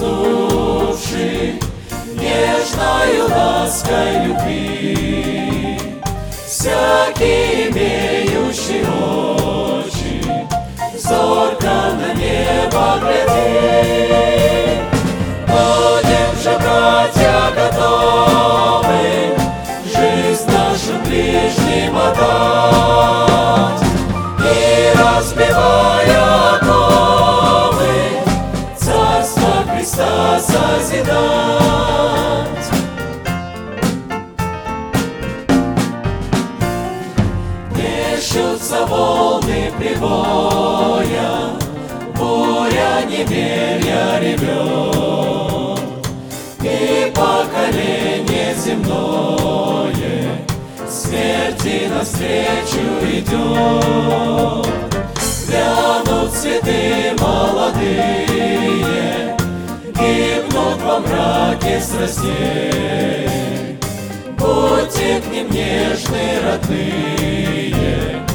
Суши 0.00 1.60
нежною 2.14 3.28
лаской 3.28 4.19
деревья 43.30 44.18
ревет, 44.20 45.78
И 46.62 47.12
поколение 47.14 48.54
земное 48.56 50.46
Смерти 50.88 51.88
навстречу 51.88 52.84
идет. 53.04 54.66
Вянут 55.48 56.32
цветы 56.32 57.14
молодые, 57.20 58.56
Гибнут 59.94 60.82
во 60.82 60.98
мраке 61.00 61.80
страстей. 61.80 63.78
Будьте 64.36 65.20
к 65.20 65.26
ним 65.32 65.50
нежны, 65.50 66.40
родные, 66.44 68.26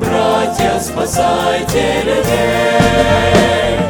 Братья, 0.00 0.80
спасайте 0.80 2.02
людей. 2.04 3.89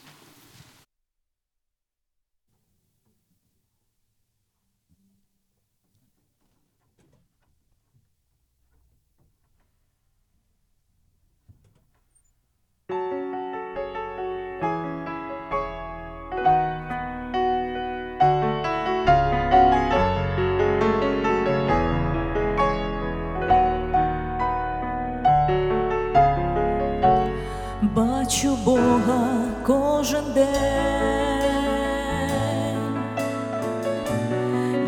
кожен 30.01 30.33
день, 30.33 30.45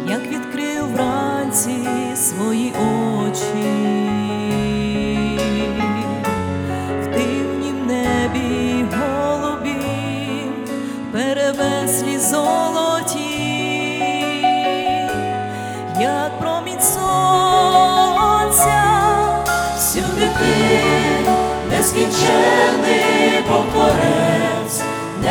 як 0.09 0.21
відкрив 0.21 0.93
вранці 0.93 1.87
свої 2.15 2.73
очі, 2.73 3.67
в 7.01 7.07
дивнім 7.13 7.87
небі 7.87 8.85
голубі, 8.95 9.75
перевеслі 11.11 12.17
золоті, 12.17 13.39
як 15.99 16.39
промінь 16.39 16.81
сонця 16.81 17.53
всюди 19.77 20.29
ти 20.39 20.55
нескінчений 21.69 22.63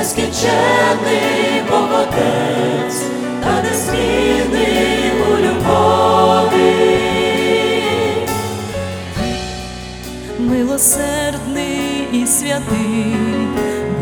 нескінченний 0.03 1.63
Богатець 1.71 3.03
та 3.43 3.63
незмінний 3.63 5.13
у 5.29 5.37
любові, 5.37 6.75
милосердний 10.39 12.09
і 12.13 12.27
святий, 12.27 13.17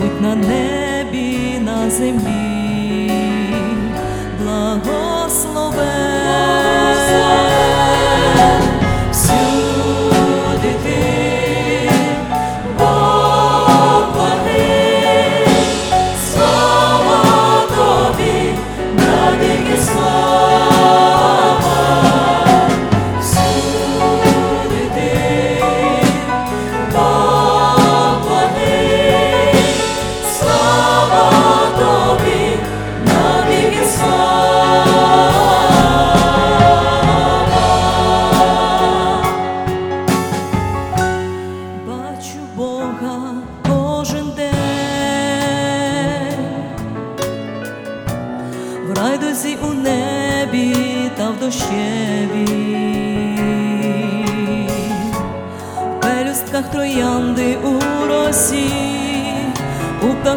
будь 0.00 0.20
на 0.20 0.34
небі, 0.34 1.58
на 1.60 1.90
землі, 1.90 3.12
благословен. 4.42 5.80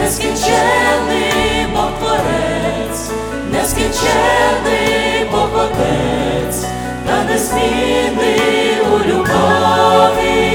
нескінчений 0.00 1.66
Бог 1.74 1.90
творець, 1.98 3.10
нескінчений 3.52 5.24
Бог 5.32 5.50
отець, 5.54 6.64
та 7.06 7.24
незмінний 7.24 8.80
у 8.92 8.98
любові. 9.08 10.49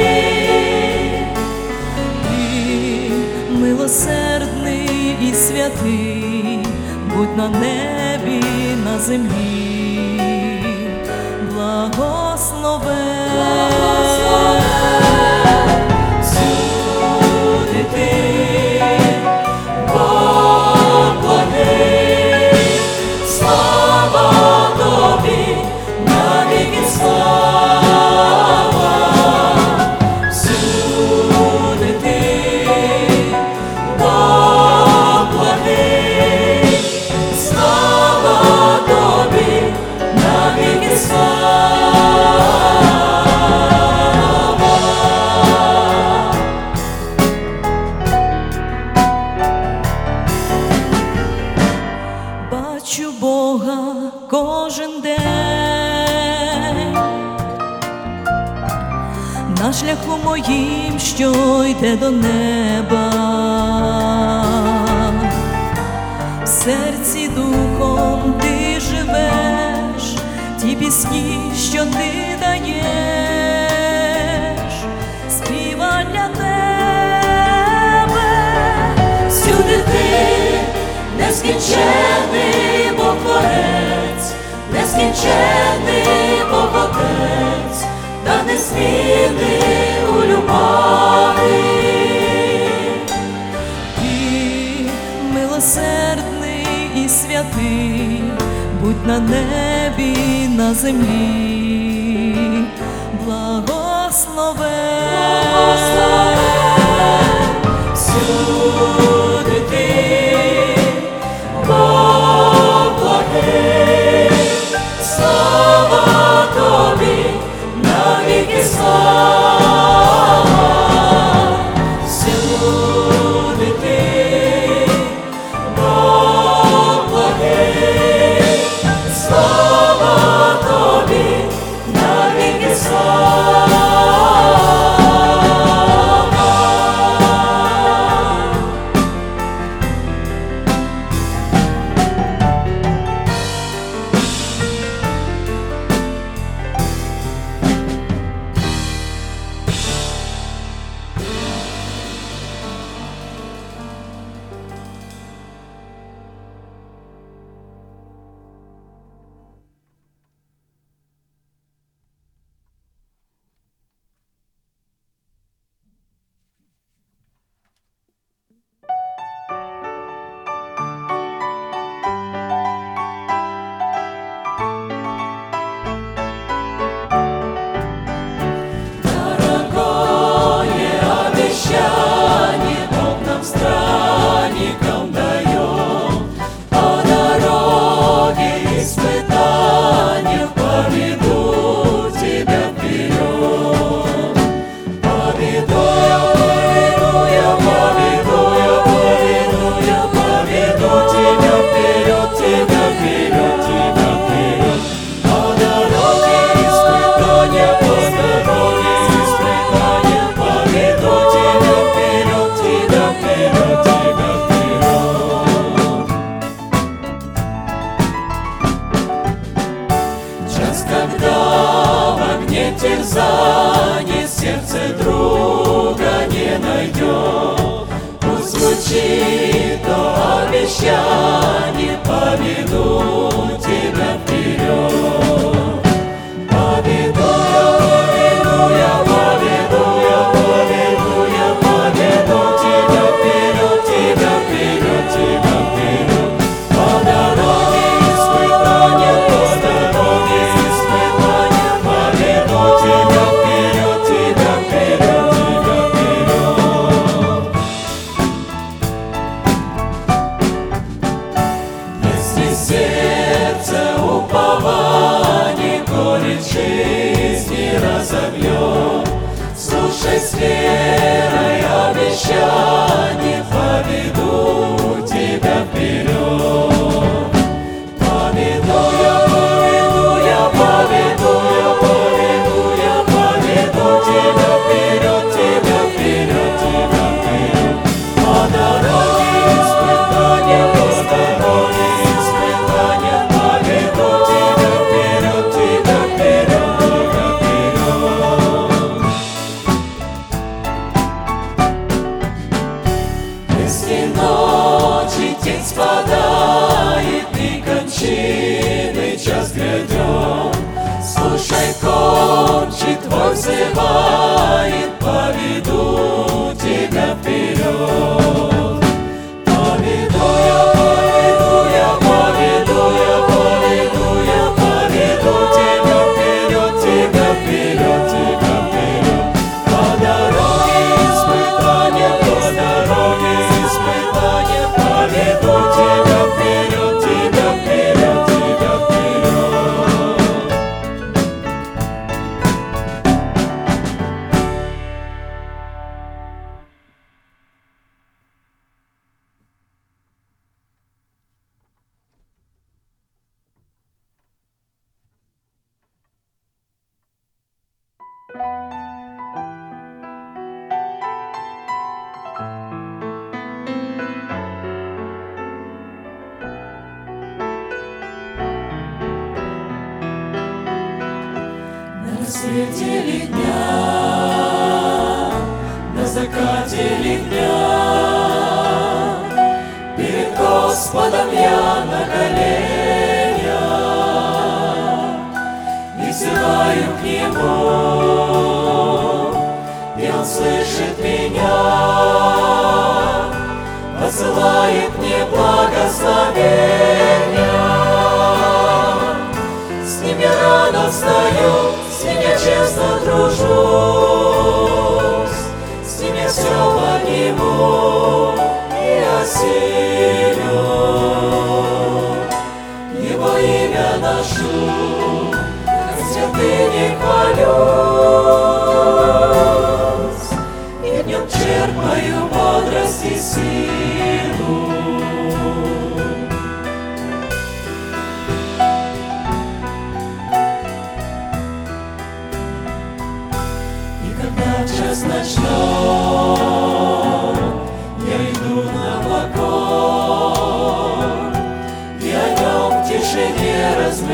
терзаний 222.80 224.28
сердце 224.28 224.94
друга 225.00 226.26
не 226.30 226.58
найдет. 226.58 227.88
Пусть 228.20 228.58
звучит 228.58 229.84
то 229.86 230.46
обещание 230.48 232.00
победу. 232.04 233.15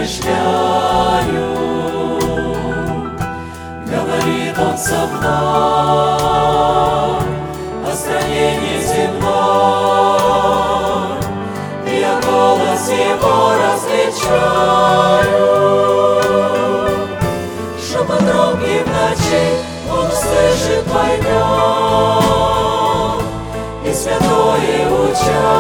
размышляю, 0.02 1.46
говорит 3.86 4.58
он 4.58 4.78
со 4.78 5.06
мной 5.08 6.18
о 7.86 7.94
стране 7.94 8.58
неземной, 8.58 9.22
я 12.00 12.20
голос 12.22 12.90
его 12.90 13.54
различаю. 13.62 14.62
Шепот 17.80 18.22
громкий 18.22 18.80
в 18.84 18.88
ночи 18.88 19.46
он 19.90 20.10
слышит, 20.12 20.84
поймет, 20.86 21.28
и 23.86 23.94
святое 23.94 24.90
участие 25.06 25.52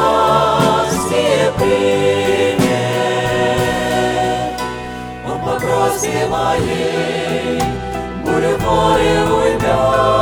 примет. 1.57 2.50
співає, 5.89 7.61
буря 8.25 8.49
поле 8.65 9.25
уйде. 9.43 10.20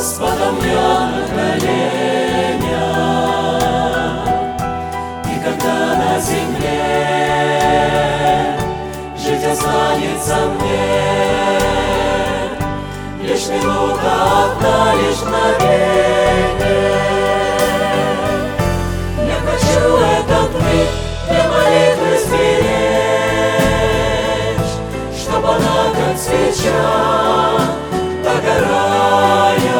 Господом 0.00 0.56
я 0.64 1.10
на 1.12 1.22
коленях. 1.28 2.70
И 5.26 5.34
когда 5.44 5.76
на 5.94 6.18
земле 6.18 6.78
жить 9.14 9.44
останется 9.44 10.36
мне, 10.54 10.88
Лишь 13.20 13.46
минута 13.48 14.10
одна, 14.46 14.94
лишь 14.94 15.20
мгновение. 15.20 16.62
Я 19.18 19.38
хочу 19.44 19.82
этот 19.98 20.50
миг 20.62 20.90
для 21.28 21.44
молитвы 21.46 22.12
Чтоб 25.14 25.44
она, 25.44 25.78
как 25.92 26.16
свеча, 26.16 27.89
догорая, 28.60 29.70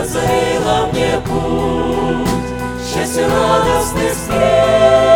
озарила 0.00 0.88
мне 0.92 1.20
путь, 1.26 2.48
счастье 2.86 3.26
радостный 3.26 4.10
встреч, 4.10 5.09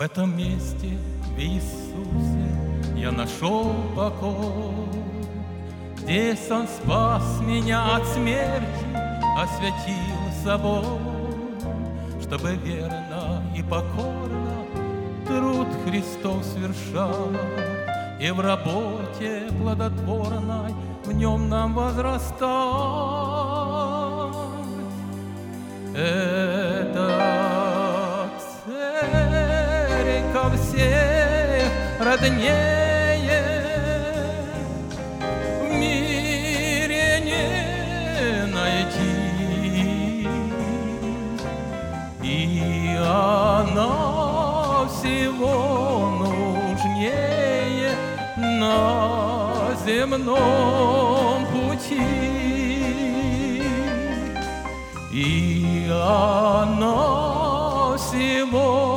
В 0.00 0.02
этом 0.02 0.34
месте, 0.34 0.96
в 1.36 1.38
Иисусе, 1.38 2.96
я 2.96 3.12
нашел 3.12 3.70
покой. 3.94 4.88
Здесь 5.98 6.50
Он 6.50 6.66
спас 6.66 7.22
меня 7.42 7.96
от 7.96 8.06
смерти, 8.06 8.64
осветил 9.36 10.42
собой, 10.42 11.00
чтобы 12.22 12.54
верно 12.64 13.42
и 13.54 13.62
покорно 13.62 14.64
труд 15.26 15.68
Христов 15.84 16.46
совершать 16.46 17.38
и 18.18 18.30
в 18.30 18.40
работе 18.40 19.50
плодотворной 19.60 20.72
в 21.04 21.12
нем 21.12 21.50
нам 21.50 21.74
возрастать. 21.74 22.40
Церковь 30.40 30.60
всех 30.60 31.70
роднее 32.00 33.30
в 35.60 35.64
мире 35.74 37.20
не 37.24 38.46
найти, 38.46 40.26
и 42.22 42.96
она 42.98 44.86
всего 44.88 46.10
нужнее 46.20 47.90
на 48.36 49.74
земном 49.84 51.46
пути. 51.52 52.00
И 55.12 55.90
она 55.92 57.96
всего 57.96 58.89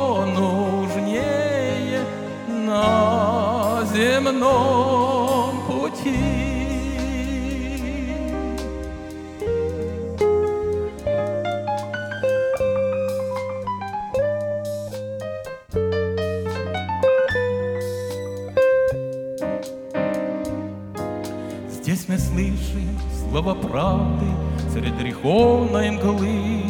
земном 4.14 5.62
пути. 5.66 6.14
Здесь 21.68 22.08
мы 22.08 22.18
слышим 22.18 22.98
слово 23.18 23.54
правды 23.54 24.26
среди 24.72 24.90
греховной 24.90 25.90
мглы. 25.90 26.62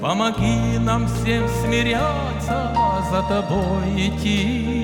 Помоги 0.00 0.78
нам 0.78 1.06
всем 1.06 1.46
смиряться, 1.62 2.74
за 3.10 3.22
тобой 3.28 4.08
идти. 4.08 4.81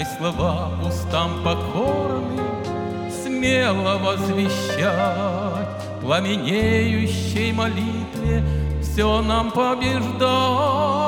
Дай 0.00 0.08
слова 0.16 0.70
устам 0.82 1.44
покорным, 1.44 2.40
смело 3.22 3.98
возвещать, 3.98 5.68
Пламенеющей 6.00 7.52
молитве 7.52 8.42
все 8.80 9.20
нам 9.20 9.50
побеждать. 9.50 10.99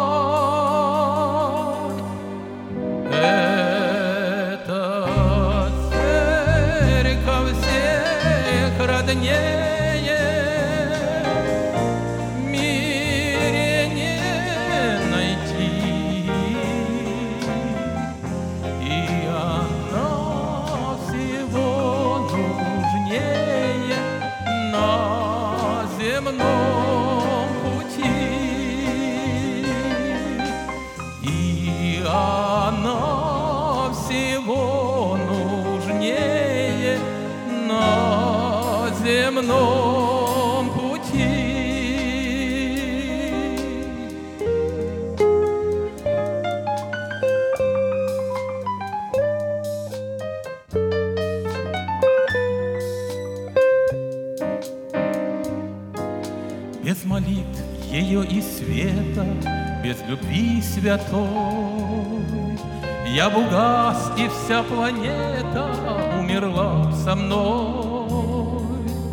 Любви 60.12 60.60
святой, 60.60 62.58
Я 63.06 63.30
б 63.30 63.38
угас, 63.38 64.10
и 64.18 64.28
вся 64.28 64.62
планета 64.62 65.70
умерла 66.18 66.92
со 66.92 67.14
мной. 67.14 68.62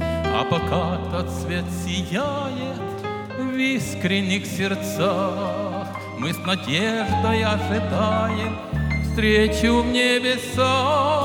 А 0.01 0.43
пока 0.49 0.97
тот 1.11 1.29
свет 1.31 1.65
сияет 1.85 2.79
в 3.37 3.57
искренних 3.57 4.45
сердцах, 4.45 5.87
Мы 6.17 6.33
с 6.33 6.37
надеждой 6.45 7.43
ожидаем 7.43 8.57
встречу 9.03 9.81
в 9.81 9.85
небесах. 9.87 11.18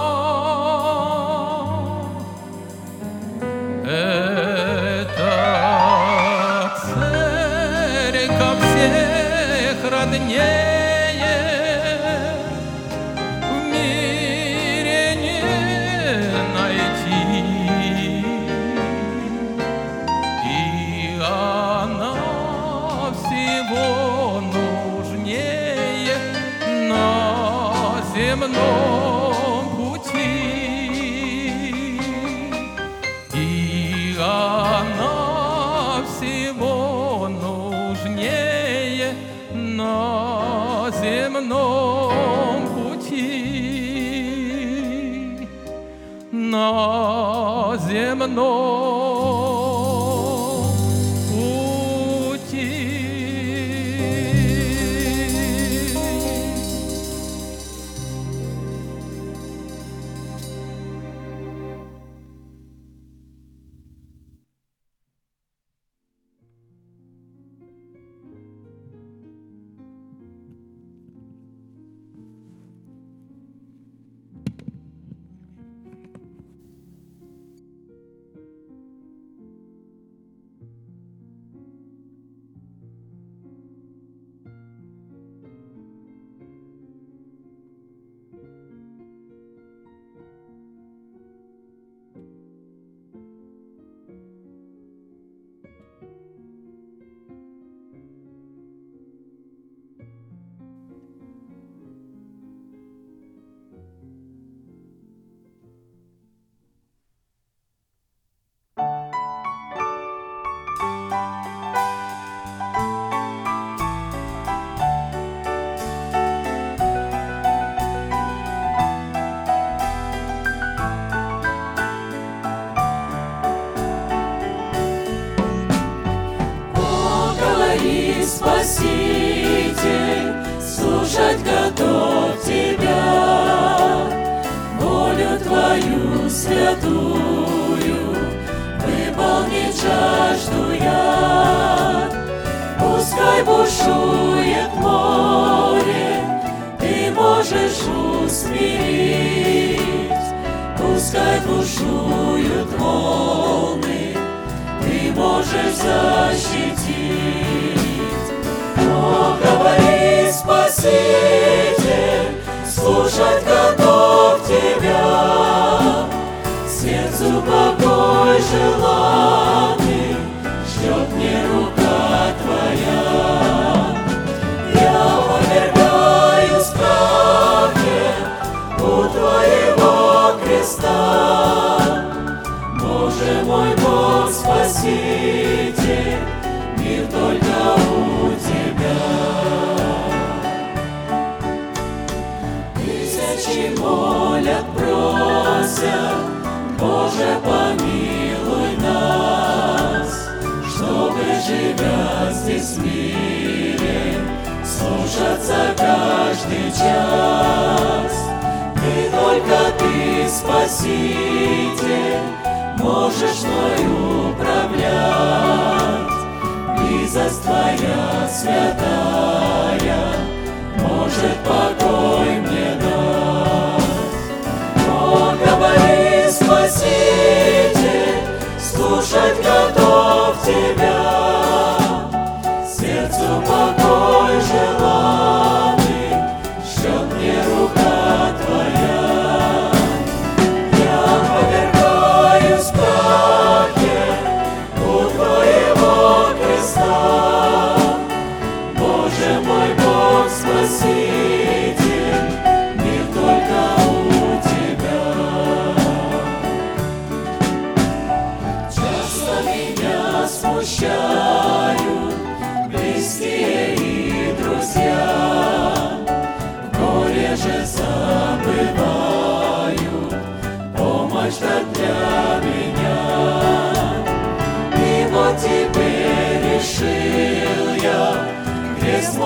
Земном 48.34 48.73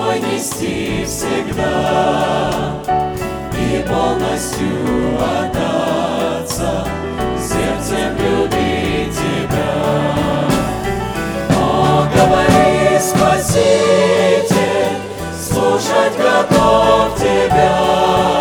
тобой 0.09 0.19
нести 0.19 1.05
всегда 1.05 2.51
и 3.53 3.85
полностью 3.87 4.67
отдаться, 5.19 6.87
сердцем 7.37 8.17
любить 8.17 9.13
тебя. 9.13 9.71
О, 11.55 12.07
говори, 12.15 12.99
Спаситель, 12.99 14.55
слушать 15.37 16.17
готов 16.17 17.15
тебя. 17.15 18.38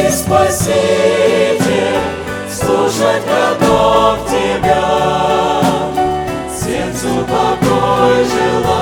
ты 0.00 0.10
Спаситель, 0.12 1.98
слушать 2.50 3.24
готов 3.26 4.18
Тебя, 4.28 5.62
сердцу 6.48 7.26
покой 7.26 8.24
желаю. 8.24 8.79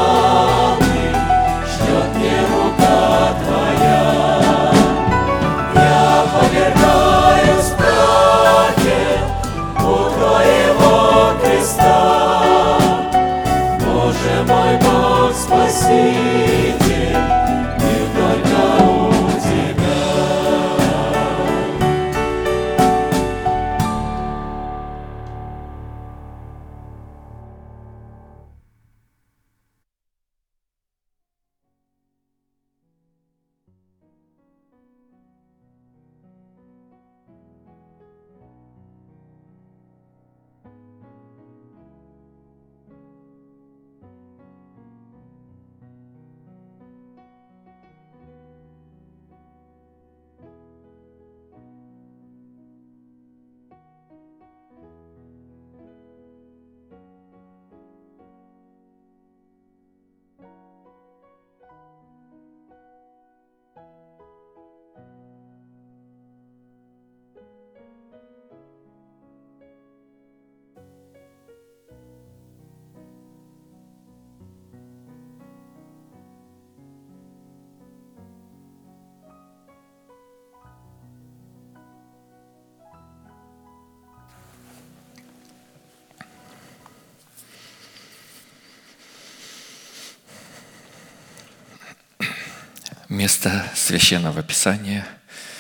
Место 93.09 93.65
священного 93.75 94.43
писания 94.43 95.09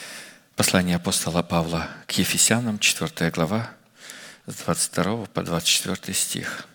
–послание 0.57 0.97
апостола 0.97 1.43
Павла 1.43 1.89
к 2.07 2.13
Ефесянам, 2.19 2.79
4 2.79 3.31
глава, 3.31 3.71
с 4.45 4.55
22 4.57 5.25
по 5.33 5.43
24 5.43 6.15
стих. 6.15 6.69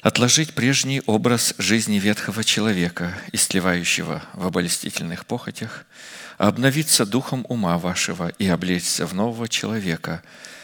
«Отложить 0.00 0.54
прежний 0.54 1.02
образ 1.04 1.54
жизни 1.58 1.98
ветхого 1.98 2.44
человека, 2.44 3.12
истлевающего 3.32 4.22
в 4.32 4.46
обольстительных 4.46 5.26
похотях, 5.26 5.84
обновиться 6.38 7.04
духом 7.04 7.44
ума 7.50 7.76
вашего 7.76 8.28
и 8.38 8.48
облечься 8.48 9.06
в 9.06 9.12
нового 9.12 9.48
человека, 9.48 10.22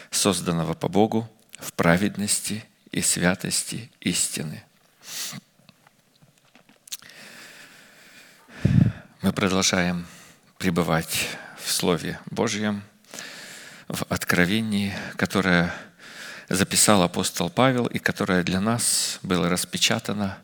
созданного 0.09 0.73
по 0.73 0.87
Богу 0.87 1.29
в 1.59 1.73
праведности 1.73 2.65
и 2.89 3.03
святости 3.03 3.91
истины». 3.99 4.63
Мы 9.25 9.33
продолжаем 9.33 10.05
пребывать 10.59 11.29
в 11.57 11.71
Слове 11.71 12.19
Божьем, 12.29 12.83
в 13.87 14.03
откровении, 14.09 14.93
которое 15.15 15.73
записал 16.47 17.01
апостол 17.01 17.49
Павел 17.49 17.87
и 17.87 17.97
которое 17.97 18.43
для 18.43 18.61
нас 18.61 19.17
было 19.23 19.49
распечатано 19.49 20.37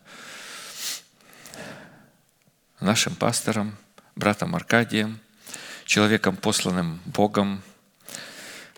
нашим 2.79 3.13
пастором, 3.13 3.77
братом 4.15 4.55
Аркадием, 4.55 5.19
человеком, 5.85 6.35
посланным 6.35 7.01
Богом, 7.05 7.61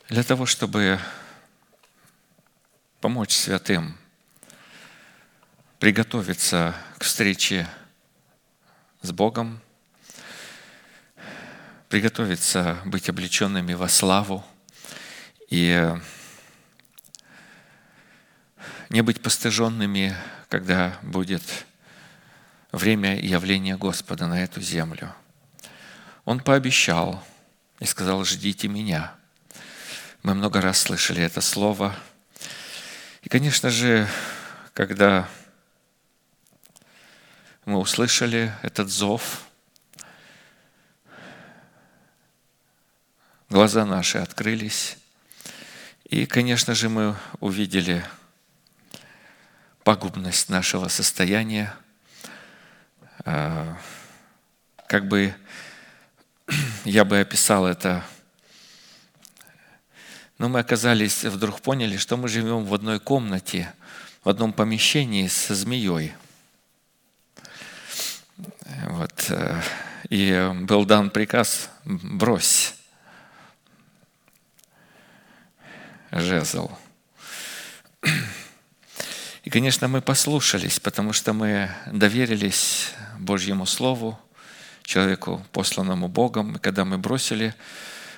для 0.09 0.23
того, 0.23 0.45
чтобы 0.45 0.99
помочь 2.99 3.33
святым 3.33 3.97
приготовиться 5.79 6.75
к 6.97 7.05
встрече 7.05 7.69
с 9.01 9.13
Богом, 9.13 9.61
приготовиться 11.93 12.79
быть 12.85 13.07
облеченными 13.07 13.75
во 13.75 13.87
славу 13.87 14.43
и 15.47 15.93
не 18.89 19.01
быть 19.03 19.21
постыженными, 19.21 20.17
когда 20.49 20.97
будет 21.03 21.43
время 22.71 23.19
явления 23.19 23.77
Господа 23.77 24.25
на 24.25 24.43
эту 24.43 24.59
землю. 24.59 25.13
Он 26.25 26.39
пообещал 26.39 27.23
и 27.79 27.85
сказал, 27.85 28.25
ждите 28.25 28.67
меня. 28.67 29.13
Мы 30.23 30.33
много 30.33 30.61
раз 30.61 30.79
слышали 30.79 31.21
это 31.21 31.41
слово. 31.41 31.95
И, 33.21 33.29
конечно 33.29 33.69
же, 33.69 34.07
когда 34.73 35.29
мы 37.65 37.77
услышали 37.77 38.51
этот 38.63 38.89
зов, 38.89 39.43
глаза 43.53 43.85
наши 43.85 44.17
открылись. 44.17 44.97
И, 46.05 46.25
конечно 46.25 46.73
же, 46.73 46.89
мы 46.89 47.15
увидели 47.39 48.03
пагубность 49.83 50.49
нашего 50.49 50.87
состояния. 50.87 51.75
А, 53.25 53.77
как 54.87 55.07
бы 55.07 55.35
я 56.83 57.05
бы 57.05 57.19
описал 57.19 57.67
это, 57.67 58.03
но 60.39 60.49
мы 60.49 60.59
оказались, 60.59 61.23
вдруг 61.23 61.61
поняли, 61.61 61.97
что 61.97 62.17
мы 62.17 62.29
живем 62.29 62.65
в 62.65 62.73
одной 62.73 62.99
комнате, 62.99 63.71
в 64.23 64.29
одном 64.29 64.51
помещении 64.51 65.27
со 65.27 65.53
змеей. 65.53 66.13
Вот. 68.87 69.27
Э, 69.29 69.61
и 70.09 70.51
был 70.63 70.85
дан 70.85 71.11
приказ 71.11 71.69
«брось» 71.85 72.73
жезл. 76.21 76.71
И, 79.43 79.49
конечно, 79.49 79.87
мы 79.87 80.01
послушались, 80.01 80.79
потому 80.79 81.11
что 81.11 81.33
мы 81.33 81.69
доверились 81.87 82.91
Божьему 83.19 83.65
Слову, 83.65 84.17
человеку, 84.83 85.45
посланному 85.51 86.07
Богом. 86.07 86.55
И 86.55 86.59
когда 86.59 86.85
мы 86.85 86.97
бросили, 86.97 87.53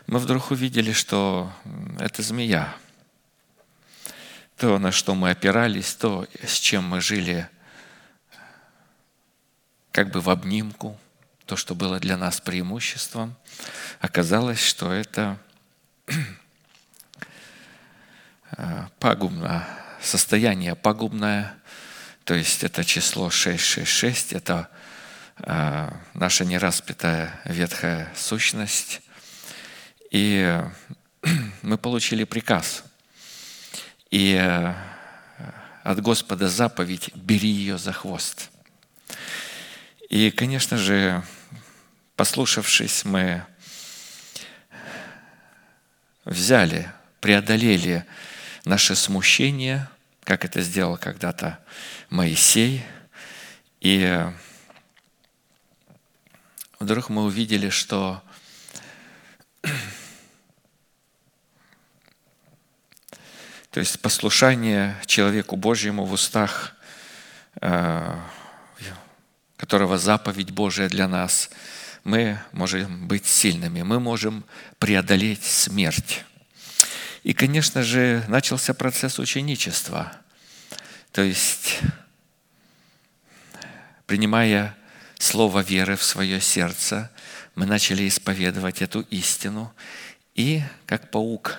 мы 0.08 0.20
вдруг 0.20 0.52
увидели, 0.52 0.92
что 0.92 1.52
это 2.00 2.22
змея. 2.22 2.76
То, 4.58 4.78
на 4.78 4.92
что 4.92 5.16
мы 5.16 5.32
опирались, 5.32 5.96
то, 5.96 6.28
с 6.44 6.60
чем 6.60 6.88
мы 6.88 7.02
жили 7.02 7.50
как 9.92 10.12
бы 10.12 10.22
в 10.22 10.30
обнимку, 10.30 11.00
то, 11.46 11.56
что 11.56 11.74
было 11.74 12.00
для 12.00 12.18
нас 12.18 12.40
преимуществом, 12.42 13.36
оказалось, 14.00 14.62
что 14.62 14.92
это 14.92 15.40
пагубно, 19.00 19.68
состояние 20.02 20.76
пагубное, 20.76 21.56
то 22.26 22.34
есть 22.34 22.64
это 22.64 22.84
число 22.84 23.30
666, 23.30 24.34
это 24.34 24.68
э, 25.38 25.92
наша 26.16 26.44
нераспятая 26.44 27.40
ветхая 27.46 28.12
сущность. 28.16 29.02
И 30.10 30.60
мы 31.62 31.78
получили 31.78 32.24
приказ. 32.24 32.84
И 34.10 34.34
э, 34.34 34.74
от 35.84 36.02
Господа 36.02 36.50
заповедь 36.50 37.12
«бери 37.14 37.50
ее 37.50 37.78
за 37.78 37.94
хвост». 37.94 38.50
И, 40.10 40.32
конечно 40.32 40.78
же, 40.78 41.24
послушавшись, 42.16 43.06
мы 43.06 43.46
взяли, 46.26 46.92
преодолели 47.22 48.06
наше 48.66 48.96
смущение, 48.96 49.88
как 50.24 50.44
это 50.44 50.62
сделал 50.62 50.98
когда-то 50.98 51.60
Моисей. 52.10 52.84
И 53.80 54.24
вдруг 56.80 57.10
мы 57.10 57.24
увидели, 57.24 57.70
что 57.70 58.24
то 63.72 63.80
есть 63.80 64.02
послушание 64.02 64.96
человеку 65.06 65.56
Божьему 65.56 66.06
в 66.06 66.14
устах, 66.14 66.76
э, 67.62 68.20
которого 69.58 69.98
заповедь 69.98 70.52
Божия 70.52 70.90
для 70.90 71.08
нас, 71.08 71.50
мы 72.04 72.40
можем 72.52 73.08
быть 73.08 73.26
сильными, 73.26 73.82
мы 73.82 74.00
можем 74.00 74.46
преодолеть 74.80 75.44
смерть. 75.44 76.24
И, 77.26 77.34
конечно 77.34 77.82
же, 77.82 78.24
начался 78.28 78.76
процесс 78.76 79.18
ученичества. 79.18 80.16
То 81.12 81.24
есть, 81.24 81.80
принимая 84.06 84.78
слово 85.18 85.62
веры 85.62 85.96
в 85.96 86.04
свое 86.04 86.40
сердце, 86.40 87.10
мы 87.56 87.66
начали 87.66 88.08
исповедовать 88.08 88.84
эту 88.84 89.02
истину 89.10 89.74
и, 90.36 90.62
как 90.86 91.10
паук, 91.10 91.58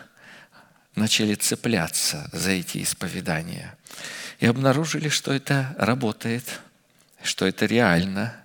начали 0.94 1.34
цепляться 1.34 2.30
за 2.32 2.52
эти 2.52 2.84
исповедания. 2.84 3.76
И 4.38 4.46
обнаружили, 4.46 5.08
что 5.08 5.32
это 5.32 5.74
работает, 5.80 6.60
что 7.24 7.44
это 7.44 7.66
реально. 7.66 8.36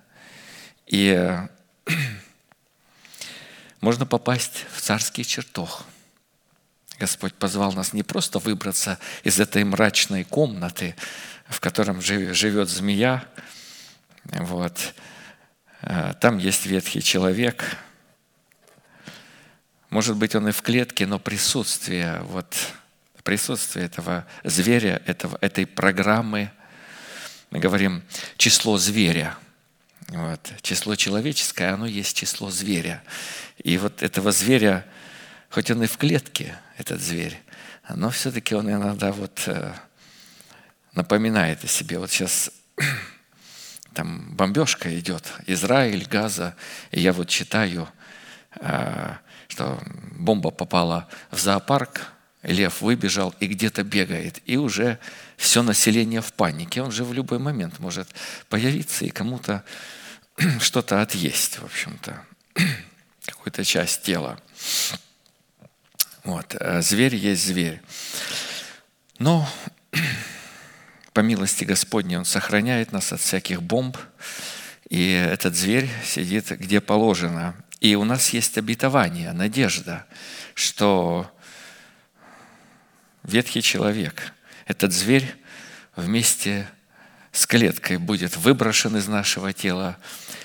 И 0.88 1.38
можно 3.80 4.06
попасть 4.06 4.66
в 4.74 4.80
царский 4.80 5.24
чертог– 5.24 5.84
Господь 7.02 7.34
позвал 7.34 7.72
нас 7.72 7.92
не 7.92 8.04
просто 8.04 8.38
выбраться 8.38 8.96
из 9.24 9.40
этой 9.40 9.64
мрачной 9.64 10.22
комнаты, 10.22 10.94
в 11.48 11.58
котором 11.58 12.00
живет 12.00 12.68
змея. 12.68 13.24
Вот. 14.26 14.94
А, 15.80 16.12
там 16.12 16.38
есть 16.38 16.64
ветхий 16.64 17.02
человек. 17.02 17.76
Может 19.90 20.14
быть, 20.16 20.36
он 20.36 20.46
и 20.46 20.52
в 20.52 20.62
клетке, 20.62 21.04
но 21.06 21.18
присутствие, 21.18 22.20
вот, 22.20 22.54
присутствие 23.24 23.86
этого 23.86 24.24
зверя, 24.44 25.02
этого, 25.04 25.36
этой 25.40 25.66
программы, 25.66 26.52
мы 27.50 27.58
говорим 27.58 28.04
число 28.36 28.78
зверя. 28.78 29.36
Вот. 30.06 30.52
Число 30.62 30.94
человеческое, 30.94 31.72
оно 31.74 31.86
есть 31.86 32.16
число 32.16 32.48
зверя. 32.48 33.02
И 33.58 33.76
вот 33.76 34.04
этого 34.04 34.30
зверя 34.30 34.86
хоть 35.52 35.70
он 35.70 35.82
и 35.82 35.86
в 35.86 35.98
клетке, 35.98 36.58
этот 36.78 37.00
зверь, 37.00 37.38
но 37.90 38.08
все-таки 38.10 38.54
он 38.54 38.70
иногда 38.70 39.12
вот 39.12 39.42
э, 39.46 39.72
напоминает 40.94 41.62
о 41.62 41.68
себе. 41.68 41.98
Вот 41.98 42.10
сейчас 42.10 42.50
там 43.94 44.34
бомбежка 44.34 44.98
идет, 44.98 45.30
Израиль, 45.46 46.06
Газа, 46.08 46.56
и 46.90 47.00
я 47.00 47.12
вот 47.12 47.28
читаю, 47.28 47.86
э, 48.60 49.14
что 49.48 49.78
бомба 50.12 50.50
попала 50.50 51.06
в 51.30 51.38
зоопарк, 51.38 52.00
лев 52.42 52.80
выбежал 52.80 53.34
и 53.38 53.46
где-то 53.46 53.84
бегает, 53.84 54.40
и 54.46 54.56
уже 54.56 54.98
все 55.36 55.62
население 55.62 56.22
в 56.22 56.32
панике. 56.32 56.80
Он 56.80 56.90
же 56.90 57.04
в 57.04 57.12
любой 57.12 57.38
момент 57.38 57.78
может 57.78 58.08
появиться 58.48 59.04
и 59.04 59.10
кому-то 59.10 59.62
что-то 60.60 61.02
отъесть, 61.02 61.58
в 61.58 61.64
общем-то, 61.64 62.24
какую-то 63.26 63.64
часть 63.64 64.02
тела. 64.02 64.40
Вот. 66.24 66.54
э, 66.58 66.82
Зверь 66.82 67.14
есть 67.14 67.44
зверь. 67.44 67.80
Но 69.18 69.48
по 71.12 71.20
милости 71.20 71.64
Господней 71.64 72.16
Он 72.16 72.24
сохраняет 72.24 72.92
нас 72.92 73.12
от 73.12 73.20
всяких 73.20 73.62
бомб, 73.62 73.96
и 74.88 75.10
этот 75.12 75.56
зверь 75.56 75.88
сидит 76.04 76.50
где 76.50 76.80
положено. 76.80 77.54
И 77.80 77.94
у 77.96 78.04
нас 78.04 78.30
есть 78.30 78.56
обетование, 78.58 79.32
надежда, 79.32 80.06
что 80.54 81.28
ветхий 83.24 83.62
человек, 83.62 84.32
этот 84.66 84.92
зверь 84.92 85.34
вместе 85.96 86.68
с 87.32 87.46
клеткой 87.46 87.98
будет 87.98 88.36
выброшен 88.36 88.96
из 88.96 89.08
нашего 89.08 89.52
тела, 89.52 89.96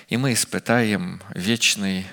и 0.07 0.17
мы 0.17 0.34
испытаем 0.34 1.21
вечный, 1.36 2.07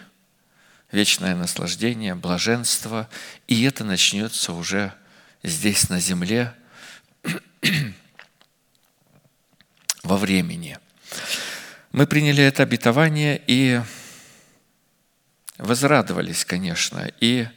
вечное 0.95 1.35
наслаждение, 1.35 2.15
блаженство, 2.15 3.09
и 3.49 3.65
это 3.65 3.83
начнется 3.83 4.53
уже 4.53 4.95
здесь 5.43 5.89
на 5.89 5.99
земле 5.99 6.55
во 10.05 10.17
времени. 10.17 10.79
Мы 11.91 12.07
приняли 12.07 12.45
это 12.45 12.63
обетование 12.63 13.43
и 13.45 13.81
возрадовались, 15.59 16.45
конечно, 16.45 17.11
и 17.19 17.49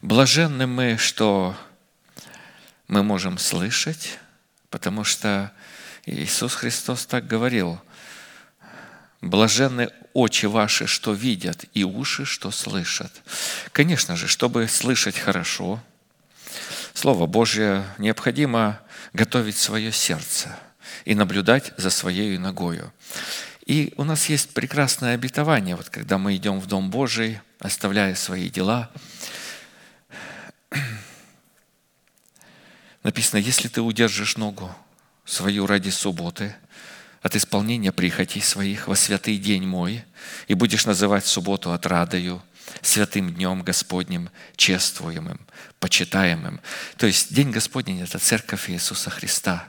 блаженны 0.00 0.68
мы, 0.68 0.98
что 0.98 1.56
мы 2.86 3.02
можем 3.02 3.38
слышать, 3.38 4.20
потому 4.70 5.02
что 5.02 5.50
Иисус 6.06 6.54
Христос 6.54 7.06
так 7.06 7.26
говорил, 7.26 7.80
«Блаженны 9.20 9.90
очи 10.12 10.46
ваши, 10.46 10.86
что 10.86 11.12
видят, 11.12 11.64
и 11.74 11.84
уши, 11.84 12.24
что 12.24 12.50
слышат». 12.50 13.12
Конечно 13.72 14.16
же, 14.16 14.28
чтобы 14.28 14.68
слышать 14.68 15.18
хорошо, 15.18 15.82
Слово 16.94 17.26
Божье 17.26 17.84
необходимо 17.98 18.80
готовить 19.12 19.56
свое 19.56 19.92
сердце 19.92 20.58
и 21.04 21.14
наблюдать 21.14 21.72
за 21.76 21.90
своей 21.90 22.36
ногою. 22.38 22.92
И 23.66 23.94
у 23.96 24.04
нас 24.04 24.28
есть 24.28 24.52
прекрасное 24.52 25.14
обетование, 25.14 25.76
вот 25.76 25.90
когда 25.90 26.18
мы 26.18 26.34
идем 26.34 26.58
в 26.58 26.66
Дом 26.66 26.90
Божий, 26.90 27.40
оставляя 27.60 28.16
свои 28.16 28.48
дела. 28.48 28.90
Написано, 33.04 33.38
если 33.38 33.68
ты 33.68 33.80
удержишь 33.80 34.36
ногу 34.36 34.74
свою 35.24 35.66
ради 35.66 35.90
субботы, 35.90 36.56
от 37.22 37.36
исполнения 37.36 37.92
прихотей 37.92 38.42
своих 38.42 38.88
во 38.88 38.96
святый 38.96 39.38
день 39.38 39.66
мой, 39.66 40.04
и 40.46 40.54
будешь 40.54 40.86
называть 40.86 41.26
субботу 41.26 41.72
отрадою, 41.72 42.42
святым 42.82 43.34
днем 43.34 43.62
Господним, 43.62 44.30
чествуемым, 44.56 45.40
почитаемым. 45.80 46.60
То 46.96 47.06
есть 47.06 47.34
День 47.34 47.50
Господень– 47.50 48.00
это 48.02 48.18
церковь 48.18 48.70
Иисуса 48.70 49.10
Христа. 49.10 49.68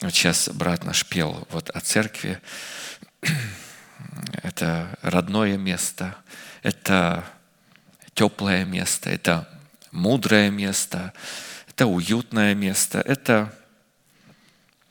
Вот 0.00 0.12
сейчас 0.12 0.48
брат 0.48 0.84
наш 0.84 1.06
пел 1.06 1.46
вот 1.50 1.70
о 1.70 1.80
церкви. 1.80 2.40
Это 4.42 4.98
родное 5.02 5.58
место, 5.58 6.16
это 6.62 7.22
теплое 8.14 8.64
место, 8.64 9.10
это 9.10 9.46
мудрое 9.92 10.50
место, 10.50 11.12
это 11.68 11.86
уютное 11.86 12.54
место, 12.54 13.00
это 13.00 13.54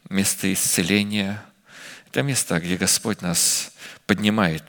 место 0.10 0.52
исцеления, 0.54 1.44
это 2.12 2.24
место, 2.24 2.60
где 2.60 2.76
Господь 2.76 3.22
нас 3.22 3.72
поднимает 4.08 4.64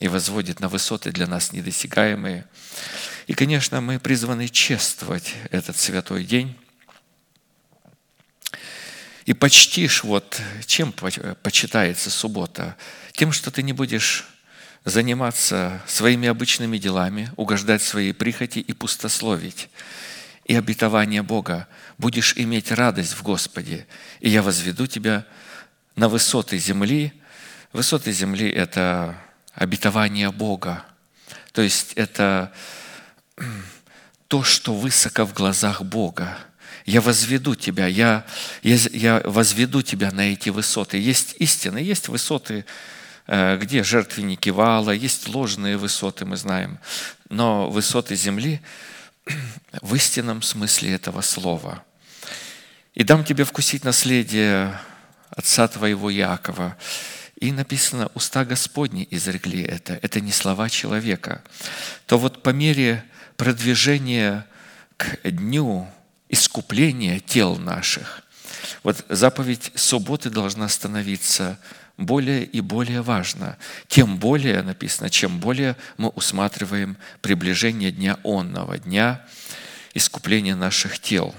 и 0.00 0.08
возводит 0.08 0.58
на 0.58 0.68
высоты 0.68 1.12
для 1.12 1.28
нас 1.28 1.52
недосягаемые. 1.52 2.44
И, 3.28 3.34
конечно, 3.34 3.80
мы 3.80 4.00
призваны 4.00 4.48
чествовать 4.48 5.32
этот 5.52 5.76
святой 5.76 6.24
день. 6.24 6.58
И 9.26 9.32
почтишь, 9.32 10.02
вот 10.02 10.40
чем 10.66 10.92
почитается 10.92 12.10
суббота? 12.10 12.76
Тем, 13.12 13.30
что 13.30 13.52
ты 13.52 13.62
не 13.62 13.72
будешь 13.72 14.26
заниматься 14.84 15.80
своими 15.86 16.26
обычными 16.26 16.78
делами, 16.78 17.30
угождать 17.36 17.82
своей 17.82 18.12
прихоти 18.12 18.58
и 18.58 18.72
пустословить. 18.72 19.68
И 20.46 20.56
обетование 20.56 21.22
Бога. 21.22 21.68
Будешь 21.98 22.34
иметь 22.36 22.72
радость 22.72 23.12
в 23.12 23.22
Господе, 23.22 23.86
и 24.18 24.28
я 24.28 24.42
возведу 24.42 24.88
тебя 24.88 25.24
на 25.96 26.08
высоты 26.08 26.58
земли. 26.58 27.12
Высоты 27.72 28.12
земли– 28.12 28.50
это 28.50 29.16
обетование 29.54 30.30
Бога. 30.30 30.84
То 31.52 31.62
есть 31.62 31.92
это 31.94 32.52
то, 34.28 34.42
что 34.42 34.74
высоко 34.74 35.24
в 35.24 35.34
глазах 35.34 35.82
Бога. 35.82 36.38
Я 36.86 37.00
возведу 37.00 37.54
тебя, 37.54 37.86
я, 37.86 38.24
я, 38.62 38.76
я 38.92 39.22
возведу 39.24 39.82
тебя 39.82 40.10
на 40.10 40.32
эти 40.32 40.48
высоты. 40.48 40.98
Есть 40.98 41.36
истины, 41.38 41.78
есть 41.78 42.08
высоты, 42.08 42.64
э, 43.26 43.56
где 43.58 43.84
жертвенники 43.84 44.48
вала, 44.48 44.90
есть 44.90 45.28
ложные 45.28 45.76
высоты, 45.76 46.24
мы 46.24 46.36
знаем. 46.36 46.78
Но 47.28 47.70
высоты 47.70 48.16
земли 48.16 48.60
в 49.80 49.94
истинном 49.94 50.42
смысле 50.42 50.94
этого 50.94 51.20
слова. 51.20 51.84
«И 52.94 53.04
дам 53.04 53.24
тебе 53.24 53.44
вкусить 53.44 53.84
наследие 53.84 54.76
отца 55.36 55.68
твоего 55.68 56.10
Якова». 56.10 56.76
И 57.42 57.50
написано, 57.50 58.08
уста 58.14 58.44
Господни 58.44 59.08
изрекли 59.10 59.62
это. 59.62 59.98
Это 60.00 60.20
не 60.20 60.30
слова 60.30 60.68
человека. 60.68 61.42
То 62.06 62.16
вот 62.16 62.40
по 62.44 62.50
мере 62.50 63.04
продвижения 63.36 64.46
к 64.96 65.18
дню 65.28 65.88
искупления 66.28 67.18
тел 67.18 67.56
наших, 67.56 68.22
вот 68.84 69.04
заповедь 69.08 69.72
субботы 69.74 70.30
должна 70.30 70.68
становиться 70.68 71.58
более 71.96 72.44
и 72.44 72.60
более 72.60 73.02
важна. 73.02 73.56
Тем 73.88 74.18
более, 74.18 74.62
написано, 74.62 75.10
чем 75.10 75.40
более 75.40 75.76
мы 75.96 76.10
усматриваем 76.10 76.96
приближение 77.22 77.90
дня 77.90 78.18
онного, 78.22 78.78
дня 78.78 79.24
искупления 79.94 80.54
наших 80.54 81.00
тел. 81.00 81.34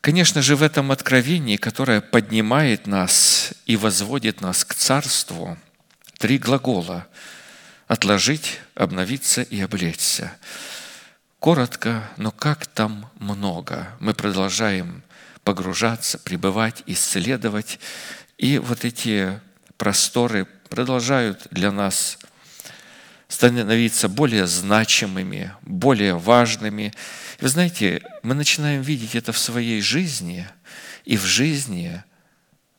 Конечно 0.00 0.42
же, 0.42 0.56
в 0.56 0.62
этом 0.62 0.92
откровении, 0.92 1.56
которое 1.56 2.00
поднимает 2.00 2.86
нас 2.86 3.54
и 3.66 3.76
возводит 3.76 4.40
нас 4.40 4.64
к 4.64 4.74
Царству, 4.74 5.56
три 6.18 6.38
глагола– 6.38 7.06
отложить, 7.86 8.60
обновиться 8.74 9.42
и 9.42 9.60
облечься. 9.60 10.32
Коротко, 11.38 12.08
но 12.16 12.30
как 12.30 12.66
там 12.66 13.10
много. 13.18 13.88
Мы 14.00 14.14
продолжаем 14.14 15.02
погружаться, 15.42 16.18
пребывать, 16.18 16.82
исследовать. 16.86 17.78
И 18.38 18.58
вот 18.58 18.84
эти 18.84 19.40
просторы 19.76 20.46
продолжают 20.70 21.46
для 21.50 21.70
нас 21.70 22.18
становиться 23.34 24.08
более 24.08 24.46
значимыми, 24.46 25.52
более 25.62 26.16
важными. 26.16 26.94
Вы 27.40 27.48
знаете, 27.48 28.00
мы 28.22 28.34
начинаем 28.34 28.80
видеть 28.80 29.16
это 29.16 29.32
в 29.32 29.38
своей 29.38 29.80
жизни 29.80 30.46
и 31.04 31.16
в 31.16 31.24
жизни 31.24 32.00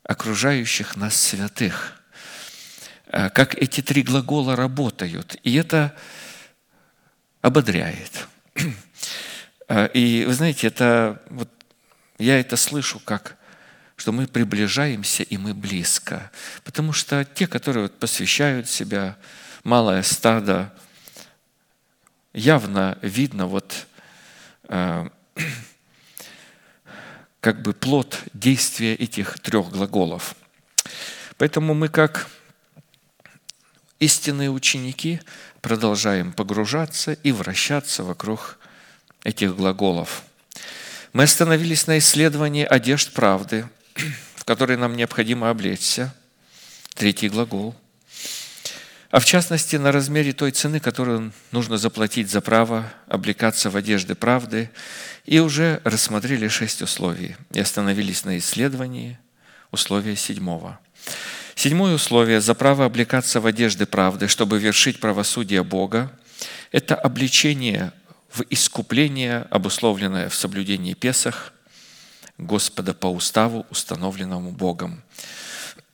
окружающих 0.03 0.95
нас 0.95 1.15
святых. 1.17 2.01
Э, 3.07 3.29
как 3.29 3.55
эти 3.55 3.81
три 3.81 4.01
глагола 4.01 4.55
работают. 4.55 5.35
И 5.43 5.55
это 5.55 5.93
ободряет. 7.41 8.27
Э, 9.67 9.89
и 9.95 10.25
вы 10.27 10.33
знаете, 10.35 10.67
это 10.67 11.23
вот 11.31 11.49
я 12.19 12.39
это 12.39 12.55
слышу 12.55 12.99
как 12.99 13.35
что 13.95 14.11
мы 14.11 14.27
приближаемся 14.27 15.23
и 15.23 15.37
мы 15.37 15.55
близко. 15.55 16.29
Потому 16.63 16.93
что 16.93 17.25
те, 17.25 17.47
которые 17.47 17.83
вот 17.83 17.97
посвящают 17.97 18.69
себя, 18.69 19.17
малое 19.65 20.03
стадо, 20.03 20.71
явно 22.33 22.97
видно 23.01 23.47
вот 23.47 23.87
э, 24.69 25.09
как 27.41 27.61
бы 27.61 27.73
плод 27.73 28.17
действия 28.33 28.93
этих 28.93 29.39
трех 29.39 29.71
глаголов. 29.71 30.35
Поэтому 31.37 31.73
мы 31.73 31.89
как 31.89 32.29
истинные 33.99 34.51
ученики 34.51 35.19
продолжаем 35.61 36.31
погружаться 36.31 37.13
и 37.13 37.31
вращаться 37.31 38.03
вокруг 38.03 38.59
этих 39.23 39.55
глаголов. 39.55 40.23
Мы 41.11 41.23
остановились 41.23 41.87
на 41.87 41.97
исследовании 41.97 42.65
одежд 42.65 43.13
правды, 43.13 43.67
в 44.35 44.45
которой 44.45 44.77
нам 44.77 44.95
необходимо 44.95 45.49
облечься. 45.49 46.13
Третий 46.93 47.29
глагол– 47.29 47.75
а 49.11 49.19
в 49.19 49.25
частности 49.25 49.75
на 49.75 49.91
размере 49.91 50.33
той 50.33 50.51
цены, 50.51 50.79
которую 50.79 51.31
нужно 51.51 51.77
заплатить 51.77 52.29
за 52.29 52.41
право 52.41 52.91
облекаться 53.07 53.69
в 53.69 53.75
одежды 53.75 54.15
правды, 54.15 54.69
и 55.25 55.39
уже 55.39 55.81
рассмотрели 55.83 56.47
шесть 56.47 56.81
условий 56.81 57.35
и 57.51 57.59
остановились 57.59 58.25
на 58.25 58.37
исследовании 58.37 59.17
условия 59.71 60.15
седьмого. 60.15 60.79
Седьмое 61.55 61.95
условие 61.95 62.41
за 62.41 62.53
право 62.53 62.85
облекаться 62.85 63.39
в 63.39 63.45
одежды 63.45 63.85
правды, 63.85 64.27
чтобы 64.27 64.59
вершить 64.59 64.99
правосудие 64.99 65.63
Бога, 65.63 66.11
это 66.71 66.95
обличение 66.95 67.93
в 68.31 68.43
искупление, 68.49 69.47
обусловленное 69.49 70.29
в 70.29 70.35
соблюдении 70.35 70.93
Песах 70.93 71.53
Господа 72.37 72.93
по 72.93 73.07
уставу, 73.07 73.65
установленному 73.69 74.51
Богом. 74.51 75.01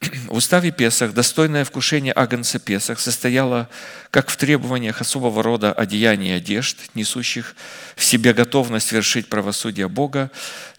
В 0.02 0.34
уставе 0.34 0.72
Песах 0.72 1.14
достойное 1.14 1.64
вкушение 1.64 2.12
Агнца 2.16 2.58
Песах 2.58 3.00
состояло 3.00 3.70
как 4.10 4.30
в 4.30 4.38
требованиях 4.38 5.00
особого 5.00 5.44
рода 5.44 5.72
одеяний 5.72 6.30
и 6.30 6.38
одежд, 6.38 6.78
несущих 6.96 7.56
в 7.96 8.04
себе 8.04 8.34
готовность 8.34 8.92
вершить 8.92 9.30
правосудие 9.30 9.88
Бога, 9.88 10.32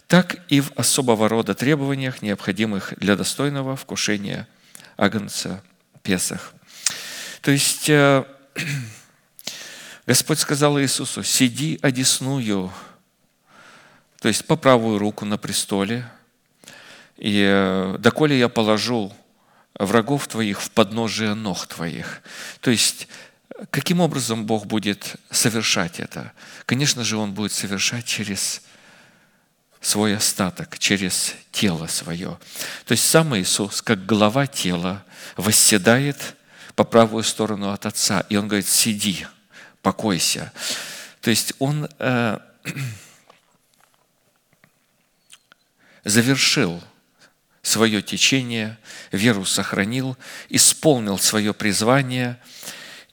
так 0.07 0.43
и 0.49 0.59
в 0.59 0.73
особого 0.75 1.29
рода 1.29 1.53
требованиях, 1.55 2.21
необходимых 2.21 2.93
для 2.97 3.15
достойного 3.15 3.77
вкушения 3.77 4.45
Агнца 4.97 5.63
Песах. 6.01 6.53
То 7.41 7.51
есть 7.51 7.89
э, 7.89 8.25
Господь 10.05 10.39
сказал 10.39 10.81
Иисусу, 10.81 11.23
сиди 11.23 11.79
одесную, 11.81 12.73
то 14.19 14.27
есть 14.27 14.45
по 14.45 14.57
правую 14.57 14.99
руку 14.99 15.23
на 15.23 15.37
престоле– 15.37 16.05
и 17.23 17.41
э, 17.41 17.95
доколе 17.99 18.37
я 18.37 18.49
положу 18.49 19.13
врагов 19.75 20.27
твоих 20.27 20.61
в 20.61 20.69
подножие 20.71 21.35
ног 21.35 21.65
твоих. 21.67 22.21
То 22.59 22.69
есть, 22.69 23.07
каким 23.71 24.01
образом 24.01 24.45
Бог 24.45 24.65
будет 24.65 25.15
совершать 25.31 26.01
это? 26.01 26.33
Конечно 26.65 27.05
же, 27.05 27.15
Он 27.15 27.33
будет 27.33 27.53
совершать 27.53 28.03
через 28.03 28.61
свой 29.79 30.17
остаток, 30.17 30.77
через 30.77 31.35
тело 31.53 31.87
свое. 31.87 32.37
То 32.85 32.91
есть 32.91 33.07
сам 33.07 33.37
Иисус, 33.37 33.81
как 33.81 34.05
глава 34.05 34.45
тела, 34.45 35.05
восседает 35.37 36.35
по 36.75 36.83
правую 36.83 37.23
сторону 37.23 37.71
от 37.71 37.85
Отца. 37.85 38.25
И 38.27 38.35
Он 38.35 38.49
говорит, 38.49 38.67
сиди, 38.67 39.25
покойся. 39.81 40.51
То 41.21 41.29
есть 41.29 41.53
Он 41.59 41.87
э, 41.99 42.39
завершил 46.03 46.83
свое 47.63 48.01
течение, 48.01 48.77
веру 49.11 49.45
сохранил, 49.45 50.17
исполнил 50.49 51.17
свое 51.17 51.53
призвание. 51.53 52.37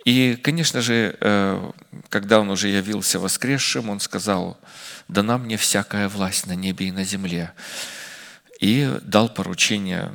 И, 0.04 0.36
конечно 0.42 0.82
же, 0.82 1.16
э, 1.20 1.70
когда 2.08 2.40
он 2.40 2.50
уже 2.50 2.68
явился 2.68 3.20
воскресшим, 3.20 3.88
он 3.88 4.00
сказал, 4.00 4.58
«Дана 5.08 5.38
мне 5.38 5.56
всякая 5.56 6.08
власть 6.08 6.46
на 6.46 6.54
небе 6.54 6.88
и 6.88 6.92
на 6.92 7.04
земле». 7.04 7.52
И 8.58 8.92
дал 9.02 9.28
поручение 9.28 10.12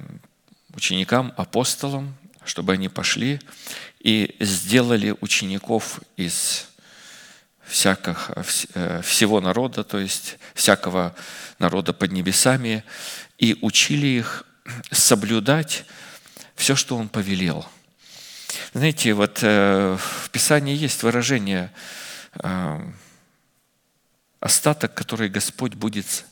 ученикам, 0.76 1.34
апостолам, 1.38 2.16
чтобы 2.44 2.74
они 2.74 2.90
пошли 2.90 3.40
и 4.00 4.36
сделали 4.40 5.16
учеников 5.22 6.02
из 6.18 6.68
всяких, 7.66 8.32
э, 8.74 9.02
всего 9.02 9.42
народа, 9.42 9.84
то 9.84 9.98
есть 9.98 10.38
всякого 10.54 11.16
народа 11.58 11.94
под 11.94 12.12
небесами, 12.12 12.84
и 13.38 13.58
учили 13.62 14.08
их 14.08 14.46
соблюдать 14.92 15.86
все, 16.56 16.76
что 16.76 16.98
Он 16.98 17.10
повелел. 17.10 17.66
Знаете, 18.74 19.14
вот 19.14 19.40
э, 19.42 19.98
в 19.98 20.30
Писании 20.30 20.76
есть 20.76 21.04
выражение 21.04 21.72
э, 22.42 22.80
остаток, 24.40 24.94
который 24.94 25.30
Господь 25.30 25.76
будет 25.76 26.26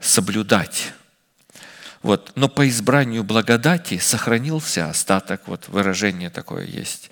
соблюдать. 0.00 0.92
Вот. 2.02 2.32
Но 2.36 2.48
по 2.48 2.68
избранию 2.68 3.24
благодати 3.24 3.98
сохранился 3.98 4.88
остаток, 4.88 5.42
вот 5.46 5.68
выражение 5.68 6.30
такое 6.30 6.64
есть. 6.64 7.10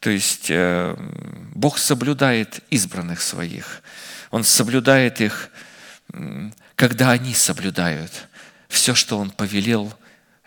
То 0.00 0.10
есть 0.10 0.46
э, 0.50 0.94
Бог 1.54 1.78
соблюдает 1.78 2.60
избранных 2.70 3.20
своих. 3.20 3.82
Он 4.30 4.44
соблюдает 4.44 5.20
их 5.20 5.50
когда 6.78 7.10
они 7.10 7.34
соблюдают 7.34 8.28
все, 8.68 8.94
что 8.94 9.18
Он 9.18 9.30
повелел 9.30 9.92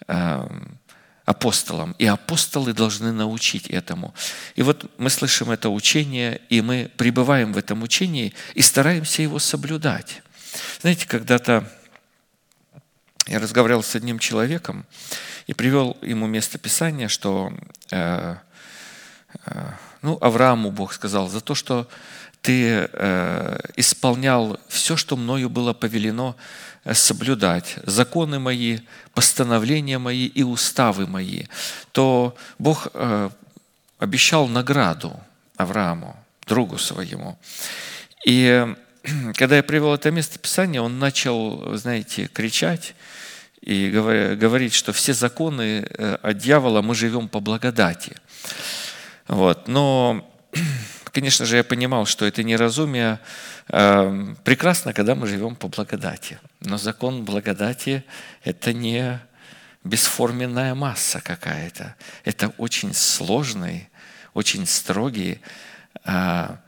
эм, 0.07 0.79
апостолам. 1.25 1.93
И 1.99 2.05
апостолы 2.05 2.71
должны 2.71 3.11
научить 3.11 3.67
этому. 3.67 4.15
И 4.55 4.63
вот 4.63 4.89
мы 4.97 5.09
слышим 5.09 5.51
это 5.51 5.69
учение, 5.69 6.39
и 6.47 6.61
мы 6.61 6.89
пребываем 6.95 7.51
в 7.51 7.57
этом 7.57 7.84
учении 7.84 8.34
и 8.53 8.61
стараемся 8.61 9.21
его 9.21 9.39
соблюдать. 9.39 10.21
Знаете, 10.79 11.05
когда-то 11.05 11.69
я 13.27 13.38
разговаривал 13.38 13.84
с 13.84 13.93
одним 13.95 14.17
человеком 14.17 14.86
и 15.47 15.53
привел 15.53 15.97
ему 16.01 16.27
место 16.27 16.57
Писания, 16.57 17.09
что 17.09 17.51
э, 17.91 18.38
э, 19.47 19.71
ну, 20.01 20.17
Аврааму 20.21 20.71
Бог 20.71 20.93
сказал 20.93 21.27
за 21.27 21.41
то, 21.41 21.55
что 21.55 21.89
ты 22.41 22.89
э, 22.91 23.59
исполнял 23.75 24.59
все, 24.67 24.97
что 24.97 25.15
мною 25.15 25.49
было 25.49 25.73
повелено 25.73 26.35
э, 26.83 26.93
соблюдать, 26.93 27.75
законы 27.83 28.39
мои, 28.39 28.79
постановления 29.13 29.99
мои 29.99 30.25
и 30.25 30.43
уставы 30.43 31.05
мои, 31.05 31.43
то 31.91 32.35
Бог 32.57 32.87
э, 32.93 33.29
обещал 33.99 34.47
награду 34.47 35.19
Аврааму, 35.55 36.15
другу 36.47 36.79
своему. 36.79 37.37
И 38.25 38.75
когда 39.35 39.57
я 39.57 39.63
привел 39.63 39.93
это 39.93 40.09
место 40.09 40.39
Писания, 40.39 40.81
он 40.81 40.97
начал, 40.97 41.77
знаете, 41.77 42.27
кричать 42.27 42.95
и 43.61 43.91
говорить, 43.91 44.73
что 44.73 44.91
все 44.91 45.13
законы 45.13 45.81
от 46.23 46.39
дьявола 46.39 46.81
мы 46.81 46.95
живем 46.95 47.27
по 47.27 47.39
благодати. 47.39 48.17
Вот. 49.27 49.67
Но 49.67 50.27
Конечно 51.14 51.45
же, 51.45 51.57
я 51.57 51.64
понимал, 51.64 52.05
что 52.05 52.26
это 52.26 52.41
неразумие. 52.43 53.20
Эм, 53.68 54.38
прекрасно, 54.43 54.93
когда 54.93 55.14
мы 55.14 55.28
живем 55.28 55.55
по 55.55 55.68
благодати. 55.68 56.39
Но 56.62 56.78
закон 56.78 57.26
благодати– 57.26 58.05
это 58.43 58.72
не 58.72 59.20
бесформенная 59.84 60.74
масса 60.74 61.20
какая-то. 61.20 61.95
Это 62.24 62.53
очень 62.57 62.93
сложный, 62.93 63.89
очень 64.34 64.66
строгий, 64.66 65.41
а, 66.05 66.59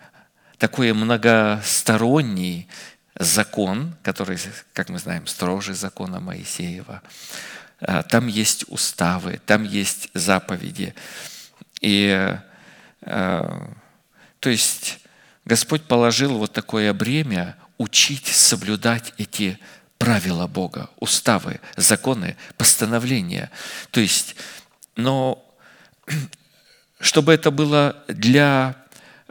такой 0.57 0.91
многосторонний 0.93 2.67
закон, 3.15 3.95
который, 4.03 4.37
как 4.73 4.89
мы 4.89 4.99
знаем, 4.99 5.25
строже 5.27 5.73
закона 5.73 6.19
Моисеева. 6.19 7.01
А, 7.79 8.03
там 8.03 8.27
есть 8.27 8.65
уставы, 8.67 9.39
там 9.45 9.63
есть 9.63 10.09
заповеди. 10.13 10.93
И 11.79 12.37
э, 13.01 13.67
то 14.43 14.49
есть 14.49 14.99
Господь 15.45 15.83
положил 15.83 16.37
вот 16.37 16.51
такое 16.51 16.93
бремя 16.93 17.55
учить 17.77 18.27
соблюдать 18.27 19.13
эти 19.17 19.57
правила 19.97 20.47
Бога, 20.47 20.89
уставы, 20.97 21.61
законы, 21.77 22.35
постановления. 22.57 23.49
То 23.91 24.01
есть, 24.01 24.35
но 24.97 25.41
чтобы 26.99 27.31
это 27.31 27.51
было 27.51 28.03
для 28.09 28.75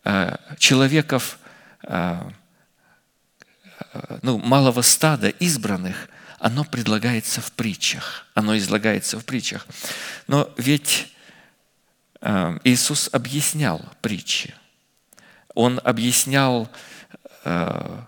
э, 0.03 0.35
человеков 0.57 1.39
э, 1.83 2.23
ну, 4.23 4.39
малого 4.39 4.81
стада, 4.81 5.29
избранных, 5.29 6.09
оно 6.39 6.65
предлагается 6.65 7.43
в 7.43 7.53
притчах. 7.53 8.27
Оно 8.33 8.57
излагается 8.57 9.19
в 9.19 9.27
притчах. 9.27 9.67
Но 10.27 10.51
ведь 10.57 11.13
э, 12.23 12.59
Иисус 12.65 13.11
объяснял 13.13 13.85
притчи 14.01 14.55
он 15.55 15.81
объяснял 15.85 16.69
э, 17.45 18.01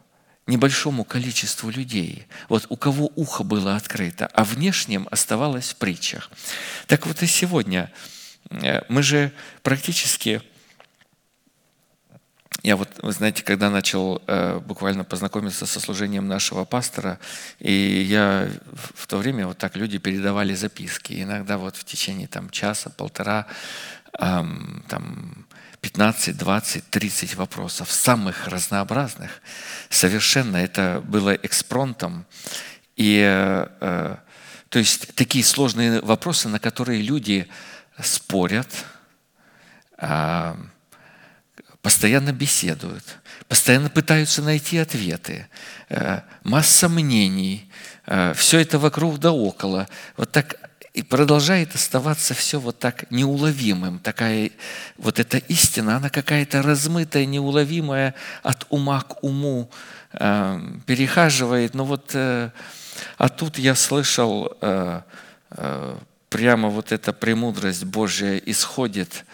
небольшому 0.47 1.05
количеству 1.05 1.71
людей, 1.71 2.27
вот 2.49 2.67
у 2.69 2.77
кого 2.77 3.11
ухо 3.15 3.45
было 3.45 3.77
открыто, 3.77 4.27
а 4.27 4.45
внешнем 4.45 5.09
оставалось 5.11 5.71
в 5.71 5.77
притчах. 5.77 6.31
Так 6.87 7.07
вот 7.07 7.23
и 7.23 7.27
сегодня 7.27 7.91
э, 8.51 8.83
мы 8.89 9.03
же 9.03 9.33
практически 9.63 10.43
я 12.63 12.77
вот, 12.77 12.89
вы 13.03 13.13
знаете, 13.13 13.43
когда 13.43 13.69
начал 13.69 14.23
э, 14.27 14.59
буквально 14.59 15.05
познакомиться 15.05 15.67
со 15.67 15.81
служением 15.81 16.29
нашего 16.29 16.65
пастора, 16.65 17.19
и 17.59 17.71
я 17.71 18.49
в 18.95 19.07
то 19.07 19.19
время 19.19 19.47
вот 19.47 19.59
так 19.59 19.77
люди 19.77 19.99
передавали 19.99 20.55
записки. 20.55 21.23
Иногда 21.23 21.59
вот 21.59 21.77
в 21.77 21.85
течение 21.85 22.27
там 22.27 22.49
часа, 22.49 22.89
полтора, 22.89 23.47
там 24.19 25.47
15, 25.85 26.39
20, 26.39 26.89
30 26.89 27.35
вопросов, 27.35 27.93
самых 27.93 28.49
разнообразных. 28.49 29.43
Совершенно 29.91 30.57
это 30.57 31.03
было 31.05 31.35
экспронтом. 31.35 32.25
И, 32.97 33.21
э, 33.23 34.17
то 34.71 34.79
есть 34.79 35.15
такие 35.15 35.45
сложные 35.45 36.01
вопросы, 36.01 36.49
на 36.49 36.59
которые 36.59 37.03
люди 37.03 37.47
спорят, 38.03 38.69
э, 39.99 40.55
постоянно 41.83 42.33
беседуют, 42.33 43.05
постоянно 43.47 43.91
пытаются 43.91 44.41
найти 44.41 44.79
ответы, 44.79 45.49
э, 45.91 46.23
масса 46.45 46.89
мнений, 46.89 47.71
э, 48.07 48.33
все 48.35 48.61
это 48.61 48.79
вокруг 48.79 49.19
да 49.19 49.33
около. 49.33 49.87
Вот 50.17 50.33
так 50.33 50.57
И 50.95 51.03
продолжает 51.03 51.75
оставаться 51.75 52.35
все 52.35 52.61
вот 52.61 52.79
так 52.79 53.11
неуловимым. 53.11 53.99
Такая 53.99 54.53
вот 54.97 55.19
эта 55.19 55.39
истина, 55.39 55.97
она 55.97 56.09
какая-то 56.09 56.63
размытая, 56.63 57.27
неуловимая 57.27 58.15
от 58.45 58.65
ума 58.71 59.01
к 59.01 59.25
уму, 59.25 59.69
э, 60.13 60.61
перехаживает. 60.87 61.75
Но 61.75 61.85
вот, 61.85 62.13
э, 62.15 62.51
а 63.19 63.29
тут 63.29 63.59
я 63.59 63.75
слышал, 63.75 64.57
э, 64.61 65.01
э, 65.51 65.99
прямо 66.29 66.69
вот 66.69 66.93
эта 66.93 67.13
премудрость 67.13 67.83
Божья 67.83 68.37
исходит. 68.37 69.25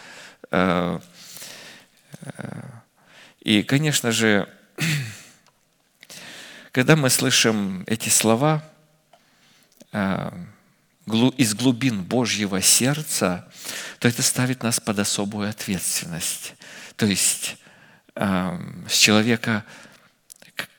Э, 0.51 0.99
э, 2.23 2.61
и, 3.43 3.63
конечно 3.63 4.13
же, 4.13 4.49
когда 6.73 6.97
мы 6.97 7.11
слышим 7.11 7.85
эти 7.87 8.09
слова 8.09 8.65
э, 9.93 10.31
из 11.37 11.55
глубин 11.55 12.03
Божьего 12.03 12.61
сердца, 12.61 13.49
то 13.99 14.09
это 14.09 14.23
ставит 14.23 14.63
нас 14.63 14.81
под 14.81 14.99
особую 14.99 15.49
ответственность. 15.49 16.55
То 16.97 17.07
есть 17.07 17.57
э, 18.15 18.59
с 18.89 18.97
человека, 18.97 19.65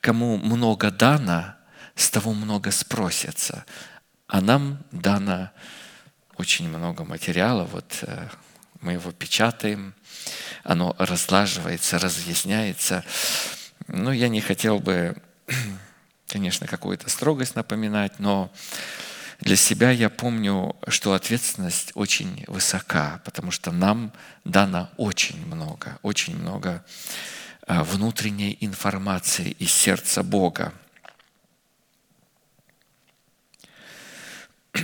кому 0.00 0.36
много 0.36 0.90
дано, 0.90 1.54
с 1.94 2.10
того 2.10 2.32
много 2.32 2.70
спросятся. 2.70 3.64
А 4.26 4.40
нам 4.40 4.82
дано 4.90 5.50
очень 6.36 6.68
много 6.68 7.04
материала. 7.04 7.64
Вот 7.64 7.98
э, 8.02 8.28
мы 8.80 8.92
его 8.92 9.12
печатаем, 9.12 9.94
оно 10.64 10.94
разлаживается, 10.98 11.98
разъясняется. 11.98 13.04
Ну, 13.88 14.10
я 14.12 14.28
не 14.28 14.40
хотел 14.40 14.78
бы 14.78 15.16
конечно, 16.32 16.66
какую-то 16.66 17.10
строгость 17.10 17.56
напоминать, 17.56 18.18
но 18.18 18.50
для 19.42 19.56
себя 19.56 19.90
я 19.90 20.08
помню, 20.08 20.76
что 20.86 21.14
ответственность 21.14 21.90
очень 21.94 22.44
высока, 22.46 23.20
потому 23.24 23.50
что 23.50 23.72
нам 23.72 24.12
дано 24.44 24.88
очень 24.96 25.44
много, 25.46 25.98
очень 26.02 26.36
много 26.36 26.84
а, 27.66 27.82
внутренней 27.82 28.56
информации 28.60 29.50
из 29.58 29.72
сердца 29.72 30.22
Бога. 30.22 30.72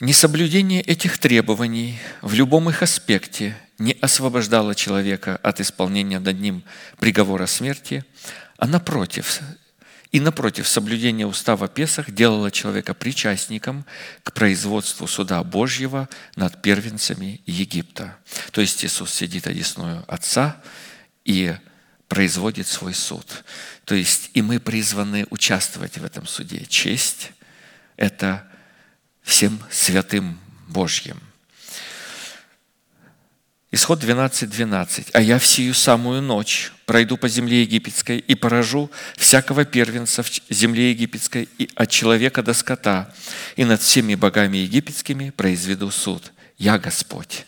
Несоблюдение 0.00 0.82
этих 0.82 1.16
требований 1.16 1.98
в 2.20 2.34
любом 2.34 2.68
их 2.68 2.82
аспекте 2.82 3.56
не 3.78 3.96
освобождало 4.00 4.74
человека 4.74 5.40
от 5.42 5.60
исполнения 5.60 6.18
над 6.18 6.38
ним 6.38 6.62
приговора 6.98 7.46
смерти, 7.46 8.04
а 8.62 8.66
напротив, 8.68 9.40
и 10.12 10.20
напротив, 10.20 10.68
соблюдение 10.68 11.26
устава 11.26 11.66
Песах 11.66 12.12
делало 12.12 12.52
человека 12.52 12.94
причастником 12.94 13.84
к 14.22 14.32
производству 14.32 15.08
суда 15.08 15.42
Божьего 15.42 16.08
над 16.36 16.62
первенцами 16.62 17.40
Египта. 17.44 18.16
То 18.52 18.60
есть 18.60 18.84
Иисус 18.84 19.12
сидит 19.12 19.48
одесную 19.48 20.04
Отца 20.06 20.62
и 21.24 21.56
производит 22.06 22.68
свой 22.68 22.94
суд. 22.94 23.26
То 23.84 23.96
есть 23.96 24.30
и 24.32 24.42
мы 24.42 24.60
призваны 24.60 25.26
участвовать 25.30 25.98
в 25.98 26.04
этом 26.04 26.28
суде. 26.28 26.64
Честь– 26.66 27.32
это 27.96 28.48
всем 29.22 29.60
святым 29.72 30.38
Божьим. 30.68 31.20
Исход 33.74 34.00
12, 34.00 34.50
12. 34.50 35.06
«А 35.14 35.20
я 35.22 35.38
в 35.38 35.46
самую 35.46 36.20
ночь 36.20 36.72
пройду 36.84 37.16
по 37.16 37.26
земле 37.26 37.62
египетской 37.62 38.18
и 38.18 38.34
поражу 38.34 38.90
всякого 39.16 39.64
первенца 39.64 40.22
в 40.22 40.30
земле 40.50 40.90
египетской 40.90 41.48
и 41.56 41.70
от 41.74 41.88
человека 41.88 42.42
до 42.42 42.52
скота, 42.52 43.10
и 43.56 43.64
над 43.64 43.80
всеми 43.80 44.14
богами 44.14 44.58
египетскими 44.58 45.30
произведу 45.30 45.90
суд. 45.90 46.32
Я 46.58 46.78
Господь, 46.78 47.46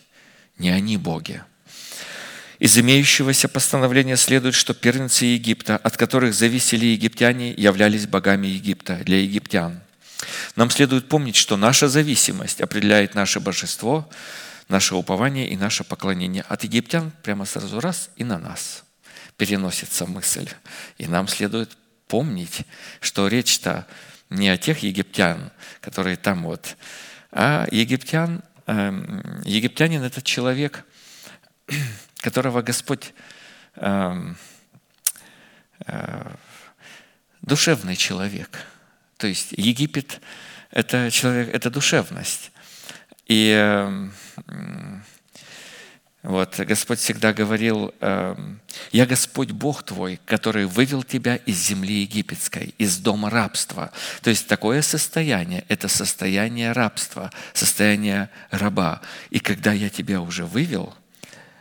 не 0.57 0.71
они 0.71 0.97
боги». 0.97 1.43
Из 2.57 2.75
имеющегося 2.75 3.47
постановления 3.47 4.17
следует, 4.17 4.55
что 4.55 4.73
первенцы 4.73 5.25
Египта, 5.25 5.77
от 5.77 5.95
которых 5.95 6.33
зависели 6.33 6.85
египтяне, 6.87 7.51
являлись 7.51 8.07
богами 8.07 8.47
Египта 8.47 8.95
для 9.03 9.21
египтян. 9.21 9.81
Нам 10.55 10.71
следует 10.71 11.07
помнить, 11.07 11.35
что 11.35 11.57
наша 11.57 11.87
зависимость 11.87 12.61
определяет 12.61 13.13
наше 13.13 13.41
божество, 13.41 14.09
наше 14.67 14.95
упование 14.95 15.47
и 15.47 15.55
наше 15.55 15.83
поклонение. 15.83 16.43
От 16.47 16.63
египтян 16.63 17.11
прямо 17.23 17.45
сразу 17.45 17.79
раз 17.79 18.09
и 18.15 18.23
на 18.23 18.37
нас 18.37 18.83
переносится 19.37 20.05
мысль. 20.05 20.49
И 20.97 21.07
нам 21.07 21.27
следует 21.27 21.77
помнить, 22.07 22.61
что 23.01 23.27
речь-то 23.27 23.87
не 24.29 24.49
о 24.49 24.57
тех 24.57 24.79
египтян, 24.79 25.51
которые 25.81 26.17
там 26.17 26.43
вот, 26.43 26.77
а 27.31 27.67
египтян, 27.71 28.43
э, 28.65 29.41
египтянин– 29.43 30.03
это 30.03 30.21
человек, 30.21 30.85
которого 32.17 32.61
Господь 32.61 33.13
э, 33.75 34.33
э, 35.85 36.31
душевный 37.41 37.95
человек– 37.95 38.65
то 39.17 39.27
есть 39.27 39.53
Египет– 39.53 40.21
это 40.71 41.09
человек, 41.09 41.53
это 41.53 41.69
душевность. 41.69 42.51
И 43.25 43.51
эм, 43.51 44.13
вот 46.21 46.59
Господь 46.59 46.99
всегда 46.99 47.33
говорил, 47.33 47.93
эм, 48.01 48.59
«Я 48.91 49.05
Господь 49.05 49.51
Бог 49.51 49.83
твой, 49.83 50.19
который 50.25 50.65
вывел 50.65 51.03
тебя 51.03 51.35
из 51.35 51.57
земли 51.57 52.01
египетской, 52.01 52.73
из 52.77 52.97
дома 52.97 53.29
рабства». 53.29 53.91
То 54.21 54.29
есть 54.29 54.47
такое 54.47 54.81
состояние– 54.81 55.65
это 55.69 55.87
состояние 55.87 56.71
рабства, 56.71 57.31
состояние 57.53 58.29
раба. 58.51 59.01
И 59.29 59.39
когда 59.39 59.73
я 59.73 59.89
тебя 59.89 60.21
уже 60.21 60.45
вывел, 60.45 60.95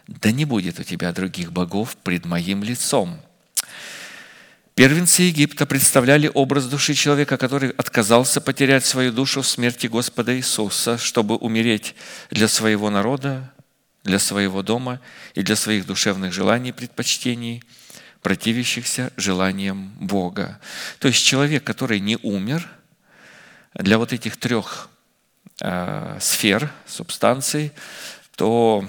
да 0.07 0.31
не 0.31 0.45
будет 0.45 0.81
у 0.81 0.83
тебя 0.83 1.12
других 1.12 1.53
богов 1.53 1.97
пред 1.97 2.25
моим 2.25 2.62
лицом– 2.62 3.21
Первенцы 4.75 5.22
Египта 5.22 5.66
представляли 5.66 6.29
образ 6.35 6.66
души 6.66 6.95
человека, 6.95 7.37
который 7.37 7.70
отказался 7.70 8.41
потерять 8.41 8.85
свою 8.85 9.12
душу 9.12 9.43
в 9.43 9.47
смерти 9.47 9.87
Господа 9.87 10.37
Иисуса, 10.37 10.99
чтобы 10.99 11.37
умереть 11.37 11.95
для 12.31 12.49
своего 12.49 12.91
народа, 12.91 13.53
для 14.03 14.18
своего 14.18 14.62
дома 14.62 15.01
и 15.35 15.43
для 15.43 15.55
своих 15.55 15.87
душевных 15.87 16.33
желаний 16.33 16.70
и 16.70 16.72
предпочтений, 16.72 17.62
противящихся 18.20 19.12
желаниям 19.16 19.93
Бога. 20.01 20.61
То 20.99 21.07
есть 21.07 21.25
человек, 21.25 21.62
который 21.62 22.01
не 22.01 22.18
умер, 22.22 22.68
для 23.75 23.97
вот 23.99 24.12
этих 24.12 24.37
трех 24.37 24.89
э, 25.61 26.18
сфер, 26.20 26.72
субстанций, 26.87 27.72
то 28.35 28.89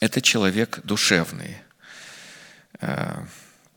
это 0.00 0.20
человек 0.20 0.80
душевный. 0.84 1.56
Э, 2.80 3.24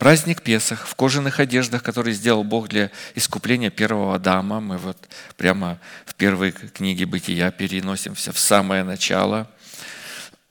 Праздник 0.06 0.42
Песах 0.42 0.86
в 0.86 0.94
кожаных 0.94 1.40
одеждах, 1.40 1.82
который 1.82 2.12
сделал 2.12 2.44
Бог 2.44 2.68
для 2.68 2.92
искупления 3.16 3.70
первого 3.70 4.14
Адама. 4.14 4.60
Мы 4.60 4.78
вот 4.78 4.96
прямо 5.36 5.80
в 6.04 6.14
первой 6.14 6.52
книге 6.52 7.06
Бытия 7.06 7.50
переносимся 7.50 8.30
в 8.30 8.38
самое 8.38 8.84
начало, 8.84 9.50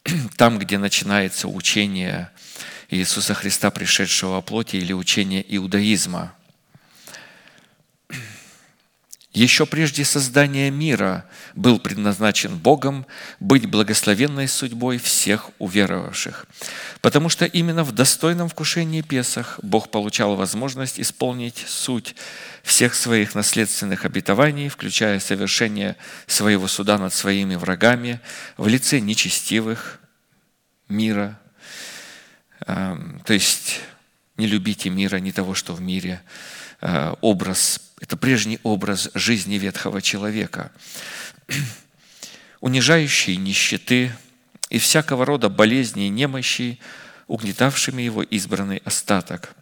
там, 0.36 0.60
где 0.60 0.78
начинается 0.78 1.47
учение 1.47 2.32
Иисуса 2.89 3.34
Христа, 3.34 3.72
пришедшего 3.72 4.32
во 4.32 4.41
плоти, 4.41 4.76
или 4.76 4.91
учение 4.91 5.41
иудаизма– 5.47 6.34
еще 9.36 9.66
прежде 9.66 10.06
создания 10.06 10.72
мира 10.72 11.26
был 11.56 11.78
предназначен 11.78 12.58
Богом 12.58 13.06
быть 13.42 13.66
благословенной 13.66 14.48
судьбой 14.48 14.98
всех 14.98 15.52
уверовавших. 15.60 16.46
Потому 17.02 17.28
что 17.28 17.46
именно 17.46 17.84
в 17.84 17.92
достойном 17.92 18.48
вкушении 18.48 19.02
Песах 19.02 19.60
Бог 19.62 19.92
получал 19.92 20.36
возможность 20.36 21.00
исполнить 21.00 21.66
суть 21.68 22.16
всех 22.64 22.96
своих 22.96 23.36
наследственных 23.36 24.06
обетований, 24.06 24.70
включая 24.70 25.20
совершение 25.20 25.98
своего 26.28 26.68
суда 26.68 26.98
над 26.98 27.14
своими 27.14 27.56
врагами 27.56 28.22
в 28.56 28.68
лице 28.68 29.02
нечестивых 29.02 30.00
мира. 30.88 31.38
Эм, 32.68 33.22
то 33.26 33.34
есть 33.34 33.82
не 34.38 34.48
любите 34.48 34.90
мира, 34.90 35.18
не 35.18 35.32
того, 35.32 35.54
что 35.54 35.74
в 35.74 35.82
мире. 35.82 36.22
Э, 36.82 37.14
образ 37.22 37.82
это 38.02 38.18
прежний 38.18 38.60
образ 38.64 39.10
жизни 39.14 39.56
ветхого 39.56 40.02
человека, 40.02 40.72
унижающий 42.60 43.38
нищеты 43.38 44.12
и 44.70 44.80
всякого 44.80 45.26
рода 45.26 45.50
болезни 45.50 46.08
и 46.08 46.10
немощи, 46.10 46.80
угнетавшими 47.28 48.02
его 48.02 48.24
избранный 48.24 48.82
остаток. 48.86 49.56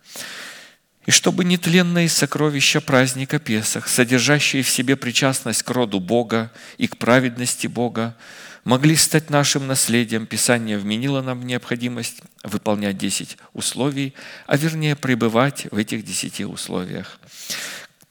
И 1.06 1.12
чтобы 1.12 1.44
нетленные 1.44 2.08
сокровища 2.08 2.80
праздника 2.80 3.38
Песах, 3.38 3.88
содержащие 3.90 4.64
в 4.64 4.70
себе 4.70 4.96
причастность 4.96 5.64
к 5.64 5.70
роду 5.70 6.00
Бога 6.00 6.52
и 6.78 6.88
к 6.88 6.98
праведности 6.98 7.68
Бога, 7.68 8.16
могли 8.64 8.96
стать 8.96 9.30
нашим 9.30 9.68
наследием, 9.68 10.26
Писание 10.26 10.78
вменило 10.78 11.22
нам 11.22 11.46
необходимость 11.46 12.22
выполнять 12.44 12.98
10 12.98 13.38
условий, 13.52 14.14
а 14.48 14.56
вернее 14.56 14.96
пребывать 14.96 15.68
в 15.72 15.78
этих 15.78 16.06
10 16.06 16.42
условиях. 16.42 17.20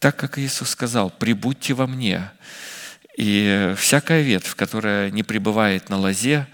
Так 0.02 0.16
как 0.16 0.36
Иисус 0.36 0.70
сказал, 0.70 1.10
«Прибудьте 1.10 1.74
во 1.74 1.86
мне». 1.86 2.28
И 3.16 3.72
всякая 3.78 4.22
ветвь, 4.22 4.56
которая 4.56 5.12
не 5.12 5.22
пребывает 5.22 5.90
на 5.90 5.96
лозе, 5.96 6.48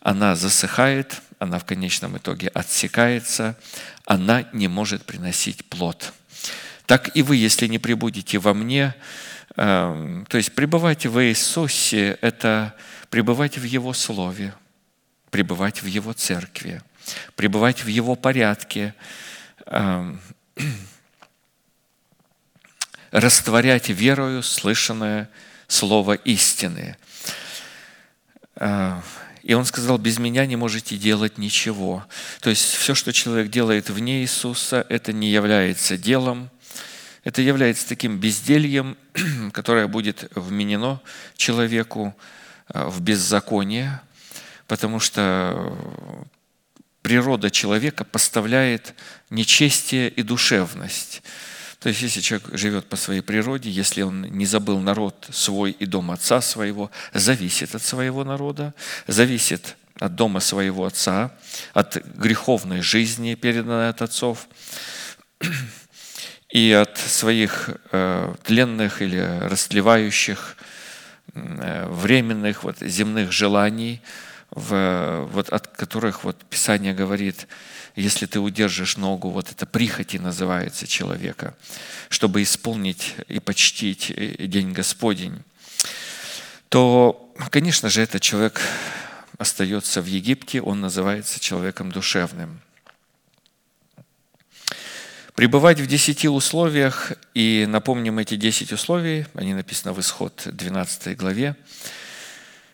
она 0.00 0.34
засыхает, 0.34 1.20
она 1.38 1.58
в 1.58 1.66
конечном 1.66 2.16
итоге 2.16 2.48
отсекается, 2.48 3.58
она 4.06 4.48
не 4.54 4.68
может 4.68 5.04
приносить 5.04 5.66
плод. 5.66 6.14
Так 6.86 7.14
и 7.14 7.20
вы, 7.20 7.36
если 7.36 7.66
не 7.66 7.78
прибудете 7.78 8.38
во 8.38 8.54
мне, 8.54 8.94
э, 9.54 10.24
то 10.26 10.38
есть 10.38 10.54
пребывать 10.54 11.04
в 11.04 11.22
Иисусе– 11.22 12.16
это 12.22 12.74
пребывать 13.10 13.58
в 13.58 13.64
Его 13.64 13.92
Слове, 13.92 14.54
пребывать 15.30 15.82
в 15.82 15.86
Его 15.86 16.14
Церкви, 16.14 16.80
пребывать 17.36 17.84
в 17.84 17.88
Его 17.88 18.14
порядке, 18.14 18.94
э, 19.66 20.16
растворять 23.14 23.88
верою 23.88 24.42
слышанное 24.42 25.30
Слово 25.68 26.14
истины. 26.14 26.96
Э, 28.56 29.00
и 29.42 29.54
он 29.54 29.64
сказал, 29.64 29.98
без 29.98 30.18
меня 30.18 30.44
не 30.46 30.56
можете 30.56 30.96
делать 30.96 31.38
ничего. 31.38 32.04
То 32.40 32.50
есть 32.50 32.74
все, 32.74 32.94
что 32.94 33.12
человек 33.12 33.50
делает 33.50 33.88
вне 33.88 34.20
Иисуса, 34.22 34.84
это 34.88 35.12
не 35.12 35.30
является 35.30 35.96
делом, 35.96 36.50
это 37.22 37.40
является 37.40 37.88
таким 37.88 38.18
бездельем, 38.18 38.96
которое 39.52 39.86
будет 39.86 40.30
вменено 40.34 41.00
человеку 41.36 42.14
э, 42.68 42.84
в 42.84 43.00
беззаконие, 43.00 44.00
потому 44.66 44.98
что 44.98 45.78
природа 47.00 47.50
человека 47.50 48.04
поставляет 48.04 48.92
нечестие 49.30 50.10
и 50.10 50.22
душевность. 50.22 51.22
То 51.84 51.90
есть, 51.90 52.00
если 52.00 52.22
человек 52.22 52.48
живет 52.54 52.86
по 52.86 52.96
своей 52.96 53.20
природе, 53.20 53.68
если 53.68 54.00
он 54.00 54.22
не 54.22 54.46
забыл 54.46 54.80
народ 54.80 55.26
свой 55.30 55.72
и 55.72 55.84
дом 55.84 56.12
отца 56.12 56.40
своего, 56.40 56.90
зависит 57.12 57.74
от 57.74 57.82
своего 57.82 58.24
народа, 58.24 58.72
зависит 59.06 59.76
от 60.00 60.14
дома 60.14 60.40
своего 60.40 60.86
отца, 60.86 61.36
от 61.74 61.96
греховной 62.16 62.80
жизни, 62.80 63.34
переданной 63.34 63.90
от 63.90 64.00
отцов, 64.00 64.48
и 66.48 66.72
от 66.72 66.96
своих 66.96 67.68
э, 67.92 68.34
тленных 68.44 69.02
или 69.02 69.20
растлевающих, 69.42 70.56
э, 71.34 71.86
временных 71.90 72.64
вот, 72.64 72.78
земных 72.78 73.30
желаний, 73.30 74.00
в, 74.54 75.28
вот, 75.32 75.48
от 75.50 75.68
которых 75.68 76.24
вот, 76.24 76.44
Писание 76.44 76.94
говорит– 76.94 77.46
если 77.96 78.26
ты 78.26 78.40
удержишь 78.40 78.96
ногу, 78.96 79.30
вот 79.30 79.50
это 79.50 79.66
прихоти 79.66 80.16
называется 80.16 80.86
человека, 80.86 81.54
чтобы 82.08 82.42
исполнить 82.42 83.14
и 83.28 83.38
почтить 83.38 84.12
День 84.38 84.72
Господень, 84.72 85.42
то, 86.68 87.32
конечно 87.50 87.88
же, 87.88 88.02
этот 88.02 88.20
человек 88.20 88.60
остается 89.38 90.02
в 90.02 90.06
Египте, 90.06 90.60
он 90.60 90.80
называется 90.80 91.38
человеком 91.38 91.92
душевным. 91.92 92.60
Пребывать 95.36 95.80
в 95.80 95.86
десяти 95.86 96.28
условиях, 96.28 97.12
и 97.32 97.66
напомним 97.68 98.18
эти 98.18 98.36
десять 98.36 98.72
условий, 98.72 99.26
они 99.34 99.54
написаны 99.54 99.92
в 99.92 100.00
Исход 100.00 100.42
12 100.46 101.16
главе, 101.16 101.56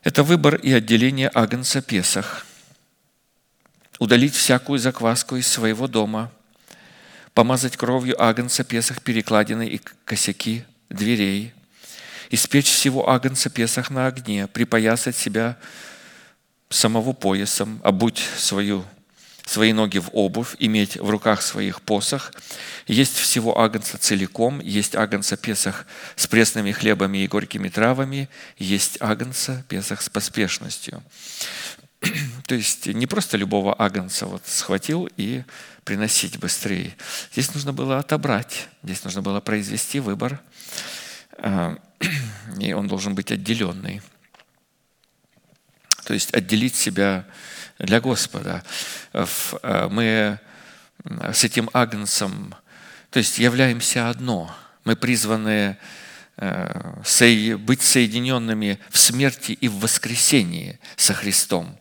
это 0.03 0.23
выбор 0.23 0.55
и 0.57 0.73
отделение 0.73 1.31
Агнца 1.33 1.83
Песах– 1.83 2.47
удалить 4.01 4.35
всякую 4.35 4.81
закваску 4.81 5.37
из 5.37 5.47
своего 5.47 5.87
дома, 5.87 6.33
помазать 7.35 7.77
кровью 7.77 8.21
агнца 8.21 8.65
Песах 8.65 9.03
перекладины 9.03 9.69
и 9.69 9.81
косяки 10.05 10.65
дверей, 10.89 11.53
испечь 12.31 12.67
всего 12.67 13.09
агнца 13.11 13.51
Песах 13.51 13.91
на 13.91 14.07
огне, 14.07 14.49
припоясать 14.49 15.17
себя 15.17 15.59
самого 16.71 17.13
поясом, 17.13 17.81
обуть 17.85 18.25
свою, 18.37 18.85
свои 19.51 19.73
ноги 19.73 19.99
в 19.99 20.11
обувь, 20.13 20.55
иметь 20.61 20.97
в 20.97 21.11
руках 21.11 21.43
своих 21.43 21.83
посох, 21.83 22.33
есть 22.87 23.17
всего 23.17 23.59
агнца 23.59 23.99
целиком, 23.99 24.61
есть 24.61 24.95
агнца 24.95 25.37
Песах 25.37 25.87
с 26.15 26.29
пресными 26.29 26.71
хлебами 26.71 27.19
и 27.19 27.27
горькими 27.27 27.69
травами, 27.69 28.29
есть 28.59 28.99
агнца 29.01 29.65
Песах 29.69 30.03
с 30.03 30.09
поспешностью. 30.09 31.03
То 32.47 32.55
есть 32.55 32.87
не 32.87 33.09
просто 33.09 33.37
любого 33.37 33.75
агнца 33.77 34.27
вот 34.27 34.43
схватил 34.47 35.09
и 35.17 35.43
приносить 35.83 36.39
быстрее. 36.39 36.95
Здесь 37.33 37.53
нужно 37.53 37.73
было 37.73 37.99
отобрать, 37.99 38.69
здесь 38.85 39.03
нужно 39.03 39.21
было 39.21 39.41
произвести 39.41 39.99
выбор, 39.99 40.41
а, 41.39 41.77
и 42.61 42.73
он 42.73 42.87
должен 42.87 43.17
быть 43.17 43.33
отделенный. 43.33 44.01
То 46.05 46.15
есть 46.15 46.33
отделить 46.35 46.77
себя 46.77 47.27
для 47.81 48.01
Господа. 48.01 48.63
А, 49.13 49.89
мы 49.89 50.39
с 51.33 51.45
этим 51.45 51.71
агнцем, 51.73 52.55
то 53.11 53.19
есть 53.19 53.39
являемся 53.39 54.11
одно. 54.11 54.55
Мы 54.85 54.97
призваны 54.97 55.79
а, 56.37 57.03
быть 57.59 57.83
соединенными 57.83 58.79
в 58.91 58.99
смерти 58.99 59.53
и 59.53 59.69
в 59.69 59.81
воскресении 59.81 60.79
со 60.97 61.15
Христом. 61.15 61.79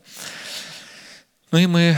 Ну 1.51 1.57
и 1.57 1.65
мы, 1.65 1.97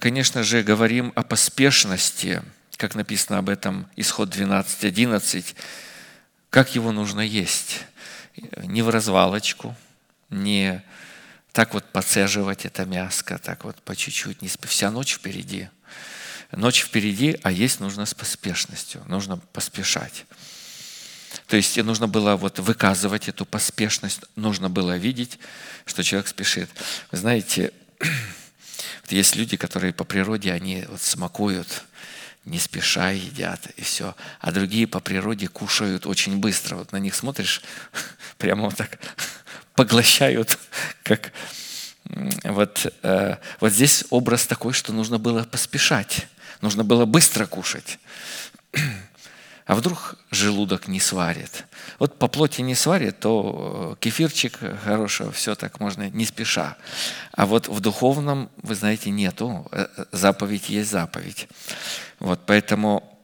конечно 0.00 0.42
же, 0.42 0.62
говорим 0.62 1.12
о 1.14 1.22
поспешности, 1.22 2.42
как 2.76 2.94
написано 2.94 3.38
об 3.38 3.48
этом 3.48 3.88
исход 3.94 4.34
12.11, 4.34 5.54
как 6.50 6.74
его 6.74 6.92
нужно 6.92 7.20
есть. 7.20 7.84
Не 8.62 8.82
в 8.82 8.88
развалочку, 8.88 9.76
не 10.30 10.82
так 11.56 11.72
вот 11.72 11.86
поцеживать 11.86 12.66
это 12.66 12.84
мяско, 12.84 13.38
так 13.38 13.64
вот 13.64 13.76
по 13.80 13.96
чуть-чуть, 13.96 14.42
не 14.42 14.50
вся 14.68 14.90
ночь 14.90 15.14
впереди. 15.14 15.70
Ночь 16.52 16.82
впереди, 16.82 17.40
а 17.42 17.50
есть 17.50 17.80
нужно 17.80 18.04
с 18.04 18.12
поспешностью, 18.12 19.02
нужно 19.06 19.38
поспешать. 19.38 20.26
То 21.46 21.56
есть 21.56 21.78
нужно 21.78 22.08
было 22.08 22.36
вот 22.36 22.58
выказывать 22.58 23.30
эту 23.30 23.46
поспешность, 23.46 24.20
нужно 24.36 24.68
было 24.68 24.98
видеть, 24.98 25.38
что 25.86 26.04
человек 26.04 26.28
спешит. 26.28 26.68
Вы 27.10 27.16
знаете, 27.16 27.72
вот 28.00 29.12
есть 29.12 29.34
люди, 29.34 29.56
которые 29.56 29.94
по 29.94 30.04
природе, 30.04 30.52
они 30.52 30.84
вот 30.86 31.00
смакуют, 31.00 31.84
не 32.44 32.58
спеша 32.58 33.12
едят, 33.12 33.66
и 33.78 33.82
все. 33.82 34.14
А 34.40 34.52
другие 34.52 34.86
по 34.86 35.00
природе 35.00 35.48
кушают 35.48 36.04
очень 36.04 36.36
быстро. 36.36 36.76
Вот 36.76 36.92
на 36.92 36.98
них 36.98 37.14
смотришь, 37.14 37.62
прямо 38.36 38.64
вот 38.64 38.76
так 38.76 38.98
поглощают, 39.76 40.58
как 41.02 41.32
вот, 42.44 42.92
э, 43.02 43.36
вот 43.60 43.72
здесь 43.72 44.04
образ 44.10 44.46
такой, 44.46 44.72
что 44.72 44.92
нужно 44.92 45.18
было 45.18 45.44
поспешать, 45.44 46.26
нужно 46.60 46.84
было 46.84 47.04
быстро 47.04 47.46
кушать. 47.46 47.98
А 49.68 49.74
вдруг 49.74 50.14
желудок 50.30 50.86
не 50.86 51.00
сварит? 51.00 51.64
Вот 51.98 52.20
по 52.20 52.28
плоти 52.28 52.60
не 52.60 52.76
сварит, 52.76 53.18
то 53.18 53.96
э, 53.98 54.00
кефирчик 54.00 54.60
хорошего, 54.84 55.32
все 55.32 55.56
так 55.56 55.80
можно 55.80 56.08
не 56.08 56.24
спеша. 56.24 56.76
А 57.32 57.46
вот 57.46 57.66
в 57.66 57.80
духовном, 57.80 58.48
вы 58.62 58.76
знаете, 58.76 59.10
нету. 59.10 59.66
Э, 59.72 59.88
заповедь 60.12 60.68
есть 60.68 60.88
заповедь. 60.88 61.48
Вот 62.20 62.46
поэтому 62.46 63.15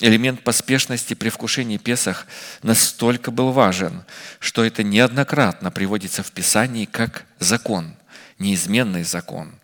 элемент 0.00 0.42
поспешности 0.42 1.14
при 1.14 1.28
вкушении 1.28 1.78
Песах 1.78 2.26
настолько 2.62 3.30
был 3.30 3.52
важен, 3.52 4.04
что 4.38 4.64
это 4.64 4.82
неоднократно 4.82 5.70
приводится 5.70 6.22
в 6.22 6.32
Писании 6.32 6.84
как 6.84 7.24
закон, 7.38 7.94
неизменный 8.38 9.04
закон. 9.04 9.54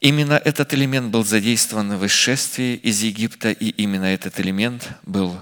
Именно 0.00 0.34
этот 0.34 0.74
элемент 0.74 1.10
был 1.10 1.24
задействован 1.24 1.96
в 1.96 2.06
исшествии 2.06 2.74
из 2.74 3.00
Египта, 3.02 3.50
и 3.50 3.68
именно 3.70 4.04
этот 4.04 4.38
элемент 4.38 4.88
был 5.04 5.40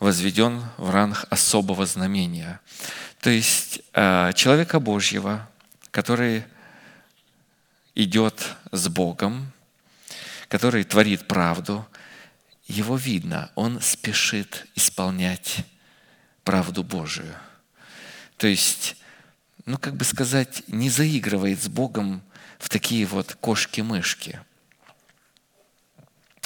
возведен 0.00 0.62
в 0.76 0.90
ранг 0.90 1.26
особого 1.30 1.86
знамения. 1.86 2.60
То 3.20 3.30
есть 3.30 3.82
э, 3.92 4.32
человека 4.34 4.80
Божьего, 4.80 5.48
который 5.90 6.44
идет 7.94 8.56
с 8.72 8.88
Богом, 8.88 9.52
который 10.48 10.84
творит 10.84 11.28
правду, 11.28 11.86
его 12.70 12.96
видно, 12.96 13.50
он 13.56 13.80
спешит 13.80 14.66
исполнять 14.76 15.64
правду 16.44 16.84
Божию. 16.84 17.34
То 18.36 18.46
есть, 18.46 18.96
ну 19.66 19.76
как 19.76 19.96
бы 19.96 20.04
сказать, 20.04 20.62
не 20.68 20.88
заигрывает 20.88 21.60
с 21.60 21.68
Богом 21.68 22.22
в 22.58 22.68
такие 22.68 23.06
вот 23.06 23.34
кошки-мышки. 23.40 24.40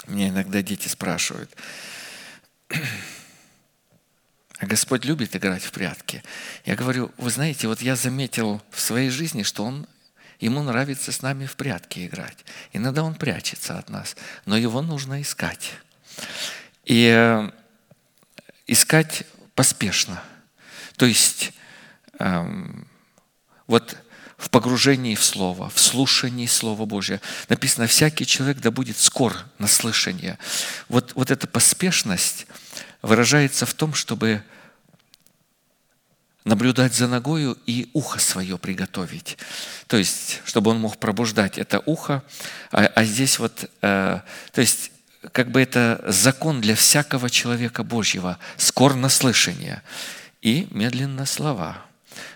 Меня 0.06 0.30
иногда 0.30 0.62
дети 0.62 0.88
спрашивают, 0.88 1.54
а 4.58 4.66
Господь 4.66 5.04
любит 5.04 5.36
играть 5.36 5.62
в 5.62 5.72
прятки. 5.72 6.22
Я 6.64 6.74
говорю, 6.74 7.12
вы 7.18 7.30
знаете, 7.30 7.68
вот 7.68 7.82
я 7.82 7.96
заметил 7.96 8.62
в 8.70 8.80
своей 8.80 9.10
жизни, 9.10 9.42
что 9.42 9.64
Он, 9.64 9.86
Ему 10.40 10.62
нравится 10.62 11.12
с 11.12 11.22
нами 11.22 11.46
в 11.46 11.56
прятки 11.56 12.06
играть. 12.06 12.44
Иногда 12.72 13.04
Он 13.04 13.14
прячется 13.14 13.78
от 13.78 13.88
нас, 13.90 14.16
но 14.46 14.56
Его 14.56 14.82
нужно 14.82 15.20
искать. 15.22 15.72
И 16.84 17.08
э, 17.14 17.50
искать 18.66 19.24
поспешно. 19.54 20.22
То 20.96 21.06
есть 21.06 21.52
эм, 22.18 22.86
вот 23.66 23.96
в 24.36 24.50
погружении 24.50 25.14
в 25.14 25.24
Слово, 25.24 25.70
в 25.70 25.80
слушании 25.80 26.46
Слова 26.46 26.84
Божия. 26.84 27.20
Написано, 27.48 27.86
всякий 27.86 28.26
человек 28.26 28.58
да 28.58 28.70
будет 28.70 28.98
скор 28.98 29.44
на 29.58 29.66
слышание. 29.66 30.38
Вот, 30.88 31.12
вот 31.14 31.30
эта 31.30 31.46
поспешность 31.46 32.46
выражается 33.00 33.64
в 33.64 33.74
том, 33.74 33.94
чтобы 33.94 34.42
наблюдать 36.44 36.94
за 36.94 37.08
ногою 37.08 37.56
и 37.64 37.88
ухо 37.94 38.18
свое 38.18 38.58
приготовить. 38.58 39.38
То 39.86 39.96
есть, 39.96 40.42
чтобы 40.44 40.72
он 40.72 40.78
мог 40.78 40.98
пробуждать 40.98 41.56
это 41.56 41.82
ухо. 41.86 42.22
А, 42.70 42.84
а 42.86 43.04
здесь 43.04 43.38
вот, 43.38 43.70
э, 43.80 44.20
то 44.52 44.60
есть, 44.60 44.90
как 45.32 45.50
бы 45.50 45.62
это 45.62 46.02
закон 46.06 46.60
для 46.60 46.74
всякого 46.74 47.30
человека 47.30 47.82
Божьего. 47.82 48.38
Скор 48.56 48.94
на 48.94 49.08
слышание 49.08 49.82
и 50.42 50.68
медленно 50.70 51.26
слова– 51.26 51.78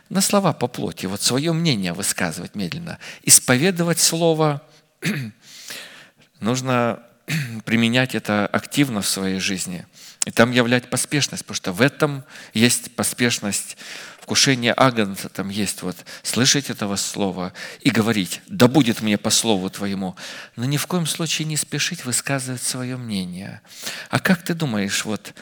на 0.09 0.21
слова 0.21 0.53
по 0.53 0.69
плоти, 0.69 1.07
вот 1.07 1.21
свое 1.21 1.53
мнение 1.53 1.93
высказывать 1.93 2.55
медленно. 2.55 2.99
Исповедовать 3.23 3.99
слово, 3.99 4.63
нужно 6.41 7.03
применять 7.65 8.15
это 8.15 8.47
активно 8.47 9.03
в 9.03 9.09
своей 9.09 9.39
жизни. 9.39 9.87
И 10.29 10.31
там 10.31 10.51
являть 10.51 10.91
поспешность, 10.91 11.43
потому 11.43 11.57
что 11.57 11.73
в 11.73 11.81
этом 11.81 12.23
есть 12.53 12.95
поспешность, 12.95 13.79
вкушение 14.21 14.75
агнца 14.77 15.31
там 15.31 15.49
есть. 15.49 15.81
Вот 15.81 15.97
слышать 16.23 16.69
этого 16.69 16.97
слова 16.97 17.55
и 17.81 17.89
говорить, 17.89 18.43
да 18.47 18.69
будет 18.69 19.01
мне 19.01 19.17
по 19.17 19.31
слову 19.31 19.71
твоему. 19.71 20.17
Но 20.55 20.67
ни 20.67 20.77
в 20.77 20.87
коем 20.87 21.07
случае 21.07 21.49
не 21.49 21.57
спешить 21.57 22.05
высказывать 22.05 22.61
свое 22.61 22.99
мнение. 22.99 23.63
А 24.11 24.19
как 24.19 24.43
ты 24.43 24.53
думаешь, 24.53 25.07
вот, 25.07 25.33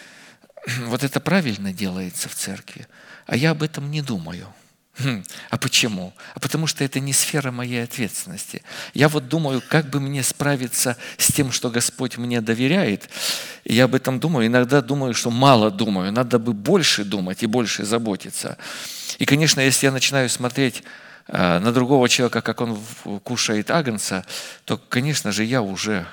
вот 0.85 1.03
это 1.03 1.19
правильно 1.19 1.73
делается 1.73 2.29
в 2.29 2.37
церкви? 2.37 2.87
А 3.27 3.35
я 3.35 3.51
об 3.51 3.65
этом 3.65 3.91
не 3.91 4.03
думаю. 4.03 4.55
Хм, 4.99 5.23
а 5.51 5.59
почему? 5.59 6.15
А 6.35 6.41
потому 6.41 6.67
что 6.67 6.83
это 6.83 7.01
не 7.01 7.13
сфера 7.13 7.51
моей 7.51 7.85
ответственности. 7.85 8.63
Я 8.95 9.11
вот 9.11 9.29
думаю, 9.29 9.63
как 9.69 9.91
бы 9.91 10.01
мне 10.01 10.23
справиться 10.23 10.97
с 11.19 11.33
тем, 11.33 11.53
что 11.53 11.71
Господь 11.71 12.17
мне 12.17 12.41
доверяет. 12.41 13.11
Я 13.65 13.85
об 13.85 13.95
этом 13.95 14.19
думаю. 14.21 14.47
Иногда 14.47 14.81
думаю, 14.81 15.13
что 15.13 15.31
мало 15.31 15.71
думаю. 15.71 16.13
Надо 16.13 16.39
бы 16.39 16.55
больше 16.55 17.05
думать 17.05 17.43
и 17.43 17.47
больше 17.47 17.85
заботиться. 17.85 18.57
И, 19.19 19.27
конечно, 19.27 19.61
если 19.61 19.87
я 19.87 19.93
начинаю 19.93 20.31
смотреть 20.31 20.83
э, 21.29 21.59
на 21.59 21.73
другого 21.73 22.09
человека, 22.09 22.41
как 22.41 22.63
он 22.63 22.79
кушает 23.23 23.71
агнца, 23.71 24.25
то, 24.65 24.79
конечно 24.79 25.31
же, 25.31 25.45
я 25.45 25.61
уже, 25.61 26.07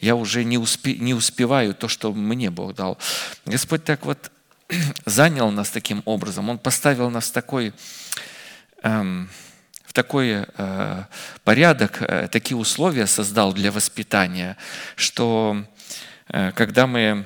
я 0.00 0.16
уже 0.16 0.42
не, 0.42 0.58
успе, 0.58 0.96
не 0.96 1.14
успеваю 1.14 1.72
то, 1.72 1.86
что 1.86 2.12
мне 2.12 2.50
Бог 2.50 2.74
дал. 2.74 2.98
Господь 3.46 3.84
так 3.84 4.04
вот 4.04 4.32
занял 5.06 5.50
нас 5.50 5.70
таким 5.70 6.02
образом, 6.04 6.48
Он 6.50 6.58
поставил 6.58 7.10
нас 7.10 7.28
в 7.28 7.32
такой, 7.32 7.72
в 8.82 9.92
такой 9.92 10.44
э, 10.46 11.04
порядок, 11.44 12.02
э, 12.02 12.28
такие 12.28 12.56
условия 12.56 13.06
создал 13.06 13.52
для 13.52 13.72
воспитания, 13.72 14.56
что 14.96 15.64
э, 16.28 16.52
когда 16.52 16.86
мы 16.86 17.24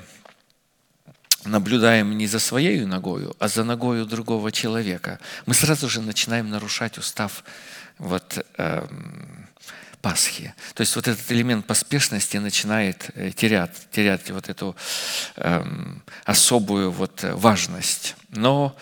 наблюдаем 1.45 2.17
не 2.17 2.27
за 2.27 2.39
своей 2.39 2.85
ногою, 2.85 3.35
а 3.39 3.47
за 3.47 3.63
ногою 3.63 4.05
другого 4.05 4.51
человека, 4.51 5.19
мы 5.45 5.53
сразу 5.53 5.89
же 5.89 6.01
начинаем 6.01 6.49
нарушать 6.49 6.97
устав 6.97 7.43
вот, 7.97 8.45
эм, 8.57 9.47
Пасхи. 10.01 10.53
То 10.73 10.81
есть 10.81 10.95
вот 10.95 11.07
этот 11.07 11.31
элемент 11.31 11.65
поспешности 11.65 12.37
начинает 12.37 13.09
э, 13.15 13.31
терять, 13.31 13.71
терять 13.91 14.31
вот 14.31 14.49
эту 14.49 14.75
эм, 15.35 16.01
особую 16.25 16.91
вот 16.91 17.23
важность. 17.23 18.15
Но 18.29 18.75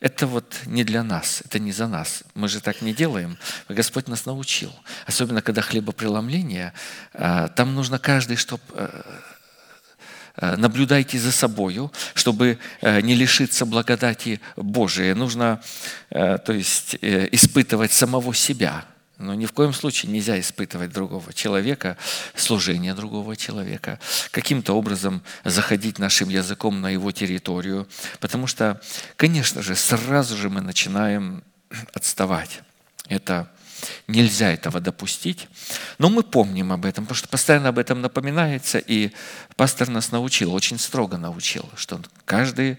это 0.00 0.26
вот 0.26 0.60
не 0.66 0.84
для 0.84 1.02
нас, 1.02 1.42
это 1.44 1.58
не 1.58 1.72
за 1.72 1.86
нас. 1.88 2.22
Мы 2.34 2.48
же 2.48 2.60
так 2.60 2.82
не 2.82 2.92
делаем. 2.92 3.38
Господь 3.68 4.08
нас 4.08 4.26
научил. 4.26 4.72
Особенно, 5.06 5.42
когда 5.42 5.62
хлебопреломление, 5.62 6.72
э, 7.14 7.48
там 7.56 7.74
нужно 7.74 7.98
каждый, 7.98 8.36
чтобы 8.36 8.62
э, 8.74 10.56
наблюдайте 10.56 11.18
за 11.18 11.32
собою, 11.32 11.90
чтобы 12.12 12.58
не 12.82 13.14
лишиться 13.14 13.64
благодати 13.64 14.38
Божией. 14.56 15.14
Нужно 15.14 15.62
то 16.10 16.52
есть, 16.52 16.94
испытывать 17.00 17.92
самого 17.92 18.34
себя– 18.34 18.84
но 19.18 19.34
ни 19.34 19.46
в 19.46 19.52
коем 19.52 19.72
случае 19.72 20.12
нельзя 20.12 20.38
испытывать 20.38 20.92
другого 20.92 21.32
человека, 21.32 21.96
служение 22.34 22.94
другого 22.94 23.36
человека, 23.36 23.98
каким-то 24.30 24.74
образом 24.74 25.22
заходить 25.44 25.98
нашим 25.98 26.28
языком 26.28 26.80
на 26.80 26.90
его 26.90 27.12
территорию, 27.12 27.88
потому 28.20 28.46
что, 28.46 28.80
конечно 29.16 29.62
же, 29.62 29.74
сразу 29.74 30.36
же 30.36 30.50
мы 30.50 30.60
начинаем 30.60 31.42
отставать. 31.94 32.60
Это 33.08 33.50
нельзя 34.08 34.52
этого 34.52 34.80
допустить, 34.80 35.48
но 35.98 36.08
мы 36.08 36.22
помним 36.22 36.72
об 36.72 36.84
этом, 36.84 37.04
потому 37.04 37.16
что 37.16 37.28
постоянно 37.28 37.68
об 37.68 37.78
этом 37.78 38.00
напоминается, 38.00 38.78
и 38.78 39.12
пастор 39.56 39.88
нас 39.88 40.12
научил, 40.12 40.54
очень 40.54 40.78
строго 40.78 41.16
научил, 41.16 41.68
что 41.76 42.00
каждый 42.24 42.78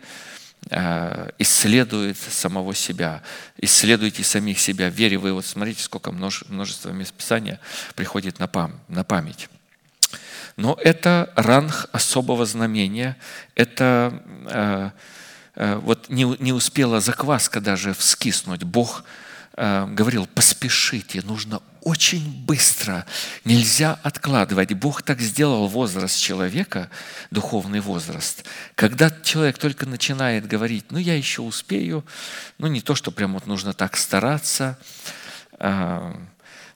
исследует 1.39 2.17
самого 2.17 2.75
себя, 2.75 3.21
исследуйте 3.57 4.23
самих 4.23 4.59
себя. 4.59 4.89
Вере 4.89 5.17
вы, 5.17 5.33
вот 5.33 5.45
смотрите, 5.45 5.83
сколько 5.83 6.11
множество 6.11 6.89
мест 6.89 7.13
Писания 7.13 7.59
приходит 7.95 8.39
на 8.39 8.47
память. 8.47 9.49
Но 10.55 10.77
это 10.81 11.31
ранг 11.35 11.87
особого 11.91 12.45
знамения, 12.45 13.15
это 13.55 14.23
э, 14.47 14.89
э, 15.55 15.75
вот 15.75 16.09
не, 16.09 16.23
не 16.39 16.51
успела 16.51 16.99
закваска 16.99 17.61
даже 17.61 17.93
вскиснуть. 17.93 18.63
Бог 18.63 19.03
Э, 19.03 19.26
говорил, 19.57 20.27
поспешите, 20.27 21.21
нужно 21.23 21.61
очень 21.81 22.43
быстро, 22.45 23.05
нельзя 23.45 23.97
откладывать. 24.03 24.73
Бог 24.73 25.01
так 25.01 25.21
сделал 25.21 25.67
возраст 25.67 26.19
человека, 26.19 26.89
духовный 27.31 27.79
возраст. 27.79 28.43
Когда 28.75 29.09
человек 29.09 29.57
только 29.57 29.85
начинает 29.85 30.45
говорить, 30.45 30.91
ну 30.91 30.99
я 30.99 31.15
еще 31.15 31.41
успею, 31.41 32.05
ну 32.57 32.67
не 32.67 32.81
то, 32.81 32.93
что 32.93 33.09
прям 33.09 33.33
вот 33.33 33.47
нужно 33.47 33.73
так 33.73 33.95
стараться, 33.95 34.77
э, 35.59 36.13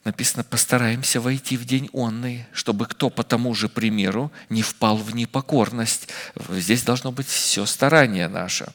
написано, 0.06 0.44
постараемся 0.46 1.20
войти 1.20 1.58
в 1.58 1.66
день 1.66 1.90
онный, 1.92 2.48
чтобы 2.54 2.86
кто 2.86 3.10
по 3.10 3.24
тому 3.24 3.54
же 3.54 3.70
примеру 3.70 4.32
не 4.50 4.62
впал 4.62 4.96
в 4.96 5.14
непокорность. 5.14 6.08
Здесь 6.50 6.84
должно 6.84 7.12
быть 7.12 7.28
все 7.28 7.66
старание 7.66 8.28
наше 8.28 8.72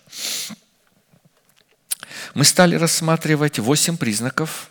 мы 2.36 2.44
стали 2.44 2.74
рассматривать 2.74 3.58
восемь 3.58 3.96
признаков, 3.96 4.68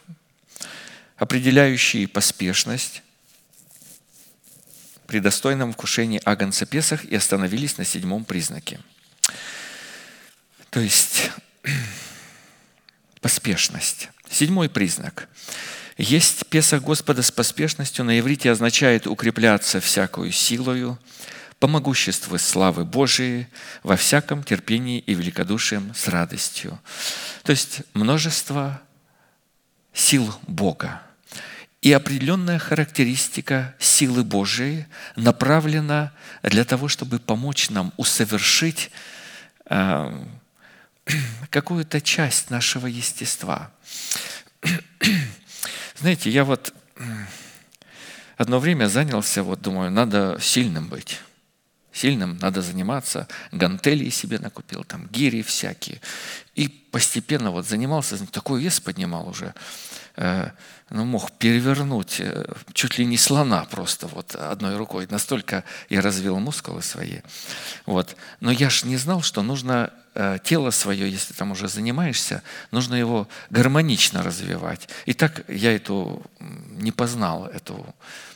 определяющие 1.17 2.07
поспешность 2.07 3.01
при 5.07 5.19
достойном 5.19 5.73
вкушении 5.73 6.21
Агнца 6.25 6.67
Песах 6.67 7.03
и 7.05 7.15
остановились 7.15 7.79
на 7.79 7.83
седьмом 7.83 8.23
признаке. 8.23 8.79
То 10.69 10.79
есть 10.79 11.31
поспешность. 13.21 14.09
Седьмой 14.29 14.69
признак. 14.69 15.27
Есть 15.97 16.45
Песах 16.45 16.83
Господа 16.83 17.23
с 17.23 17.31
поспешностью 17.31 18.05
на 18.05 18.19
иврите 18.19 18.51
означает 18.51 19.07
укрепляться 19.07 19.79
всякую 19.79 20.31
силою, 20.31 20.99
по 21.59 21.67
могуществу 21.67 22.37
славы 22.37 22.85
Божией, 22.85 23.47
во 23.83 23.95
всяком 23.95 24.43
терпении 24.43 24.99
и 24.99 25.13
великодушием 25.13 25.93
с 25.95 26.07
радостью. 26.07 26.79
То 27.43 27.51
есть 27.51 27.81
множество 27.93 28.81
сил 29.93 30.33
Бога. 30.47 31.01
И 31.81 31.91
определенная 31.93 32.59
характеристика 32.59 33.75
силы 33.79 34.23
Божией 34.23 34.85
направлена 35.15 36.11
для 36.43 36.65
того, 36.65 36.87
чтобы 36.87 37.19
помочь 37.19 37.69
нам 37.69 37.93
усовершить 37.95 38.91
э, 39.69 40.25
какую-то 41.51 42.01
часть 42.01 42.49
нашего 42.49 42.87
естества. 42.87 43.71
Знаете, 45.95 46.29
я 46.31 46.43
вот 46.43 46.73
одно 48.35 48.59
время 48.59 48.87
занялся, 48.87 49.43
вот 49.43 49.61
думаю, 49.61 49.91
надо 49.91 50.37
сильным 50.41 50.87
быть 50.87 51.21
сильным 51.95 52.37
надо 52.41 52.61
заниматься. 52.61 53.27
Гантели 53.51 54.09
себе 54.09 54.37
накупил, 54.39 54.83
там 54.83 55.07
гири 55.07 55.41
всякие. 55.41 56.01
И 56.53 56.67
постепенно 56.67 57.51
вот 57.51 57.65
занимался, 57.65 58.17
такой 58.27 58.61
вес 58.61 58.79
поднимал 58.79 59.29
уже. 59.29 59.53
э, 60.17 60.49
ну, 60.89 61.05
мог 61.05 61.31
перевернуть 61.31 62.17
э, 62.19 62.45
чуть 62.73 62.99
ли 62.99 63.05
не 63.05 63.17
слона 63.17 63.65
просто 63.65 64.07
вот 64.07 64.35
одной 64.35 64.77
рукой. 64.77 65.07
Настолько 65.09 65.63
я 65.89 66.01
развил 66.01 66.39
мускулы 66.39 66.81
свои. 66.81 67.21
Вот. 67.85 68.15
Но 68.39 68.51
я 68.51 68.69
ж 68.69 68.83
не 68.83 68.97
знал, 68.97 69.21
что 69.21 69.41
нужно 69.41 69.91
э, 70.13 70.37
тело 70.43 70.71
свое, 70.71 71.09
если 71.09 71.33
там 71.33 71.51
уже 71.51 71.67
занимаешься, 71.67 72.43
нужно 72.71 72.95
его 72.95 73.27
гармонично 73.49 74.21
развивать. 74.21 74.87
И 75.05 75.13
так 75.13 75.43
я 75.49 75.75
эту 75.75 76.21
не 76.39 76.91
познал, 76.91 77.47
эту 77.47 77.95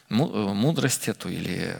мудрость 0.09 1.07
эту 1.07 1.29
или 1.29 1.75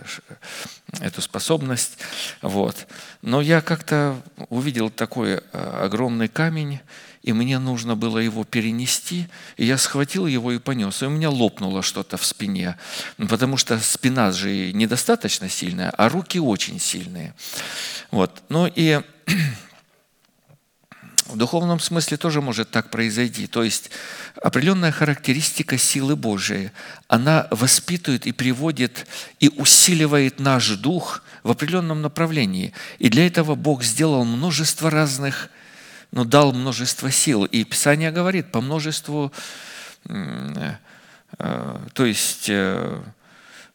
эту 1.00 1.22
способность. 1.22 1.98
Вот. 2.42 2.88
Но 3.22 3.42
я 3.42 3.62
как-то 3.62 4.22
увидел 4.50 4.90
такой 4.90 5.38
огромный 5.38 6.28
камень, 6.28 6.80
и 7.22 7.34
мне 7.34 7.60
нужно 7.60 7.96
было 7.96 8.20
его 8.20 8.44
перенести, 8.44 9.28
и 9.58 9.66
я 9.66 9.78
схватил 9.78 10.26
его 10.26 10.52
и 10.52 10.60
понес, 10.60 11.02
и 11.02 11.06
у 11.06 11.10
меня 11.10 11.30
лопнуло 11.30 11.82
что-то 11.82 12.18
в 12.18 12.26
спине, 12.26 12.78
потому 13.18 13.58
что 13.58 13.78
спина 13.80 14.32
же 14.32 14.72
недостаточно 14.72 15.50
сильная, 15.50 15.90
а 15.92 16.08
руки 16.08 16.40
очень 16.40 16.80
сильные. 16.80 17.34
Вот. 18.12 18.42
Ну 18.50 18.72
и 18.74 19.02
в 21.30 21.38
духовном 21.38 21.80
смысле 21.80 22.18
тоже 22.18 22.42
может 22.42 22.70
так 22.72 22.90
произойти. 22.90 23.48
То 23.48 23.64
есть 23.64 23.92
определенная 24.42 24.92
характеристика 24.92 25.78
силы 25.78 26.16
Божией, 26.16 26.72
она 27.08 27.48
воспитывает 27.52 28.26
и 28.26 28.32
приводит 28.32 29.08
и 29.40 29.50
усиливает 29.50 30.40
наш 30.40 30.70
дух 30.70 31.24
в 31.44 31.52
определенном 31.52 32.02
направлении. 32.02 32.74
И 32.98 33.10
для 33.10 33.28
этого 33.28 33.56
Бог 33.56 33.84
сделал 33.84 34.26
множество 34.26 34.90
разных 34.90 35.50
но 36.12 36.24
дал 36.24 36.54
множество 36.54 37.12
сил. 37.12 37.46
И 37.46 37.64
Писание 37.64 38.12
говорит, 38.12 38.52
по 38.52 38.62
множеству, 38.62 39.32
э, 40.06 40.76
то 41.94 42.06
есть 42.06 42.50
э, 42.50 43.02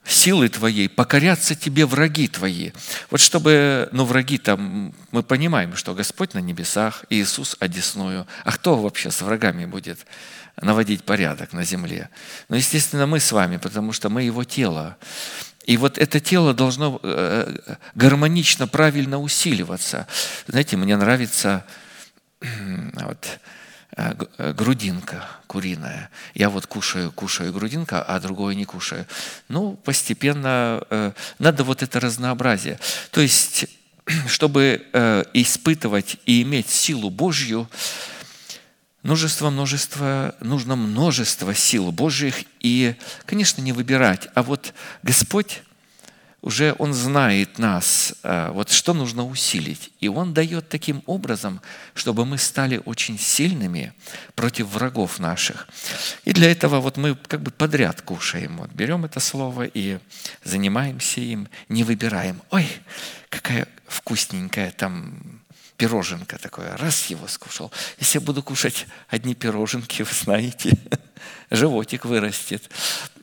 силы 0.05 0.49
твоей, 0.49 0.89
покорятся 0.89 1.55
тебе 1.55 1.87
враги 1.87 2.29
твои. 2.29 2.73
Вот 3.11 3.21
чтобы, 3.21 3.89
ну 3.93 4.05
враги 4.05 4.39
там, 4.39 4.95
мы 5.11 5.23
понимаем, 5.23 5.77
что 5.77 5.95
Господь 5.95 6.35
на 6.35 6.39
небесах, 6.39 7.05
Иисус 7.11 7.57
одесную. 7.61 8.27
А 8.45 8.53
кто 8.53 8.77
вообще 8.77 9.11
с 9.11 9.23
врагами 9.23 9.65
будет 9.65 10.07
наводить 10.61 11.05
порядок 11.05 11.53
на 11.53 11.65
земле? 11.65 12.11
Ну, 12.49 12.57
естественно, 12.57 13.07
мы 13.07 13.21
с 13.21 13.33
вами, 13.33 13.57
потому 13.57 13.93
что 13.93 14.11
мы 14.11 14.23
Его 14.23 14.45
тело. 14.45 14.97
И 15.65 15.79
вот 15.79 15.97
это 15.97 16.21
тело 16.21 16.53
должно 16.53 17.01
э, 17.03 17.57
гармонично, 17.95 18.69
правильно 18.69 19.19
усиливаться. 19.19 20.07
Знаете, 20.47 20.77
мне 20.77 20.97
нравится 20.97 21.65
вот, 22.41 23.41
грудинка 23.97 25.29
куриная. 25.47 26.11
Я 26.35 26.51
вот 26.51 26.67
кушаю, 26.67 27.13
кушаю 27.13 27.53
грудинка, 27.53 28.03
а 28.03 28.19
другое 28.21 28.55
не 28.55 28.65
кушаю. 28.65 29.07
Ну, 29.49 29.75
постепенно 29.85 30.83
э, 30.91 31.13
надо 31.39 31.65
вот 31.65 31.83
это 31.83 32.01
разнообразие. 32.01 32.79
То 33.11 33.21
есть, 33.21 33.67
чтобы 34.27 34.87
испытывать 35.33 36.17
и 36.27 36.43
иметь 36.43 36.69
силу 36.69 37.11
Божью, 37.11 37.69
множество, 39.05 39.51
множество, 39.51 40.35
нужно 40.41 40.75
множество 40.75 41.55
сил 41.55 41.93
Божьих 41.93 42.45
и, 42.61 42.97
конечно, 43.27 43.63
не 43.63 43.73
выбирать. 43.73 44.29
А 44.35 44.43
вот 44.43 44.75
Господь 45.03 45.63
уже 46.45 46.75
Он 46.79 46.93
знает 46.93 47.59
нас, 47.59 48.15
э, 48.23 48.51
вот 48.53 48.71
что 48.71 48.93
нужно 48.93 49.27
усилить. 49.27 49.91
И 50.01 50.09
Он 50.09 50.35
дает 50.35 50.69
таким 50.69 51.03
образом, 51.07 51.63
чтобы 51.95 52.27
мы 52.27 52.37
стали 52.37 52.83
очень 52.85 53.19
сильными 53.19 53.95
против 54.35 54.67
врагов 54.67 55.19
наших. 55.19 55.67
И 56.27 56.35
для 56.35 56.53
этого 56.53 56.81
вот 56.81 56.99
мы 56.99 57.15
как 57.15 57.41
бы 57.41 57.51
подряд 57.51 58.03
кушаем. 58.03 58.59
Вот 58.59 58.71
берем 58.73 59.07
это 59.07 59.21
слово 59.21 59.63
и 59.63 59.99
занимаемся 60.45 61.23
им, 61.23 61.49
не 61.71 61.83
выбираем. 61.83 62.43
Ой, 62.51 62.69
какая 63.31 63.67
вкусненькая 63.89 64.71
там 64.71 65.41
пироженка 65.79 66.39
такое. 66.39 66.77
Раз 66.77 67.07
его 67.07 67.27
скушал. 67.27 67.73
Если 67.99 68.19
я 68.19 68.25
буду 68.25 68.43
кушать 68.43 68.87
одни 69.09 69.35
пироженки, 69.35 70.03
вы 70.03 70.13
знаете, 70.13 70.77
животик 71.51 72.05
вырастет. 72.05 72.71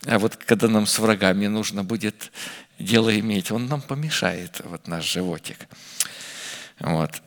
А 0.08 0.18
вот 0.18 0.36
когда 0.36 0.68
нам 0.68 0.88
с 0.88 0.97
врагами 0.99 1.47
нужно 1.47 1.84
будет 1.84 2.32
дело 2.80 3.18
иметь, 3.20 3.52
он 3.52 3.68
нам 3.68 3.82
помешает, 3.82 4.62
вот 4.64 4.88
наш 4.88 5.06
животик. 5.06 5.68
Вот. 6.80 7.22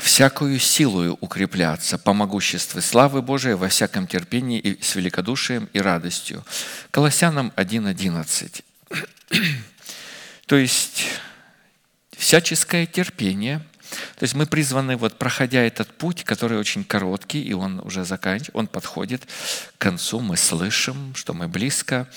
всякую 0.00 0.58
силою 0.58 1.16
укрепляться 1.20 1.96
по 1.96 2.12
могуществу 2.12 2.82
славы 2.82 3.22
Божией 3.22 3.54
во 3.54 3.68
всяком 3.68 4.08
терпении 4.08 4.58
и 4.58 4.82
с 4.82 4.96
великодушием 4.96 5.70
и 5.72 5.80
радостью. 5.80 6.44
Колоссянам 6.90 7.52
1.11. 7.56 8.64
То 10.46 10.56
есть 10.56 11.04
всяческое 12.16 12.84
терпение– 12.86 13.64
то 13.90 14.22
есть 14.22 14.34
мы 14.34 14.46
призваны, 14.46 14.96
вот 14.96 15.18
проходя 15.18 15.62
этот 15.62 15.88
путь, 15.96 16.24
который 16.24 16.58
очень 16.58 16.84
короткий, 16.84 17.42
и 17.42 17.52
он 17.52 17.80
уже 17.80 18.04
заканчивается, 18.04 18.52
он 18.54 18.66
подходит 18.66 19.26
к 19.76 19.80
концу, 19.80 20.20
мы 20.20 20.36
слышим, 20.36 21.14
что 21.14 21.34
мы 21.34 21.48
близко, 21.48 22.08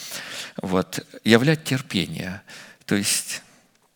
вот, 0.61 1.05
являть 1.23 1.63
терпение. 1.63 2.41
То 2.85 2.95
есть 2.95 3.41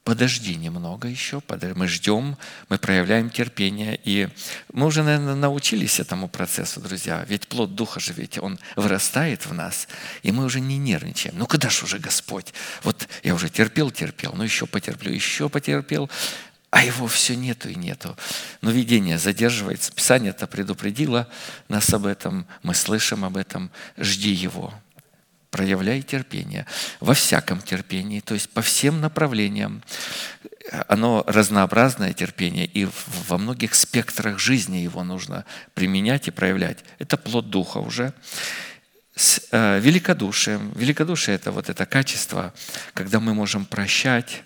подожди 0.03 0.55
немного 0.55 1.07
еще, 1.07 1.41
мы 1.75 1.87
ждем, 1.87 2.37
мы 2.69 2.77
проявляем 2.77 3.29
терпение. 3.29 3.99
И 4.03 4.27
мы 4.71 4.87
уже, 4.87 5.03
наверное, 5.03 5.35
научились 5.35 5.99
этому 5.99 6.27
процессу, 6.27 6.81
друзья. 6.81 7.25
Ведь 7.27 7.47
плод 7.47 7.75
Духа 7.75 7.99
же, 7.99 8.13
ведь 8.13 8.37
он 8.37 8.59
вырастает 8.75 9.45
в 9.45 9.53
нас, 9.53 9.87
и 10.21 10.31
мы 10.31 10.45
уже 10.45 10.59
не 10.59 10.77
нервничаем. 10.77 11.37
Ну, 11.37 11.45
когда 11.45 11.69
же 11.69 11.85
уже 11.85 11.99
Господь? 11.99 12.53
Вот 12.83 13.07
я 13.23 13.33
уже 13.33 13.49
терпел, 13.49 13.91
терпел, 13.91 14.33
ну 14.35 14.43
еще 14.43 14.65
потерплю, 14.65 15.11
еще 15.11 15.49
потерпел 15.49 16.09
а 16.73 16.83
его 16.83 17.05
все 17.05 17.35
нету 17.35 17.69
и 17.69 17.75
нету. 17.75 18.17
Но 18.61 18.71
видение 18.71 19.19
задерживается. 19.19 19.91
Писание 19.91 20.31
это 20.31 20.47
предупредило 20.47 21.29
нас 21.69 21.93
об 21.93 22.07
этом, 22.07 22.47
мы 22.63 22.73
слышим 22.73 23.23
об 23.23 23.37
этом. 23.37 23.69
Жди 23.95 24.31
его. 24.31 24.73
Проявляй 25.51 26.01
терпение 26.01 26.65
во 26.99 27.13
всяком 27.13 27.61
терпении, 27.61 28.21
то 28.21 28.33
есть 28.33 28.49
по 28.49 28.63
всем 28.63 29.01
направлениям. 29.01 29.83
Оно 30.87 31.23
разнообразное 31.27 32.11
терпение, 32.11 32.65
и 32.65 32.87
во 33.27 33.37
многих 33.37 33.75
спектрах 33.75 34.39
жизни 34.39 34.77
его 34.77 35.03
нужно 35.03 35.45
применять 35.75 36.27
и 36.27 36.31
проявлять. 36.31 36.79
Это 36.97 37.17
плод 37.17 37.51
духа 37.51 37.77
уже 37.77 38.15
с 39.15 39.43
э, 39.51 39.79
великодушием. 39.79 40.71
Великодушие– 40.75 41.35
это 41.37 41.51
вот 41.51 41.69
это 41.69 41.85
качество, 41.85 42.51
когда 42.95 43.19
мы 43.19 43.35
можем 43.35 43.65
прощать, 43.65 44.41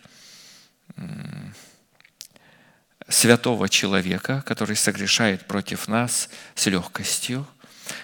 святого 3.08 3.70
человека, 3.70 4.44
который 4.46 4.76
согрешает 4.76 5.46
против 5.46 5.88
нас 5.88 6.30
с 6.56 6.66
легкостью, 6.68 7.48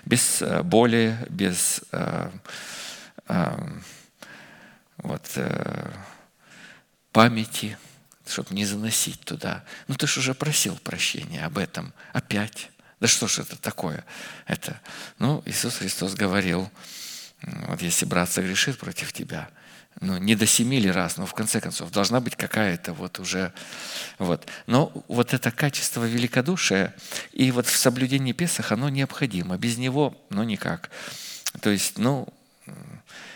без 0.05 0.41
э, 0.41 0.63
боли, 0.63 1.17
без 1.29 1.81
э, 1.91 2.31
э, 3.27 3.79
вот, 4.97 5.29
э, 5.35 5.91
памяти, 7.11 7.77
чтобы 8.25 8.55
не 8.55 8.65
заносить 8.65 9.19
туда. 9.21 9.63
Ну 9.87 9.95
ты 9.95 10.07
же 10.07 10.21
уже 10.21 10.33
просил 10.33 10.77
прощения 10.77 11.45
об 11.45 11.57
этом. 11.57 11.93
Опять. 12.13 12.69
Да 13.01 13.07
что 13.07 13.27
ж 13.27 13.39
это 13.39 13.57
такое? 13.57 14.05
Это, 14.45 14.79
ну, 15.19 15.43
Иисус 15.45 15.75
Христос 15.75 16.13
говорил, 16.13 16.71
вот 17.41 17.81
если 17.81 18.05
брат 18.05 18.31
согрешит 18.31 18.77
против 18.77 19.11
тебя– 19.11 19.49
ну, 19.99 20.17
не 20.17 20.35
до 20.35 20.45
семи 20.45 20.79
ли 20.79 20.91
раз, 20.91 21.17
но 21.17 21.25
в 21.25 21.33
конце 21.33 21.61
концов 21.61 21.91
должна 21.91 22.19
быть 22.19 22.35
какая-то 22.35 22.93
вот 22.93 23.19
уже... 23.19 23.53
Вот. 24.19 24.47
Но 24.67 24.91
вот 25.07 25.33
это 25.33 25.51
качество 25.51 26.03
великодушия 26.05 26.93
и 27.31 27.51
вот 27.51 27.67
в 27.67 27.75
соблюдении 27.75 28.33
Песах 28.33 28.71
оно 28.71 28.89
необходимо. 28.89 29.57
Без 29.57 29.77
него, 29.77 30.15
ну, 30.29 30.43
никак. 30.43 30.89
То 31.61 31.69
есть, 31.69 31.97
ну, 31.97 32.27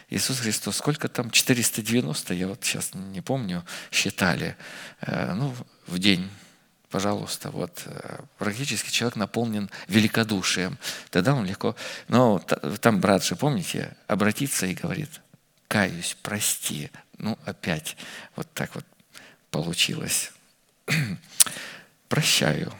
Иисус 0.10 0.40
Христос, 0.40 0.78
сколько 0.78 1.08
там, 1.08 1.32
490, 1.32 2.34
я 2.34 2.48
вот 2.48 2.64
сейчас 2.64 2.94
не 2.94 3.22
помню, 3.22 3.66
считали, 3.92 4.56
э, 5.02 5.34
ну, 5.34 5.54
в 5.86 6.00
день 6.00 6.30
пожалуйста, 6.90 7.52
вот 7.52 7.84
э, 7.86 8.20
практически 8.38 8.90
человек 8.90 9.18
наполнен 9.18 9.70
великодушием. 9.88 10.78
Тогда 11.10 11.34
он 11.34 11.46
легко... 11.46 11.76
Но 12.08 12.40
там 12.82 13.02
брат 13.02 13.24
же, 13.24 13.36
помните, 13.36 13.96
обратится 14.08 14.66
и 14.66 14.74
говорит, 14.74 15.10
каюсь, 15.68 16.18
прости. 16.22 16.90
Ну, 17.18 17.38
опять 17.46 17.98
вот 18.36 18.48
так 18.54 18.74
вот 18.76 18.86
получилось. 19.52 20.32
Прощаю. 22.10 22.74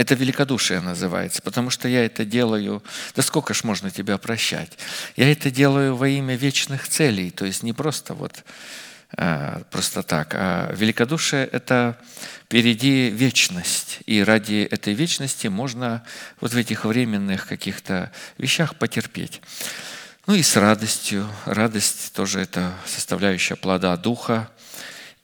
Это 0.00 0.14
великодушие 0.14 0.80
называется, 0.80 1.42
потому 1.42 1.68
что 1.68 1.86
я 1.86 2.06
это 2.06 2.24
делаю, 2.24 2.82
да 3.14 3.22
сколько 3.22 3.52
ж 3.52 3.64
можно 3.64 3.90
тебя 3.90 4.16
прощать? 4.16 4.78
Я 5.14 5.30
это 5.30 5.50
делаю 5.50 5.94
во 5.94 6.08
имя 6.08 6.36
вечных 6.36 6.88
целей, 6.88 7.30
то 7.30 7.44
есть 7.44 7.62
не 7.62 7.74
просто 7.74 8.14
вот 8.14 8.42
просто 9.70 10.02
так. 10.02 10.34
А 10.34 10.72
великодушие– 10.74 11.46
это 11.52 11.98
впереди 12.44 13.10
вечность. 13.10 14.00
И 14.06 14.22
ради 14.22 14.66
этой 14.70 14.94
вечности 14.94 15.46
можно 15.46 16.02
вот 16.40 16.52
в 16.52 16.56
этих 16.56 16.84
временных 16.84 17.46
каких-то 17.46 18.10
вещах 18.38 18.76
потерпеть. 18.76 19.40
Ну 20.26 20.34
и 20.34 20.42
с 20.42 20.56
радостью. 20.56 21.28
Радость 21.44 22.12
тоже 22.12 22.40
это 22.40 22.72
составляющая 22.86 23.56
плода 23.56 23.96
Духа. 23.96 24.50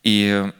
И 0.03 0.51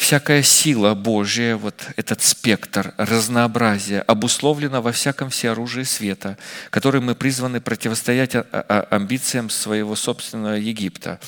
всякая 0.00 0.42
сила 0.42 0.94
Божья, 0.94 1.56
вот 1.56 1.90
этот 1.94 2.22
спектр 2.22 2.94
разнообразия, 2.96 4.00
обусловлена 4.00 4.80
во 4.80 4.92
всяком 4.92 5.28
всеоружии 5.28 5.82
света, 5.82 6.38
который 6.70 7.02
мы 7.02 7.14
призваны 7.14 7.60
противостоять 7.60 8.34
а, 8.34 8.46
а, 8.50 8.88
амбициям 8.90 9.50
своего 9.50 9.94
собственного 9.94 10.54
Египта. 10.54 11.20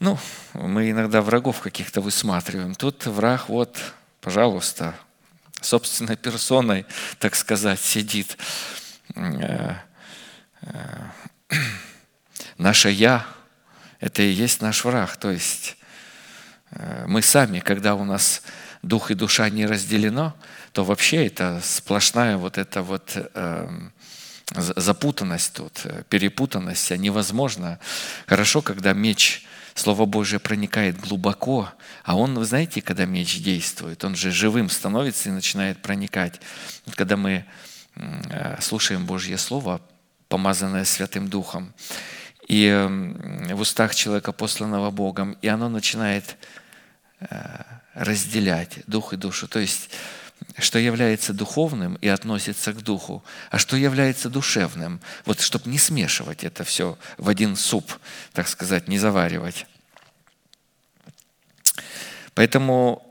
Ну, 0.00 0.18
мы 0.54 0.90
иногда 0.90 1.22
врагов 1.22 1.60
каких-то 1.60 2.00
высматриваем. 2.00 2.74
Тут 2.74 3.06
враг, 3.06 3.48
вот, 3.48 3.78
пожалуйста, 4.20 4.94
собственной 5.60 6.16
персоной, 6.16 6.84
так 7.20 7.36
сказать, 7.36 7.80
сидит. 7.80 8.36
Э, 9.14 9.74
э, 10.62 11.04
наше 12.58 12.90
«я»– 12.90 13.24
это 14.00 14.22
и 14.22 14.30
есть 14.30 14.62
наш 14.62 14.84
враг. 14.84 15.16
То 15.16 15.30
есть 15.30 15.77
мы 17.06 17.22
сами, 17.22 17.60
когда 17.60 17.94
у 17.94 18.04
нас 18.04 18.42
дух 18.82 19.10
и 19.10 19.14
душа 19.14 19.48
не 19.50 19.66
разделено, 19.66 20.34
то 20.72 20.84
вообще 20.84 21.26
это 21.26 21.60
сплошная 21.62 22.36
вот 22.36 22.58
эта 22.58 22.82
вот 22.82 23.12
э, 23.14 23.68
запутанность 24.54 25.54
тут, 25.54 25.80
э, 25.84 26.02
перепутанность, 26.08 26.92
а 26.92 26.96
невозможно. 26.96 27.78
Хорошо, 28.26 28.62
когда 28.62 28.92
меч, 28.92 29.44
Слово 29.74 30.06
Божье 30.06 30.40
проникает 30.40 30.98
глубоко, 30.98 31.70
а 32.02 32.16
он, 32.16 32.34
вы 32.34 32.44
знаете, 32.44 32.82
когда 32.82 33.04
меч 33.04 33.40
действует, 33.40 34.04
он 34.04 34.16
же 34.16 34.32
живым 34.32 34.70
становится 34.70 35.28
и 35.28 35.32
начинает 35.32 35.80
проникать. 35.80 36.40
Когда 36.96 37.16
мы 37.16 37.44
слушаем 38.60 39.06
Божье 39.06 39.38
Слово, 39.38 39.80
помазанное 40.28 40.84
Святым 40.84 41.28
Духом, 41.28 41.72
и 42.48 42.88
в 43.52 43.60
устах 43.60 43.94
человека, 43.94 44.32
посланного 44.32 44.90
Богом, 44.90 45.36
и 45.42 45.48
оно 45.48 45.68
начинает 45.68 46.36
Э, 46.36 46.57
разделять 47.94 48.80
дух 48.86 49.12
и 49.12 49.16
душу. 49.16 49.48
То 49.48 49.58
есть, 49.58 49.90
что 50.58 50.78
является 50.78 51.32
духовным 51.32 51.96
и 51.96 52.08
относится 52.08 52.72
к 52.72 52.82
духу, 52.82 53.24
а 53.50 53.58
что 53.58 53.76
является 53.76 54.28
душевным. 54.28 55.00
Вот 55.24 55.40
чтобы 55.40 55.70
не 55.70 55.78
смешивать 55.78 56.44
это 56.44 56.64
все 56.64 56.98
в 57.16 57.28
один 57.28 57.56
суп, 57.56 57.92
так 58.32 58.48
сказать, 58.48 58.88
не 58.88 58.98
заваривать. 58.98 59.66
Поэтому 62.34 63.04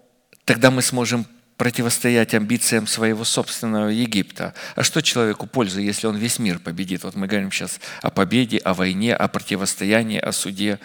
тогда 0.45 0.71
мы 0.71 0.81
сможем 0.81 1.27
противостоять 1.57 2.35
амбициям 2.35 2.85
своего 2.85 3.23
собственного 3.23 3.89
Египта. 3.89 4.53
А 4.75 4.83
что 4.83 5.01
человеку 5.01 5.47
пользы, 5.47 5.81
если 5.81 6.05
он 6.05 6.15
весь 6.15 6.37
мир 6.37 6.59
победит? 6.59 7.03
Вот 7.03 7.15
мы 7.15 7.27
говорим 7.27 7.51
сейчас 7.51 7.79
о 8.01 8.11
победе, 8.11 8.59
о 8.59 8.75
войне, 8.75 9.15
о 9.15 9.27
противостоянии, 9.27 10.19
о 10.19 10.31
суде 10.31 10.79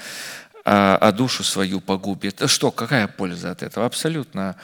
а, 0.64 0.96
а 0.96 1.12
душу 1.12 1.42
свою 1.44 1.80
погубит. 1.80 2.42
Что, 2.46 2.70
какая 2.70 3.08
польза 3.08 3.50
от 3.50 3.62
этого? 3.62 3.86
Абсолютно. 3.86 4.56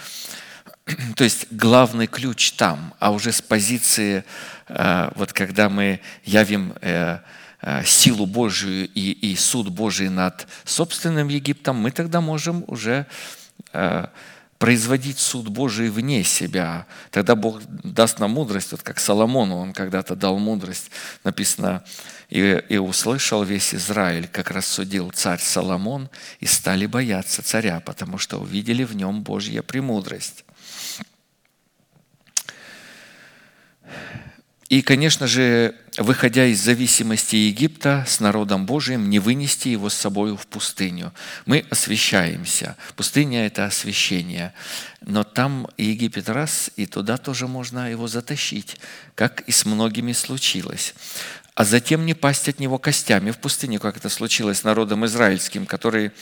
То 1.16 1.24
есть 1.24 1.46
главный 1.50 2.06
ключ 2.06 2.52
там, 2.52 2.94
а 2.98 3.10
уже 3.10 3.32
с 3.32 3.42
позиции, 3.42 4.24
а, 4.68 5.12
вот 5.16 5.32
когда 5.32 5.68
мы 5.68 6.00
явим 6.24 6.74
э, 6.80 7.18
э, 7.62 7.84
силу 7.84 8.26
Божию 8.26 8.88
и, 8.88 9.12
и 9.12 9.36
суд 9.36 9.68
Божий 9.68 10.08
над 10.08 10.46
собственным 10.64 11.28
Египтом, 11.28 11.76
мы 11.76 11.90
тогда 11.90 12.20
можем 12.20 12.64
уже 12.66 13.06
э, 13.72 14.06
производить 14.58 15.18
суд 15.18 15.48
Божий 15.48 15.88
вне 15.88 16.24
себя. 16.24 16.86
Тогда 17.10 17.34
Бог 17.34 17.62
даст 17.66 18.18
нам 18.18 18.32
мудрость, 18.32 18.72
вот 18.72 18.82
как 18.82 18.98
Соломону 18.98 19.56
он 19.56 19.72
когда-то 19.72 20.16
дал 20.16 20.38
мудрость. 20.38 20.90
Написано, 21.24 21.84
и, 22.28 22.62
и 22.68 22.76
услышал 22.76 23.42
весь 23.42 23.74
Израиль, 23.74 24.28
как 24.28 24.50
рассудил 24.50 25.10
царь 25.10 25.40
Соломон, 25.40 26.10
и 26.40 26.46
стали 26.46 26.86
бояться 26.86 27.42
царя, 27.42 27.80
потому 27.80 28.18
что 28.18 28.38
увидели 28.38 28.84
в 28.84 28.94
нем 28.94 29.22
Божья 29.22 29.62
премудрость. 29.62 30.44
И, 34.68 34.82
конечно 34.82 35.26
же, 35.26 35.74
выходя 35.96 36.44
из 36.44 36.60
зависимости 36.60 37.36
Египта 37.36 38.04
с 38.06 38.20
народом 38.20 38.66
Божиим, 38.66 39.08
не 39.08 39.18
вынести 39.18 39.68
его 39.68 39.88
с 39.88 39.94
собой 39.94 40.36
в 40.36 40.46
пустыню. 40.46 41.14
Мы 41.46 41.64
освещаемся. 41.70 42.76
Пустыня– 42.94 43.46
это 43.46 43.64
освящение. 43.64 44.52
Но 45.00 45.24
там 45.24 45.68
Египет 45.78 46.28
раз, 46.28 46.70
и 46.76 46.84
туда 46.84 47.16
тоже 47.16 47.48
можно 47.48 47.90
его 47.90 48.08
затащить, 48.08 48.76
как 49.14 49.40
и 49.40 49.52
с 49.52 49.64
многими 49.64 50.12
случилось 50.12 50.94
а 51.58 51.64
затем 51.64 52.06
не 52.06 52.14
пасть 52.14 52.48
от 52.48 52.60
него 52.60 52.78
костями 52.78 53.32
в 53.32 53.38
пустыне, 53.38 53.80
как 53.80 53.96
это 53.96 54.08
случилось 54.08 54.58
с 54.58 54.62
народом 54.62 55.04
израильским, 55.06 55.66
который 55.66 56.12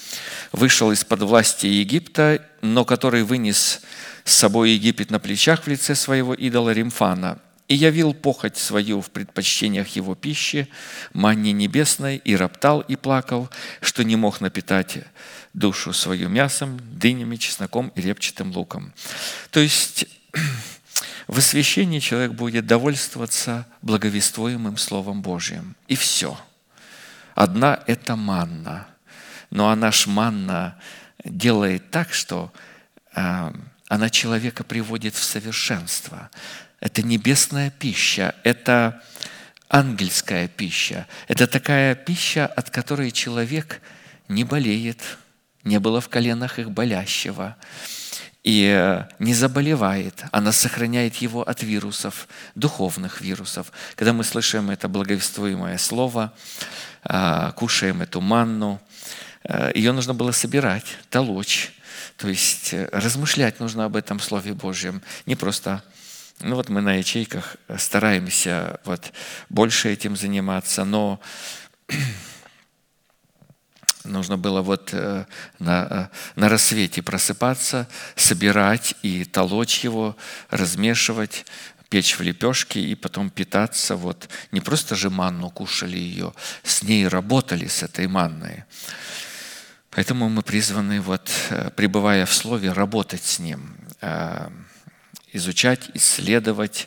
вышел 0.50 0.90
из-под 0.92 1.20
власти 1.20 1.66
Египта, 1.66 2.42
но 2.62 2.86
который 2.86 3.22
вынес 3.22 3.82
с 4.24 4.32
собой 4.32 4.70
Египет 4.70 5.10
на 5.10 5.18
плечах 5.18 5.64
в 5.64 5.68
лице 5.68 5.94
своего 5.94 6.32
идола 6.32 6.70
Римфана 6.70 7.38
и 7.68 7.74
явил 7.74 8.14
похоть 8.14 8.56
свою 8.56 9.02
в 9.02 9.10
предпочтениях 9.10 9.88
его 9.88 10.14
пищи, 10.14 10.68
манне 11.12 11.52
небесной, 11.52 12.16
и 12.16 12.34
роптал 12.34 12.80
и 12.80 12.96
плакал, 12.96 13.50
что 13.82 14.04
не 14.04 14.16
мог 14.16 14.40
напитать 14.40 15.00
душу 15.52 15.92
свою 15.92 16.30
мясом, 16.30 16.80
дынями, 16.80 17.36
чесноком 17.36 17.92
и 17.94 18.00
репчатым 18.00 18.52
луком. 18.52 18.94
То 19.50 19.60
есть 19.60 20.06
в 21.26 21.38
освящении 21.38 21.98
человек 21.98 22.32
будет 22.32 22.66
довольствоваться 22.66 23.66
благовествуемым 23.82 24.76
Словом 24.76 25.22
Божьим. 25.22 25.74
И 25.88 25.96
все. 25.96 26.38
Одна– 27.34 27.82
это 27.86 28.16
манна. 28.16 28.86
Но 29.50 29.68
она 29.68 29.90
ж 29.90 30.06
манна 30.06 30.78
делает 31.24 31.90
так, 31.90 32.12
что 32.12 32.52
э, 33.14 33.52
она 33.88 34.10
человека 34.10 34.62
приводит 34.64 35.14
в 35.14 35.22
совершенство. 35.22 36.30
Это 36.80 37.02
небесная 37.02 37.70
пища, 37.70 38.34
это 38.44 39.02
ангельская 39.68 40.46
пища. 40.46 41.06
Это 41.26 41.46
такая 41.46 41.94
пища, 41.96 42.46
от 42.46 42.70
которой 42.70 43.10
человек 43.10 43.80
не 44.28 44.44
болеет, 44.44 45.00
не 45.64 45.80
было 45.80 46.00
в 46.00 46.08
коленах 46.08 46.60
их 46.60 46.70
болящего 46.70 47.56
и 48.46 48.72
э, 48.72 49.02
не 49.18 49.34
заболевает, 49.34 50.24
она 50.30 50.52
сохраняет 50.52 51.16
его 51.16 51.42
от 51.42 51.64
вирусов, 51.64 52.28
духовных 52.54 53.20
вирусов. 53.20 53.72
Когда 53.96 54.12
мы 54.12 54.22
слышим 54.22 54.70
это 54.70 54.86
благовествуемое 54.86 55.78
слово, 55.78 56.32
а, 57.02 57.50
кушаем 57.52 58.02
эту 58.02 58.20
манну, 58.20 58.80
э, 59.42 59.72
ее 59.74 59.90
нужно 59.90 60.14
было 60.14 60.30
собирать, 60.30 60.86
толочь, 61.10 61.72
то 62.16 62.28
есть 62.28 62.72
э, 62.72 62.88
размышлять 62.92 63.58
нужно 63.58 63.84
об 63.84 63.96
этом 63.96 64.20
Слове 64.20 64.52
Божьем, 64.54 65.02
не 65.26 65.34
просто 65.34 65.82
ну 66.40 66.54
вот 66.54 66.68
мы 66.68 66.80
на 66.82 66.94
ячейках 66.94 67.56
стараемся 67.76 68.78
вот 68.84 69.12
больше 69.48 69.92
этим 69.92 70.14
заниматься, 70.14 70.84
но 70.84 71.18
Нужно 74.06 74.38
было 74.38 74.62
вот 74.62 74.90
э, 74.92 75.24
на, 75.58 75.86
э, 75.90 76.40
на 76.40 76.48
рассвете 76.48 77.02
просыпаться, 77.02 77.88
собирать 78.14 78.94
и 79.02 79.24
толочь 79.24 79.84
его, 79.84 80.16
размешивать, 80.50 81.44
печь 81.88 82.18
в 82.18 82.22
лепешки 82.22 82.78
и 82.78 82.94
потом 82.94 83.30
питаться. 83.30 83.96
Вот. 83.96 84.28
Не 84.52 84.60
просто 84.60 84.94
же 84.94 85.10
манну 85.10 85.50
кушали 85.50 85.98
ее, 85.98 86.32
с 86.62 86.82
ней 86.82 87.06
работали, 87.08 87.66
с 87.66 87.82
этой 87.82 88.06
манной. 88.06 88.64
Поэтому 89.90 90.28
мы 90.28 90.42
призваны, 90.42 91.00
вот, 91.00 91.30
э, 91.50 91.70
пребывая 91.74 92.26
в 92.26 92.32
Слове, 92.32 92.72
работать 92.72 93.24
с 93.24 93.38
ним, 93.38 93.76
изучать, 95.32 95.90
исследовать, 95.94 96.86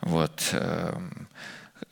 вот, 0.00 0.54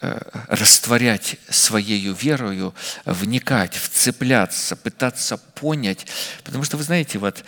растворять 0.00 1.36
своей 1.48 2.12
верою, 2.12 2.74
вникать, 3.04 3.74
вцепляться, 3.74 4.76
пытаться 4.76 5.38
понять. 5.38 6.06
Потому 6.44 6.64
что, 6.64 6.76
вы 6.76 6.82
знаете, 6.82 7.18
вот 7.18 7.44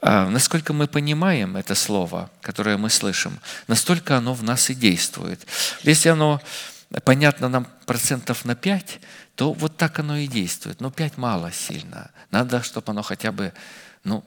э, 0.00 0.28
насколько 0.28 0.72
мы 0.72 0.88
понимаем 0.88 1.56
это 1.56 1.74
слово, 1.74 2.30
которое 2.40 2.76
мы 2.76 2.90
слышим, 2.90 3.38
настолько 3.68 4.16
оно 4.16 4.34
в 4.34 4.42
нас 4.42 4.68
и 4.70 4.74
действует. 4.74 5.46
Если 5.84 6.08
оно 6.08 6.40
понятно 7.04 7.48
нам 7.48 7.66
процентов 7.86 8.44
на 8.44 8.56
5, 8.56 9.00
то 9.36 9.52
вот 9.52 9.76
так 9.76 9.98
оно 9.98 10.16
и 10.16 10.26
действует. 10.26 10.80
Но 10.80 10.90
5 10.90 11.16
мало 11.18 11.52
сильно. 11.52 12.10
Надо, 12.30 12.62
чтобы 12.62 12.90
оно 12.90 13.02
хотя 13.02 13.32
бы 13.32 13.52
ну, 14.04 14.24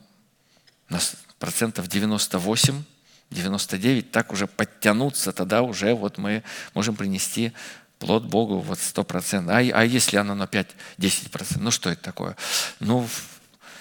на 0.88 0.98
процентов 1.38 1.88
98 1.88 2.82
99, 3.30 4.10
так 4.10 4.32
уже 4.32 4.46
подтянуться, 4.46 5.32
тогда 5.32 5.62
уже 5.62 5.94
вот 5.94 6.18
мы 6.18 6.42
можем 6.74 6.96
принести 6.96 7.52
плод 7.98 8.24
Богу 8.24 8.60
вот 8.60 8.78
сто 8.78 9.04
процентов. 9.04 9.54
А, 9.54 9.58
а 9.58 9.84
если 9.84 10.16
оно 10.16 10.34
на 10.34 10.44
5-10%? 10.44 11.58
Ну 11.58 11.70
что 11.70 11.90
это 11.90 12.02
такое? 12.02 12.36
Ну, 12.80 13.08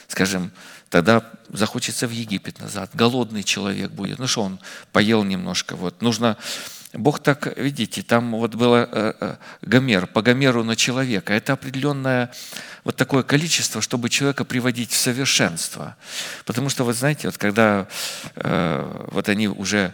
скажем, 0.07 0.51
тогда 0.89 1.29
захочется 1.49 2.07
в 2.07 2.11
Египет 2.11 2.59
назад. 2.59 2.91
Голодный 2.93 3.43
человек 3.43 3.91
будет. 3.91 4.19
Ну 4.19 4.27
что, 4.27 4.43
он 4.43 4.59
поел 4.91 5.23
немножко. 5.23 5.75
Вот. 5.75 6.01
Нужно 6.01 6.37
Бог 6.97 7.19
так, 7.19 7.57
видите, 7.57 8.01
там 8.01 8.31
вот 8.31 8.55
было 8.55 8.87
э, 8.91 9.13
э, 9.19 9.35
Гомер, 9.61 10.07
по 10.07 10.21
Гомеру 10.21 10.63
на 10.63 10.75
человека. 10.75 11.33
Это 11.33 11.53
определенное 11.53 12.31
вот 12.83 12.95
такое 12.95 13.23
количество, 13.23 13.81
чтобы 13.81 14.09
человека 14.09 14.45
приводить 14.45 14.91
в 14.91 14.97
совершенство. 14.97 15.97
Потому 16.45 16.69
что, 16.69 16.85
вы 16.85 16.93
знаете, 16.93 17.27
вот 17.27 17.37
когда 17.37 17.87
э, 18.35 19.07
вот 19.11 19.29
они 19.29 19.47
уже 19.47 19.93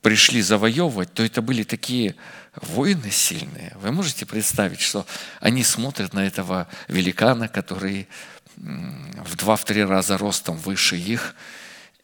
пришли 0.00 0.40
завоевывать, 0.40 1.12
то 1.12 1.22
это 1.22 1.42
были 1.42 1.62
такие 1.62 2.14
воины 2.56 3.10
сильные. 3.10 3.76
Вы 3.76 3.92
можете 3.92 4.24
представить, 4.24 4.80
что 4.80 5.06
они 5.40 5.62
смотрят 5.62 6.14
на 6.14 6.26
этого 6.26 6.66
великана, 6.88 7.48
который 7.48 8.08
в 8.56 9.36
два-три 9.36 9.84
раза 9.84 10.16
ростом 10.16 10.56
выше 10.56 10.96
их, 10.96 11.34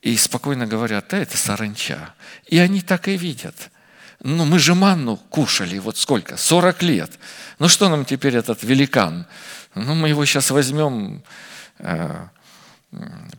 и 0.07 0.17
спокойно 0.17 0.69
говорят, 0.69 1.07
да, 1.11 1.19
это 1.19 1.37
саранча. 1.37 2.15
И 2.47 2.59
они 2.59 2.81
так 2.81 3.09
и 3.09 3.17
видят. 3.17 3.73
Ну, 4.21 4.45
мы 4.45 4.61
же 4.61 4.77
манну 4.77 5.17
кушали, 5.17 5.79
вот 5.79 5.97
сколько? 5.97 6.37
40 6.37 6.83
лет. 6.83 7.19
Ну, 7.59 7.67
что 7.67 7.89
нам 7.89 8.05
теперь 8.05 8.37
этот 8.37 8.63
великан? 8.63 9.27
Ну, 9.75 9.97
мы 9.97 10.11
его 10.11 10.25
сейчас 10.25 10.53
возьмем. 10.53 11.25
Э, 11.79 12.29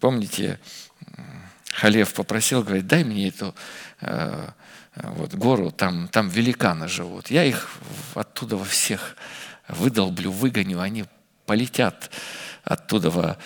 помните, 0.01 0.59
Халев 1.71 2.13
попросил, 2.13 2.63
говорит, 2.63 2.85
дай 2.85 3.05
мне 3.05 3.29
эту 3.29 3.55
э, 4.01 4.49
вот, 4.95 5.35
гору, 5.35 5.71
там, 5.71 6.09
там 6.09 6.27
великаны 6.27 6.89
живут. 6.89 7.31
Я 7.31 7.45
их 7.45 7.69
оттуда 8.13 8.57
во 8.57 8.65
всех 8.65 9.15
выдолблю, 9.69 10.31
выгоню, 10.31 10.81
они 10.81 11.05
полетят 11.45 12.11
оттуда. 12.67 13.37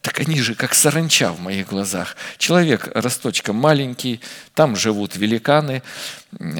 Так 0.00 0.20
они 0.20 0.40
же 0.40 0.54
как 0.54 0.74
саранча 0.74 1.32
в 1.32 1.40
моих 1.40 1.68
глазах. 1.68 2.16
Человек 2.38 2.90
росточком 2.94 3.56
маленький, 3.56 4.20
там 4.54 4.76
живут 4.76 5.16
великаны, 5.16 5.82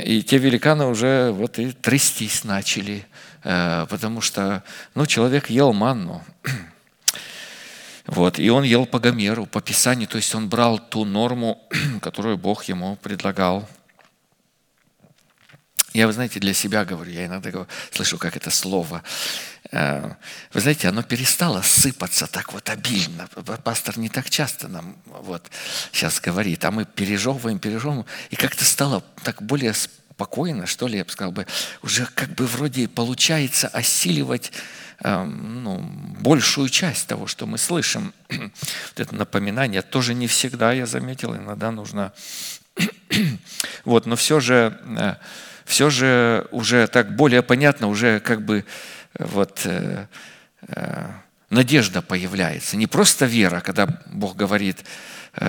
и 0.04 0.22
те 0.22 0.38
великаны 0.38 0.86
уже 0.86 1.30
вот 1.30 1.58
и 1.58 1.72
трястись 1.72 2.44
начали, 2.44 3.06
э, 3.44 3.86
потому 3.88 4.20
что 4.20 4.62
ну, 4.94 5.06
человек 5.06 5.50
ел 5.50 5.72
манну. 5.72 6.22
Вот, 8.06 8.38
и 8.38 8.48
он 8.50 8.62
ел 8.62 8.86
по 8.86 9.00
Гомеру, 9.00 9.46
по 9.46 9.60
Писанию, 9.60 10.06
то 10.08 10.16
есть 10.16 10.32
он 10.34 10.48
брал 10.48 10.78
ту 10.78 11.04
норму, 11.04 11.60
которую 12.00 12.36
Бог 12.38 12.64
ему 12.64 12.96
предлагал. 12.96 13.68
Я, 15.96 16.06
вы 16.06 16.12
знаете, 16.12 16.40
для 16.40 16.52
себя 16.52 16.84
говорю, 16.84 17.10
я 17.10 17.24
иногда 17.24 17.50
говорю, 17.50 17.70
слышу, 17.90 18.18
как 18.18 18.36
это 18.36 18.50
слово. 18.50 19.02
Э, 19.72 20.12
вы 20.52 20.60
знаете, 20.60 20.88
оно 20.88 21.02
перестало 21.02 21.62
сыпаться 21.62 22.26
так 22.26 22.52
вот 22.52 22.68
обильно. 22.68 23.26
Пастор 23.64 23.98
не 23.98 24.10
так 24.10 24.28
часто 24.28 24.68
нам 24.68 24.94
вот 25.06 25.50
сейчас 25.92 26.20
говорит, 26.20 26.66
а 26.66 26.70
мы 26.70 26.84
пережевываем, 26.84 27.58
пережевываем, 27.58 28.04
и 28.28 28.36
как-то 28.36 28.66
стало 28.66 29.02
так 29.22 29.40
более 29.40 29.72
спокойно, 29.72 30.66
что 30.66 30.86
ли, 30.86 30.98
я 30.98 31.04
бы 31.06 31.10
сказал 31.10 31.32
бы, 31.32 31.46
уже 31.80 32.06
как 32.14 32.28
бы 32.34 32.46
вроде 32.46 32.88
получается 32.88 33.66
осиливать 33.68 34.52
эм, 35.00 35.64
ну, 35.64 35.78
большую 36.20 36.68
часть 36.68 37.06
того, 37.06 37.26
что 37.26 37.46
мы 37.46 37.56
слышим. 37.56 38.12
Вот 38.28 39.00
это 39.00 39.14
напоминание 39.14 39.80
тоже 39.80 40.12
не 40.12 40.26
всегда, 40.26 40.74
я 40.74 40.84
заметил, 40.84 41.34
иногда 41.34 41.70
нужно... 41.70 42.12
Вот, 43.86 44.04
но 44.04 44.16
все 44.16 44.40
же 44.40 44.78
э, 44.98 45.14
все 45.66 45.90
же 45.90 46.46
уже 46.52 46.86
так 46.86 47.14
более 47.14 47.42
понятно, 47.42 47.88
уже 47.88 48.20
как 48.20 48.42
бы 48.42 48.64
э, 49.14 49.24
вот 49.24 49.62
э, 49.64 50.06
э, 50.68 51.06
надежда 51.50 52.02
появляется. 52.02 52.76
Не 52.76 52.86
просто 52.86 53.26
вера, 53.26 53.60
когда 53.60 53.86
Бог 54.06 54.36
говорит, 54.36 54.84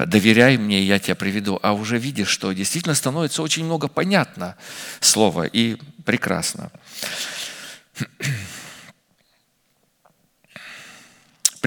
доверяй 0.06 0.58
мне, 0.58 0.84
я 0.84 1.00
тебя 1.00 1.16
приведу, 1.16 1.60
а 1.64 1.74
уже 1.74 1.98
видишь, 1.98 2.28
что 2.28 2.52
действительно 2.52 2.94
становится 2.94 3.42
очень 3.42 3.64
много 3.64 3.88
понятно 3.88 4.58
слово 5.00 5.44
и 5.44 5.78
прекрасно. 6.04 6.72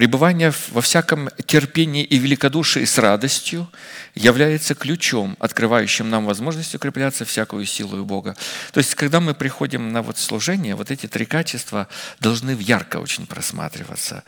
Пребывание 0.01 0.51
во 0.71 0.81
всяком 0.81 1.29
терпении 1.45 2.03
и 2.03 2.17
великодушии 2.17 2.85
с 2.85 2.97
радостью 2.97 3.71
является 4.15 4.73
ключом, 4.73 5.37
открывающим 5.39 6.09
нам 6.09 6.25
возможность 6.25 6.73
укрепляться 6.73 7.23
всякую 7.23 7.67
силу 7.67 8.03
Бога. 8.03 8.35
То 8.71 8.79
есть, 8.79 8.95
когда 8.95 9.19
мы 9.19 9.35
приходим 9.35 9.93
на 9.93 10.01
вот 10.01 10.17
служение, 10.17 10.73
вот 10.73 10.89
эти 10.89 11.05
три 11.05 11.27
качества 11.27 11.87
должны 12.19 12.57
ярко 12.59 12.97
очень 12.97 13.27
просматриваться. 13.27 14.23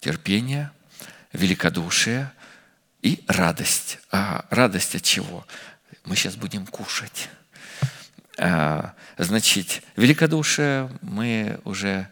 Терпение, 0.00 0.70
великодушие 1.34 2.32
и 3.02 3.22
радость. 3.28 3.98
А 4.10 4.46
радость 4.48 4.94
от 4.94 5.02
чего? 5.02 5.46
Мы 6.06 6.16
сейчас 6.16 6.36
будем 6.36 6.64
кушать. 6.64 7.28
А, 8.38 8.94
значит, 9.18 9.82
великодушие 9.94 10.88
мы 11.02 11.60
уже 11.64 12.08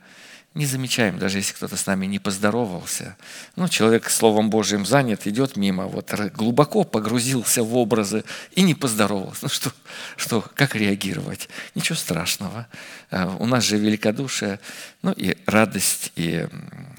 не 0.53 0.67
замечаем, 0.67 1.17
даже 1.19 1.39
если 1.39 1.53
кто-то 1.53 1.77
с 1.77 1.87
нами 1.87 2.07
не 2.07 2.19
поздоровался. 2.19 3.17
Ну, 3.55 3.69
человек 3.69 4.11
Словом 4.11 4.51
Божьим 4.51 4.85
занят, 4.85 5.29
идет 5.29 5.57
мимо, 5.57 5.87
вот 5.87 6.13
глубоко 6.35 6.83
погрузился 6.83 7.63
в 7.63 7.77
образы 7.77 8.25
и 8.57 8.63
не 8.63 8.75
поздоровался. 8.75 9.41
Ну, 9.43 9.49
что, 9.49 9.73
что, 10.17 10.41
как 10.41 10.75
реагировать? 10.75 11.49
Ничего 11.77 11.95
страшного. 11.95 12.67
А, 13.13 13.37
у 13.39 13.47
нас 13.47 13.63
же 13.63 13.79
великодушие, 13.79 14.59
ну 15.03 15.13
и 15.13 15.37
радость, 15.47 16.11
и 16.17 16.49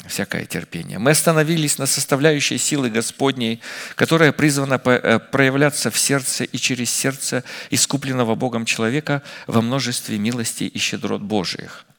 всякое 0.08 0.46
терпение. 0.46 0.98
Мы 0.98 1.12
остановились 1.12 1.78
на 1.78 1.88
составляющей 1.88 2.58
силы 2.58 2.90
Господней, 2.90 3.60
которая 3.96 4.32
призвана 4.32 4.80
э, 4.86 5.20
проявляться 5.20 5.92
в 5.92 6.00
сердце 6.00 6.46
и 6.46 6.58
через 6.58 6.90
сердце 6.90 7.44
искупленного 7.70 8.36
Богом 8.36 8.64
человека 8.64 9.24
во 9.46 9.62
множестве 9.62 10.18
милостей 10.18 10.68
и 10.68 10.78
щедрот 10.80 11.22
Божиих– 11.22 11.86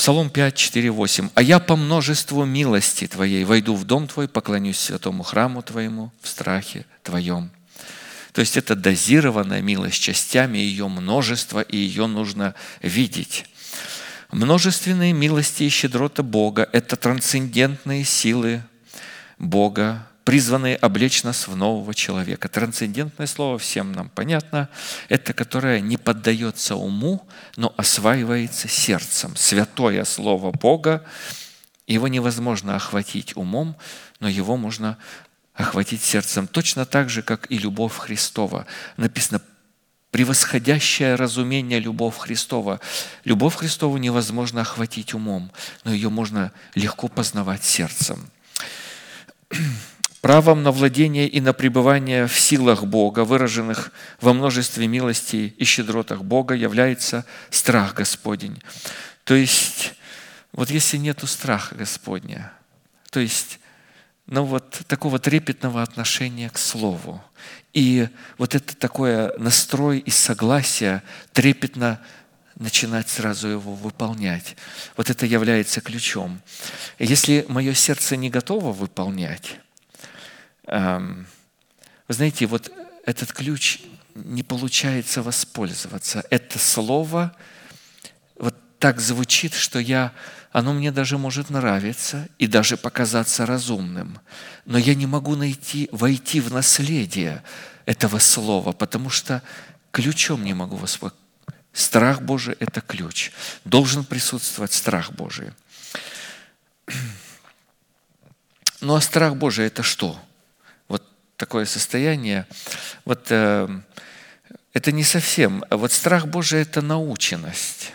Псалом 0.00 0.30
5, 0.30 0.54
4, 0.54 0.90
8. 0.90 1.28
«А 1.34 1.42
я 1.42 1.58
по 1.58 1.76
множеству 1.76 2.46
милости 2.46 3.06
Твоей 3.06 3.44
войду 3.44 3.74
в 3.74 3.84
дом 3.84 4.08
Твой, 4.08 4.28
поклонюсь 4.28 4.78
святому 4.78 5.22
храму 5.22 5.60
Твоему 5.60 6.10
в 6.22 6.28
страхе 6.28 6.86
Твоем». 7.02 7.50
То 8.32 8.40
есть 8.40 8.56
это 8.56 8.74
дозированная 8.74 9.60
милость 9.60 10.00
частями, 10.00 10.56
ее 10.56 10.88
множество, 10.88 11.60
и 11.60 11.76
ее 11.76 12.06
нужно 12.06 12.54
видеть. 12.80 13.44
Множественные 14.32 15.12
милости 15.12 15.64
и 15.64 15.68
щедрота 15.68 16.22
Бога– 16.22 16.66
это 16.72 16.96
трансцендентные 16.96 18.02
силы 18.04 18.62
Бога, 19.38 20.06
призванные 20.30 20.76
облечь 20.76 21.24
нас 21.24 21.48
в 21.48 21.56
нового 21.56 21.92
человека. 21.92 22.48
Трансцендентное 22.48 23.26
слово 23.26 23.58
всем 23.58 23.90
нам 23.90 24.08
понятно. 24.08 24.68
Это 25.08 25.32
которое 25.32 25.80
не 25.80 25.96
поддается 25.96 26.76
уму, 26.76 27.26
но 27.56 27.74
осваивается 27.76 28.68
сердцем. 28.68 29.34
Святое 29.34 30.04
слово 30.04 30.52
Бога, 30.52 31.04
его 31.88 32.06
невозможно 32.06 32.76
охватить 32.76 33.36
умом, 33.36 33.74
но 34.20 34.28
его 34.28 34.56
можно 34.56 34.98
охватить 35.54 36.00
сердцем. 36.00 36.46
Точно 36.46 36.86
так 36.86 37.10
же, 37.10 37.22
как 37.22 37.50
и 37.50 37.58
любовь 37.58 37.96
Христова. 37.96 38.66
Написано, 38.96 39.42
превосходящее 40.12 41.16
разумение 41.16 41.80
любовь 41.80 42.16
Христова. 42.16 42.78
Любовь 43.24 43.56
Христову 43.56 43.96
невозможно 43.96 44.60
охватить 44.60 45.12
умом, 45.12 45.50
но 45.82 45.92
ее 45.92 46.08
можно 46.08 46.52
легко 46.76 47.08
познавать 47.08 47.64
сердцем. 47.64 48.30
Правом 50.20 50.62
на 50.62 50.70
владение 50.70 51.26
и 51.26 51.40
на 51.40 51.54
пребывание 51.54 52.26
в 52.26 52.38
силах 52.38 52.84
Бога, 52.84 53.24
выраженных 53.24 53.90
во 54.20 54.34
множестве 54.34 54.86
милостей 54.86 55.54
и 55.56 55.64
щедротах 55.64 56.22
Бога, 56.22 56.54
является 56.54 57.24
страх 57.48 57.94
Господень. 57.94 58.62
То 59.24 59.34
есть, 59.34 59.94
вот 60.52 60.70
если 60.70 60.98
нету 60.98 61.26
страха 61.26 61.74
Господня, 61.74 62.52
то 63.10 63.20
есть, 63.20 63.60
ну 64.26 64.44
вот 64.44 64.82
такого 64.86 65.18
трепетного 65.18 65.82
отношения 65.82 66.50
к 66.50 66.58
Слову, 66.58 67.22
и 67.72 68.08
вот 68.36 68.54
это 68.54 68.76
такое 68.76 69.32
настрой 69.38 70.00
и 70.00 70.10
согласие 70.10 71.02
трепетно 71.32 71.98
начинать 72.56 73.08
сразу 73.08 73.48
его 73.48 73.74
выполнять. 73.74 74.56
Вот 74.96 75.08
это 75.08 75.24
является 75.24 75.80
ключом. 75.80 76.42
Если 76.98 77.46
мое 77.48 77.72
сердце 77.72 78.16
не 78.16 78.28
готово 78.28 78.72
выполнять, 78.72 79.58
вы 80.66 82.14
знаете, 82.14 82.46
вот 82.46 82.72
этот 83.04 83.32
ключ 83.32 83.80
не 84.14 84.42
получается 84.42 85.22
воспользоваться. 85.22 86.24
Это 86.30 86.58
слово 86.58 87.34
вот 88.36 88.54
так 88.78 89.00
звучит, 89.00 89.54
что 89.54 89.78
я, 89.78 90.12
оно 90.52 90.72
мне 90.72 90.92
даже 90.92 91.18
может 91.18 91.50
нравиться 91.50 92.28
и 92.38 92.46
даже 92.46 92.76
показаться 92.76 93.46
разумным. 93.46 94.18
Но 94.64 94.78
я 94.78 94.94
не 94.94 95.06
могу 95.06 95.36
найти, 95.36 95.88
войти 95.92 96.40
в 96.40 96.52
наследие 96.52 97.42
этого 97.86 98.18
слова, 98.18 98.72
потому 98.72 99.10
что 99.10 99.42
ключом 99.90 100.44
не 100.44 100.54
могу 100.54 100.76
воспользоваться. 100.76 101.20
Страх 101.72 102.22
Божий– 102.22 102.56
это 102.58 102.80
ключ. 102.80 103.30
Должен 103.64 104.04
присутствовать 104.04 104.72
страх 104.72 105.12
Божий. 105.12 105.50
Ну 108.82 108.94
а 108.94 109.00
страх 109.02 109.36
Божий– 109.36 109.66
это 109.68 109.82
что? 109.82 110.18
Такое 111.40 111.64
состояние. 111.64 112.46
Вот 113.06 113.28
э, 113.30 113.66
это 114.74 114.92
не 114.92 115.04
совсем. 115.04 115.64
Вот 115.70 115.90
страх 115.90 116.26
Божий– 116.26 116.60
это 116.62 116.82
наученность. 116.82 117.94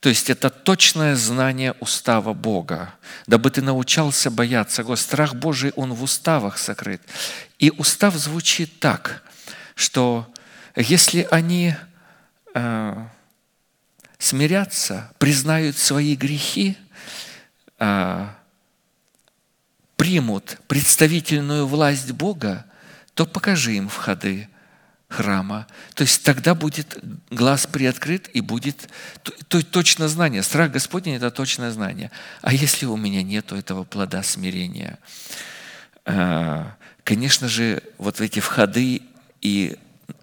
То 0.00 0.08
есть 0.08 0.30
это 0.30 0.48
точное 0.48 1.14
знание 1.14 1.74
устава 1.80 2.32
Бога, 2.32 2.94
дабы 3.26 3.50
ты 3.50 3.60
научался 3.60 4.30
бояться 4.30 4.82
Господа. 4.82 5.02
Страх 5.02 5.34
Божий, 5.34 5.72
он 5.76 5.92
в 5.92 6.02
уставах 6.02 6.56
сокрыт. 6.56 7.02
И 7.58 7.70
устав 7.70 8.14
звучит 8.14 8.80
так, 8.80 9.22
что 9.74 10.32
если 10.74 11.28
они 11.30 11.74
э, 12.54 13.06
смирятся, 14.18 15.12
признают 15.18 15.76
свои 15.76 16.16
грехи, 16.16 16.78
э, 17.78 18.26
примут 20.04 20.58
представительную 20.68 21.66
власть 21.66 22.12
Бога, 22.12 22.66
то 23.14 23.24
покажи 23.24 23.76
им 23.76 23.88
входы 23.88 24.50
храма. 25.08 25.66
То 25.94 26.02
есть 26.02 26.22
тогда 26.24 26.54
будет 26.54 26.98
глаз 27.30 27.66
приоткрыт 27.66 28.28
и 28.34 28.42
будет 28.42 28.90
то, 29.48 29.62
точно 29.62 30.08
знание. 30.08 30.42
Страх 30.42 30.72
Господень– 30.72 31.14
это 31.16 31.30
точное 31.30 31.70
знание. 31.70 32.10
А 32.42 32.52
если 32.52 32.84
у 32.84 32.98
меня 32.98 33.22
нет 33.22 33.52
этого 33.52 33.84
плода 33.84 34.22
смирения? 34.22 34.98
Э, 36.04 36.64
конечно 37.02 37.48
же, 37.48 37.82
вот 37.96 38.20
эти 38.20 38.40
входы 38.40 39.00
и 39.40 39.78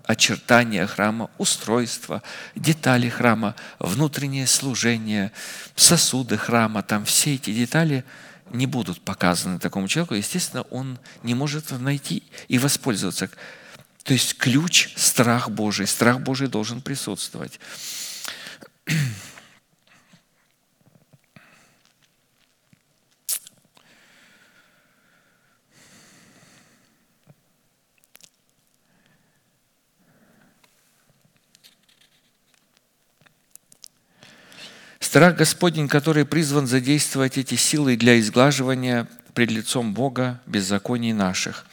очертания 0.06 0.86
храма, 0.86 1.32
устройство, 1.40 2.22
детали 2.56 3.10
храма, 3.10 3.56
внутреннее 3.80 4.45
служение, 4.45 5.32
сосуды 5.76 6.38
храма, 6.38 6.84
там 6.84 7.03
все 7.03 7.34
эти 7.34 7.52
детали 7.52 8.03
не 8.53 8.68
будут 8.68 9.02
показаны 9.02 9.60
такому 9.60 9.88
человеку, 9.88 10.15
естественно, 10.15 10.64
он 10.64 10.99
не 11.23 11.36
может 11.36 11.72
найти 11.72 12.23
и 12.48 12.60
воспользоваться. 12.60 13.30
То 14.03 14.14
есть 14.14 14.38
ключ– 14.38 14.90
страх 14.95 15.49
Божий. 15.49 15.88
Страх 15.88 16.19
Божий 16.22 16.48
должен 16.48 16.82
присутствовать. 16.82 17.60
Страх 35.12 35.36
Господень, 35.36 35.90
который 35.90 36.24
призван 36.24 36.68
задействовать 36.68 37.38
эти 37.38 37.56
силы 37.56 37.98
для 37.98 38.18
изглаживания 38.22 39.10
пред 39.34 39.52
лицом 39.52 39.94
Бога 39.94 40.40
беззаконий 40.46 41.12
наших. 41.12 41.66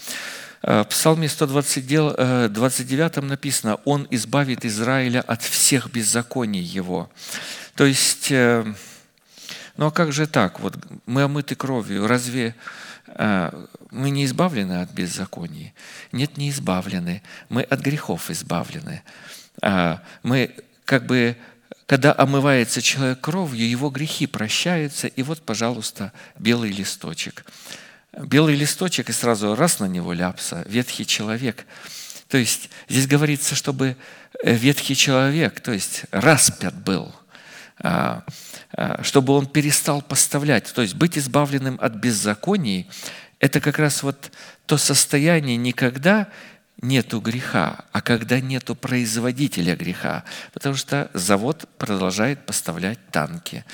Э, 0.62 0.80
в 0.82 0.86
Псалме 0.86 1.28
129 1.28 3.16
э, 3.16 3.20
написано, 3.20 3.76
«Он 3.84 4.08
избавит 4.10 4.64
Израиля 4.64 5.20
от 5.20 5.40
всех 5.42 5.88
беззаконий 5.92 6.62
его». 6.62 7.12
То 7.76 7.86
есть, 7.86 8.32
э, 8.32 8.64
ну 9.76 9.86
а 9.86 9.92
как 9.92 10.12
же 10.12 10.26
так? 10.26 10.58
Вот 10.58 10.76
мы 11.06 11.22
омыты 11.22 11.54
кровью, 11.54 12.08
разве 12.08 12.56
мы 13.06 14.10
не 14.10 14.24
избавлены 14.24 14.82
от 14.82 14.90
беззаконий? 14.90 15.74
Нет, 16.10 16.38
не 16.38 16.50
избавлены. 16.50 17.22
Мы 17.50 17.62
от 17.62 17.78
грехов 17.82 18.30
избавлены. 18.32 19.04
Мы 20.24 20.56
как 20.84 21.06
бы 21.06 21.36
когда 21.88 22.14
омывается 22.14 22.82
человек 22.82 23.22
кровью, 23.22 23.66
его 23.66 23.88
грехи 23.88 24.26
прощаются, 24.26 25.06
и 25.06 25.22
вот, 25.22 25.40
пожалуйста, 25.40 26.12
белый 26.38 26.70
листочек. 26.70 27.46
Белый 28.12 28.56
листочек, 28.56 29.08
и 29.08 29.12
сразу 29.12 29.56
раз 29.56 29.80
на 29.80 29.86
него 29.86 30.12
ляпса, 30.12 30.64
ветхий 30.68 31.06
человек. 31.06 31.64
То 32.28 32.36
есть 32.36 32.68
здесь 32.90 33.06
говорится, 33.06 33.54
чтобы 33.54 33.96
э, 34.44 34.52
ветхий 34.54 34.94
человек, 34.94 35.60
то 35.60 35.72
есть 35.72 36.02
распят 36.10 36.74
был, 36.74 37.10
а, 37.78 38.22
а, 38.72 39.02
чтобы 39.02 39.32
он 39.32 39.46
перестал 39.46 40.02
поставлять. 40.02 40.70
То 40.74 40.82
есть 40.82 40.94
быть 40.94 41.16
избавленным 41.16 41.78
от 41.80 41.94
беззаконий– 41.94 42.86
это 43.40 43.60
как 43.60 43.78
раз 43.78 44.02
вот 44.02 44.30
то 44.66 44.76
состояние 44.76 45.56
никогда 45.56 46.28
нету 46.80 47.20
греха, 47.20 47.84
а 47.92 48.00
когда 48.00 48.40
нету 48.40 48.74
производителя 48.74 49.74
греха, 49.76 50.24
потому 50.52 50.76
что 50.76 51.10
завод 51.14 51.68
продолжает 51.78 52.46
поставлять 52.46 52.98
танки. 53.10 53.64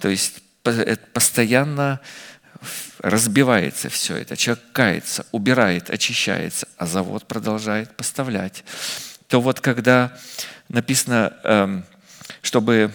То 0.00 0.08
есть 0.08 0.40
э, 0.64 0.96
постоянно 1.12 2.00
разбивается 3.00 3.88
все 3.88 4.16
это, 4.16 4.36
человек 4.36 4.64
кается, 4.72 5.26
убирает, 5.30 5.90
очищается, 5.90 6.66
а 6.76 6.86
завод 6.86 7.26
продолжает 7.26 7.96
поставлять. 7.96 8.64
То 9.28 9.40
вот 9.40 9.60
когда 9.60 10.18
написано, 10.68 11.32
эм, 11.44 11.84
чтобы 12.42 12.92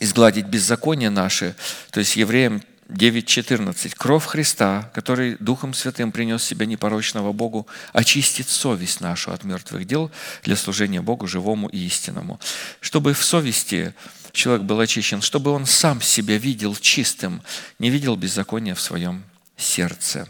изгладить 0.00 0.46
беззаконие 0.46 1.10
наши, 1.10 1.54
то 1.90 2.00
есть 2.00 2.16
евреям 2.16 2.62
9.14. 2.92 3.94
«Кровь 3.96 4.26
Христа, 4.26 4.90
который 4.94 5.36
Духом 5.40 5.72
Святым 5.72 6.12
принес 6.12 6.44
себя 6.44 6.66
непорочного 6.66 7.32
Богу, 7.32 7.66
очистит 7.92 8.48
совесть 8.48 9.00
нашу 9.00 9.32
от 9.32 9.44
мертвых 9.44 9.86
дел 9.86 10.10
для 10.42 10.56
служения 10.56 11.00
Богу 11.00 11.26
живому 11.26 11.68
и 11.68 11.78
истинному». 11.78 12.38
Чтобы 12.80 13.14
в 13.14 13.24
совести 13.24 13.94
человек 14.32 14.64
был 14.64 14.78
очищен, 14.78 15.22
чтобы 15.22 15.50
он 15.50 15.66
сам 15.66 16.02
себя 16.02 16.36
видел 16.36 16.76
чистым, 16.76 17.42
не 17.78 17.90
видел 17.90 18.16
беззакония 18.16 18.74
в 18.74 18.80
своем 18.80 19.24
сердце, 19.56 20.28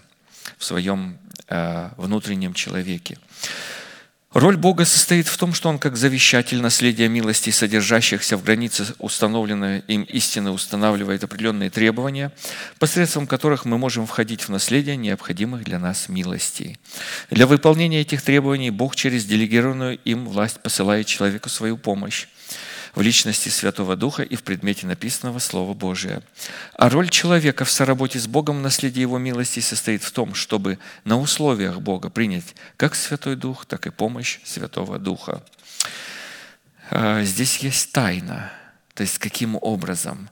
в 0.57 0.65
своем 0.65 1.19
э, 1.49 1.91
внутреннем 1.97 2.55
человеке. 2.55 3.19
Роль 4.35 4.57
Бога 4.57 4.87
состоит 4.87 5.29
в 5.29 5.37
том, 5.37 5.53
что 5.53 5.69
Он 5.69 5.79
как 5.79 5.99
завещатель 5.99 6.63
наследия 6.63 7.07
милости, 7.07 7.51
содержащихся 7.51 8.39
в 8.39 8.43
границе 8.43 8.87
установленной 8.99 9.81
им 9.89 10.05
истины, 10.05 10.51
устанавливает 10.51 11.23
определенные 11.23 11.69
требования, 11.69 12.33
посредством 12.79 13.27
которых 13.27 13.67
мы 13.67 13.77
можем 13.77 14.07
входить 14.07 14.43
в 14.43 14.49
наследие 14.49 14.97
необходимых 14.97 15.65
для 15.65 15.79
нас 15.79 16.09
милостей. 16.09 16.79
Для 17.31 17.47
выполнения 17.47 18.01
этих 18.01 18.23
требований 18.23 18.71
Бог 18.71 18.97
через 18.97 19.27
делегированную 19.27 19.99
им 20.05 20.27
власть 20.27 20.61
посылает 20.61 21.07
человеку 21.07 21.51
свою 21.51 21.77
помощь 21.77 22.27
в 22.95 23.01
личности 23.01 23.49
Святого 23.49 23.97
Духа 23.97 24.23
и 24.23 24.37
в 24.37 24.43
предмете 24.43 24.87
написанного 24.87 25.39
Слова 25.39 25.75
Божия. 25.75 26.23
А 26.75 26.89
роль 26.89 27.09
человека 27.09 27.65
в 27.65 27.71
соработе 27.71 28.19
с 28.19 28.27
Богом 28.27 28.59
в 28.59 28.63
наследии 28.63 29.01
Его 29.01 29.19
милости 29.19 29.61
состоит 29.61 30.03
в 30.03 30.13
том, 30.13 30.35
чтобы 30.35 30.79
на 31.05 31.19
условиях 31.19 31.81
Бога 31.81 32.11
принять 32.11 32.55
как 32.77 32.95
Святой 32.95 33.37
Дух, 33.37 33.65
так 33.65 33.87
и 33.87 33.91
помощь 33.91 34.41
Святого 34.45 34.99
Духа. 34.99 35.43
А, 36.91 37.23
здесь 37.25 37.59
есть 37.59 37.93
тайна, 37.93 38.53
то 38.95 39.03
есть 39.03 39.19
каким 39.19 39.57
образом 39.61 40.29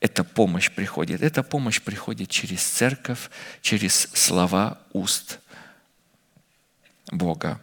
эта 0.00 0.22
помощь 0.22 0.70
приходит. 0.70 1.22
Эта 1.22 1.42
помощь 1.42 1.80
приходит 1.80 2.28
через 2.28 2.62
церковь, 2.62 3.30
через 3.62 4.08
слова 4.12 4.78
уст 4.92 5.40
Бога. 7.10 7.60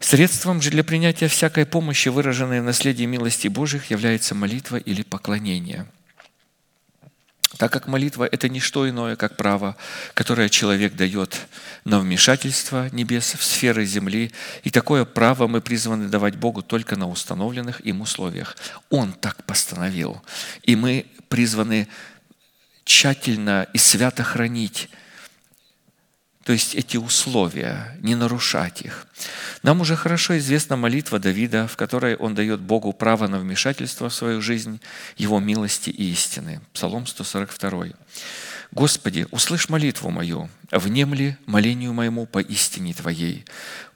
Средством 0.00 0.62
же 0.62 0.70
для 0.70 0.84
принятия 0.84 1.26
всякой 1.26 1.66
помощи, 1.66 2.08
выраженной 2.08 2.60
в 2.60 2.64
наследии 2.64 3.04
милости 3.04 3.48
Божьих, 3.48 3.90
является 3.90 4.34
молитва 4.34 4.76
или 4.76 5.02
поклонение. 5.02 5.86
Так 7.56 7.72
как 7.72 7.88
молитва– 7.88 8.28
это 8.30 8.48
не 8.48 8.60
что 8.60 8.88
иное, 8.88 9.16
как 9.16 9.36
право, 9.36 9.76
которое 10.14 10.48
человек 10.48 10.94
дает 10.94 11.48
на 11.84 11.98
вмешательство 11.98 12.88
небес 12.92 13.34
в 13.34 13.42
сферы 13.42 13.84
земли, 13.84 14.30
и 14.62 14.70
такое 14.70 15.04
право 15.04 15.48
мы 15.48 15.60
призваны 15.60 16.08
давать 16.08 16.36
Богу 16.36 16.62
только 16.62 16.94
на 16.94 17.08
установленных 17.08 17.80
им 17.80 18.00
условиях. 18.00 18.56
Он 18.90 19.12
так 19.12 19.42
постановил, 19.44 20.22
и 20.62 20.76
мы 20.76 21.06
призваны 21.28 21.88
тщательно 22.84 23.66
и 23.72 23.78
свято 23.78 24.22
хранить 24.22 24.88
то 26.48 26.52
есть 26.54 26.74
эти 26.74 26.96
условия, 26.96 27.94
не 28.00 28.14
нарушать 28.14 28.80
их. 28.80 29.06
Нам 29.62 29.82
уже 29.82 29.96
хорошо 29.96 30.38
известна 30.38 30.76
молитва 30.76 31.18
Давида, 31.18 31.68
в 31.68 31.76
которой 31.76 32.16
он 32.16 32.34
дает 32.34 32.60
Богу 32.60 32.94
право 32.94 33.26
на 33.26 33.38
вмешательство 33.38 34.08
в 34.08 34.14
свою 34.14 34.40
жизнь, 34.40 34.80
его 35.18 35.40
милости 35.40 35.90
и 35.90 36.10
истины. 36.10 36.62
Псалом 36.72 37.06
142. 37.06 37.88
«Господи, 38.70 39.26
услышь 39.30 39.68
молитву 39.68 40.08
мою, 40.08 40.48
внемли 40.72 41.36
молению 41.44 41.92
моему 41.92 42.24
по 42.24 42.38
истине 42.38 42.94
Твоей. 42.94 43.44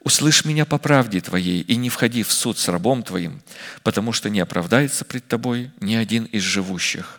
Услышь 0.00 0.44
меня 0.44 0.66
по 0.66 0.76
правде 0.76 1.22
Твоей 1.22 1.62
и 1.62 1.76
не 1.76 1.88
входи 1.88 2.22
в 2.22 2.30
суд 2.30 2.58
с 2.58 2.68
рабом 2.68 3.02
Твоим, 3.02 3.40
потому 3.82 4.12
что 4.12 4.28
не 4.28 4.40
оправдается 4.40 5.06
пред 5.06 5.26
Тобой 5.26 5.70
ни 5.80 5.94
один 5.94 6.24
из 6.24 6.42
живущих. 6.42 7.18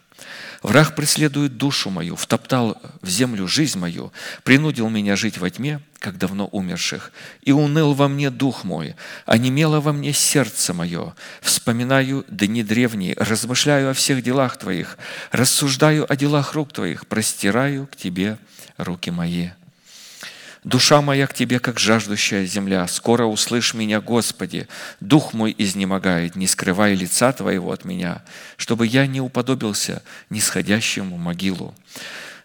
Враг 0.63 0.95
преследует 0.95 1.57
душу 1.57 1.89
мою, 1.89 2.15
втоптал 2.15 2.81
в 3.01 3.09
землю 3.09 3.47
жизнь 3.49 3.77
мою, 3.77 4.13
принудил 4.43 4.89
меня 4.89 5.17
жить 5.17 5.37
во 5.37 5.49
тьме, 5.49 5.81
как 5.99 6.17
давно 6.17 6.47
умерших, 6.47 7.11
и 7.41 7.51
уныл 7.51 7.93
во 7.93 8.07
мне 8.07 8.29
дух 8.29 8.63
мой, 8.63 8.95
а 9.25 9.37
немело 9.37 9.81
во 9.81 9.91
мне 9.91 10.13
сердце 10.13 10.73
мое. 10.73 11.15
Вспоминаю 11.41 12.25
дни 12.29 12.63
древние, 12.63 13.13
размышляю 13.17 13.91
о 13.91 13.93
всех 13.93 14.23
делах 14.23 14.57
Твоих, 14.57 14.97
рассуждаю 15.31 16.09
о 16.09 16.15
делах 16.15 16.53
рук 16.53 16.71
Твоих, 16.71 17.07
простираю 17.07 17.87
к 17.87 17.97
Тебе 17.97 18.37
руки 18.77 19.11
мои. 19.11 19.49
Душа 20.63 21.01
моя 21.01 21.27
к 21.27 21.33
Тебе, 21.33 21.59
как 21.59 21.79
жаждущая 21.79 22.45
земля. 22.45 22.87
Скоро 22.87 23.25
услышь 23.25 23.73
меня, 23.73 23.99
Господи. 23.99 24.67
Дух 25.01 25.33
мой 25.33 25.53
изнемогает, 25.57 26.35
не 26.35 26.47
скрывай 26.47 26.95
лица 26.95 27.33
Твоего 27.33 27.71
от 27.71 27.83
меня, 27.83 28.23
чтобы 28.55 28.87
я 28.87 29.05
не 29.05 29.19
уподобился 29.19 30.01
нисходящему 30.29 31.17
могилу. 31.17 31.75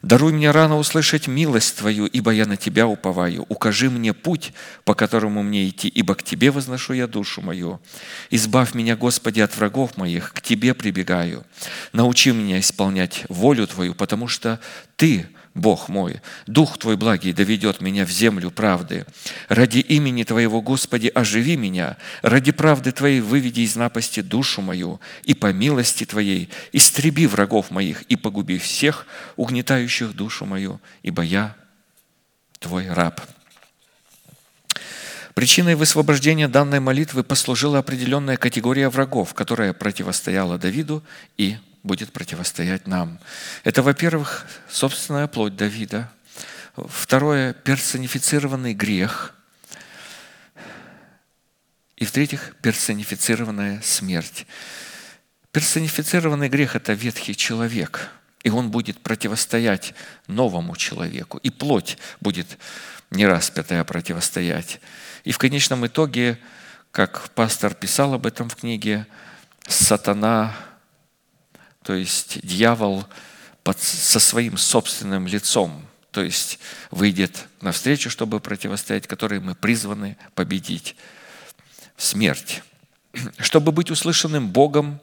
Даруй 0.02 0.32
мне 0.32 0.50
рано 0.50 0.78
услышать 0.78 1.26
милость 1.26 1.76
Твою, 1.78 2.06
ибо 2.06 2.32
я 2.32 2.46
на 2.46 2.56
Тебя 2.56 2.86
уповаю. 2.86 3.46
Укажи 3.48 3.88
мне 3.88 4.12
путь, 4.12 4.52
по 4.84 4.94
которому 4.94 5.42
мне 5.42 5.68
идти, 5.68 5.88
ибо 5.88 6.14
к 6.14 6.22
Тебе 6.22 6.50
возношу 6.50 6.94
я 6.94 7.06
душу 7.06 7.40
мою. 7.40 7.80
Избавь 8.30 8.74
меня, 8.74 8.96
Господи, 8.96 9.40
от 9.40 9.56
врагов 9.56 9.96
моих, 9.96 10.32
к 10.32 10.40
Тебе 10.40 10.74
прибегаю. 10.74 11.44
Научи 11.92 12.32
меня 12.32 12.58
исполнять 12.58 13.24
волю 13.28 13.66
Твою, 13.68 13.94
потому 13.94 14.26
что 14.26 14.58
Ты– 14.96 15.28
Бог 15.58 15.88
мой, 15.88 16.20
Дух 16.46 16.78
Твой 16.78 16.96
благий 16.96 17.32
доведет 17.32 17.80
меня 17.80 18.06
в 18.06 18.10
землю 18.10 18.50
правды. 18.50 19.04
Ради 19.48 19.78
имени 19.78 20.22
Твоего, 20.22 20.62
Господи, 20.62 21.10
оживи 21.12 21.56
меня. 21.56 21.96
Ради 22.22 22.52
правды 22.52 22.92
Твоей 22.92 23.20
выведи 23.20 23.60
из 23.60 23.74
напасти 23.74 24.20
душу 24.20 24.62
мою, 24.62 25.00
и 25.24 25.34
по 25.34 25.52
милости 25.52 26.04
Твоей 26.04 26.48
истреби 26.72 27.26
врагов 27.26 27.70
моих 27.70 28.02
и 28.02 28.16
погуби 28.16 28.58
всех, 28.58 29.06
угнетающих 29.36 30.14
душу 30.14 30.46
мою, 30.46 30.80
ибо 31.02 31.22
я 31.22 31.56
Твой 32.60 32.88
раб». 32.88 33.20
Причиной 35.34 35.76
высвобождения 35.76 36.48
данной 36.48 36.80
молитвы 36.80 37.22
послужила 37.22 37.78
определенная 37.78 38.36
категория 38.36 38.88
врагов, 38.88 39.34
которая 39.34 39.72
противостояла 39.72 40.58
Давиду 40.58 41.04
и 41.36 41.58
будет 41.88 42.12
противостоять 42.12 42.86
нам. 42.86 43.18
Это, 43.64 43.82
во-первых, 43.82 44.46
собственная 44.68 45.26
плоть 45.26 45.56
Давида. 45.56 46.08
Второе, 46.76 47.54
персонифицированный 47.54 48.74
грех. 48.74 49.34
И 51.96 52.04
в-третьих, 52.04 52.54
персонифицированная 52.62 53.80
смерть. 53.82 54.46
Персонифицированный 55.50 56.48
грех– 56.48 56.76
это 56.76 56.92
ветхий 56.92 57.34
человек, 57.34 58.10
и 58.44 58.50
он 58.50 58.70
будет 58.70 59.00
противостоять 59.00 59.94
новому 60.28 60.76
человеку. 60.76 61.38
И 61.38 61.50
плоть 61.50 61.98
будет 62.20 62.58
не 63.10 63.26
распятая 63.26 63.82
противостоять. 63.82 64.80
И 65.24 65.32
в 65.32 65.38
конечном 65.38 65.86
итоге, 65.86 66.38
как 66.92 67.30
пастор 67.30 67.74
писал 67.74 68.14
об 68.14 68.26
этом 68.26 68.48
в 68.48 68.56
книге, 68.56 69.06
сатана 69.66 70.54
то 71.88 71.94
есть 71.94 72.40
дьявол 72.42 73.06
под, 73.62 73.80
со 73.80 74.20
своим 74.20 74.58
собственным 74.58 75.26
лицом, 75.26 75.86
то 76.10 76.22
есть 76.22 76.58
выйдет 76.90 77.46
навстречу, 77.62 78.10
чтобы 78.10 78.40
противостоять, 78.40 79.06
которой 79.06 79.40
мы 79.40 79.54
призваны 79.54 80.18
победить 80.34 80.96
смерть. 81.96 82.62
Чтобы 83.38 83.72
быть 83.72 83.90
услышанным 83.90 84.50
Богом, 84.50 85.00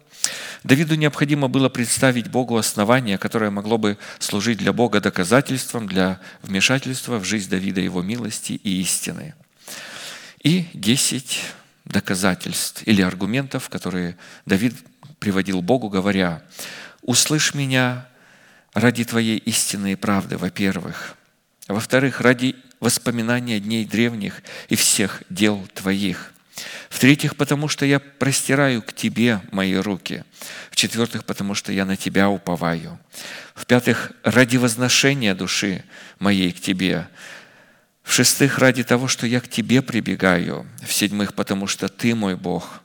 Давиду 0.63 0.93
необходимо 0.93 1.47
было 1.47 1.69
представить 1.69 2.27
Богу 2.27 2.55
основание, 2.55 3.17
которое 3.17 3.49
могло 3.49 3.79
бы 3.79 3.97
служить 4.19 4.59
для 4.59 4.71
Бога 4.71 5.01
доказательством 5.01 5.87
для 5.87 6.19
вмешательства 6.43 7.17
в 7.17 7.23
жизнь 7.23 7.49
Давида, 7.49 7.81
его 7.81 8.03
милости 8.03 8.53
и 8.63 8.79
истины. 8.81 9.33
И 10.43 10.67
десять 10.75 11.39
доказательств 11.85 12.83
или 12.85 13.01
аргументов, 13.01 13.69
которые 13.69 14.17
Давид 14.45 14.75
приводил 15.25 15.63
Богу, 15.63 15.89
говоря, 15.89 16.43
«Услышь 17.01 17.55
меня 17.55 18.05
ради 18.75 19.03
Твоей 19.03 19.39
истины 19.39 19.93
и 19.93 19.95
правды, 19.95 20.37
во-первых. 20.37 21.15
Во-вторых, 21.67 22.21
ради 22.21 22.55
воспоминания 22.79 23.59
дней 23.59 23.85
древних 23.85 24.43
и 24.69 24.75
всех 24.75 25.23
дел 25.31 25.67
Твоих. 25.73 26.31
В-третьих, 26.91 27.37
потому 27.37 27.67
что 27.67 27.87
я 27.87 27.99
простираю 27.99 28.83
к 28.83 28.93
Тебе 28.93 29.41
мои 29.51 29.73
руки. 29.73 30.23
В-четвертых, 30.69 31.25
потому 31.25 31.55
что 31.55 31.71
я 31.71 31.85
на 31.85 31.95
Тебя 31.97 32.29
уповаю. 32.29 32.99
В-пятых, 33.55 34.11
ради 34.23 34.57
возношения 34.57 35.33
души 35.33 35.83
моей 36.19 36.51
к 36.51 36.61
Тебе. 36.61 37.07
В-шестых, 38.03 38.59
ради 38.59 38.83
того, 38.83 39.07
что 39.07 39.25
я 39.25 39.41
к 39.41 39.47
Тебе 39.47 39.81
прибегаю. 39.81 40.67
В-седьмых, 40.87 41.33
потому 41.33 41.65
что 41.65 41.87
Ты 41.87 42.13
мой 42.13 42.35
Бог 42.35 42.83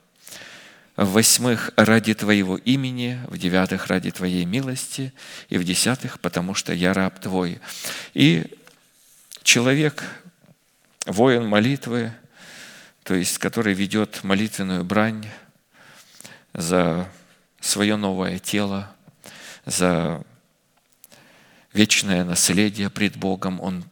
в 1.01 1.13
восьмых 1.13 1.71
ради 1.77 2.13
Твоего 2.13 2.57
имени, 2.57 3.19
в 3.27 3.37
девятых 3.39 3.87
ради 3.87 4.11
Твоей 4.11 4.45
милости, 4.45 5.13
и 5.49 5.57
в 5.57 5.63
десятых, 5.63 6.19
потому 6.19 6.53
что 6.53 6.73
я 6.73 6.93
раб 6.93 7.19
Твой. 7.19 7.59
И 8.13 8.45
человек, 9.41 10.03
воин 11.07 11.47
молитвы, 11.47 12.13
то 13.01 13.15
есть 13.15 13.39
который 13.39 13.73
ведет 13.73 14.23
молитвенную 14.23 14.83
брань 14.83 15.25
за 16.53 17.09
свое 17.59 17.95
новое 17.95 18.37
тело, 18.37 18.95
за 19.65 20.23
вечное 21.73 22.23
наследие 22.23 22.91
пред 22.91 23.17
Богом, 23.17 23.59
он 23.59 23.83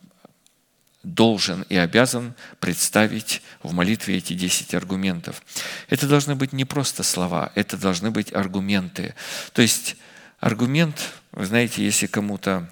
должен 1.03 1.61
и 1.69 1.77
обязан 1.77 2.33
представить 2.59 3.41
в 3.63 3.73
молитве 3.73 4.17
эти 4.17 4.33
10 4.33 4.73
аргументов. 4.73 5.41
Это 5.89 6.07
должны 6.07 6.35
быть 6.35 6.53
не 6.53 6.65
просто 6.65 7.03
слова, 7.03 7.51
это 7.55 7.77
должны 7.77 8.11
быть 8.11 8.33
аргументы. 8.33 9.15
То 9.53 9.61
есть 9.61 9.95
аргумент, 10.39 11.13
вы 11.31 11.45
знаете, 11.45 11.83
если 11.83 12.05
кому-то 12.05 12.69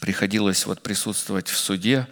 приходилось 0.00 0.66
вот 0.66 0.82
присутствовать 0.82 1.48
в 1.48 1.56
суде, 1.56 2.08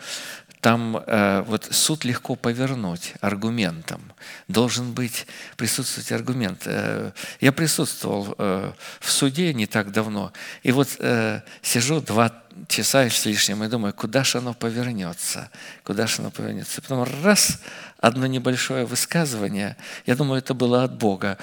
там 0.62 0.96
э, 0.96 1.42
вот 1.42 1.66
суд 1.72 2.04
легко 2.04 2.36
повернуть 2.36 3.14
аргументом. 3.20 4.00
Должен 4.46 4.92
быть 4.92 5.26
присутствовать 5.56 6.12
аргумент. 6.12 6.62
Э, 6.66 7.10
я 7.40 7.50
присутствовал 7.50 8.36
э, 8.38 8.72
в 9.00 9.10
суде 9.10 9.52
не 9.54 9.66
так 9.66 9.90
давно, 9.90 10.32
и 10.62 10.70
вот 10.70 10.88
э, 11.00 11.40
сижу 11.62 12.00
два 12.00 12.32
часа 12.68 13.10
с 13.10 13.26
лишним 13.26 13.64
и 13.64 13.68
думаю, 13.68 13.92
куда 13.92 14.22
же 14.22 14.38
оно 14.38 14.54
повернется, 14.54 15.50
куда 15.82 16.06
же 16.06 16.22
оно 16.22 16.30
повернется. 16.30 16.80
Потом 16.80 17.08
раз, 17.24 17.58
одно 17.98 18.28
небольшое 18.28 18.84
высказывание, 18.84 19.76
я 20.06 20.14
думаю, 20.14 20.38
это 20.38 20.54
было 20.54 20.84
от 20.84 20.96
Бога. 20.96 21.38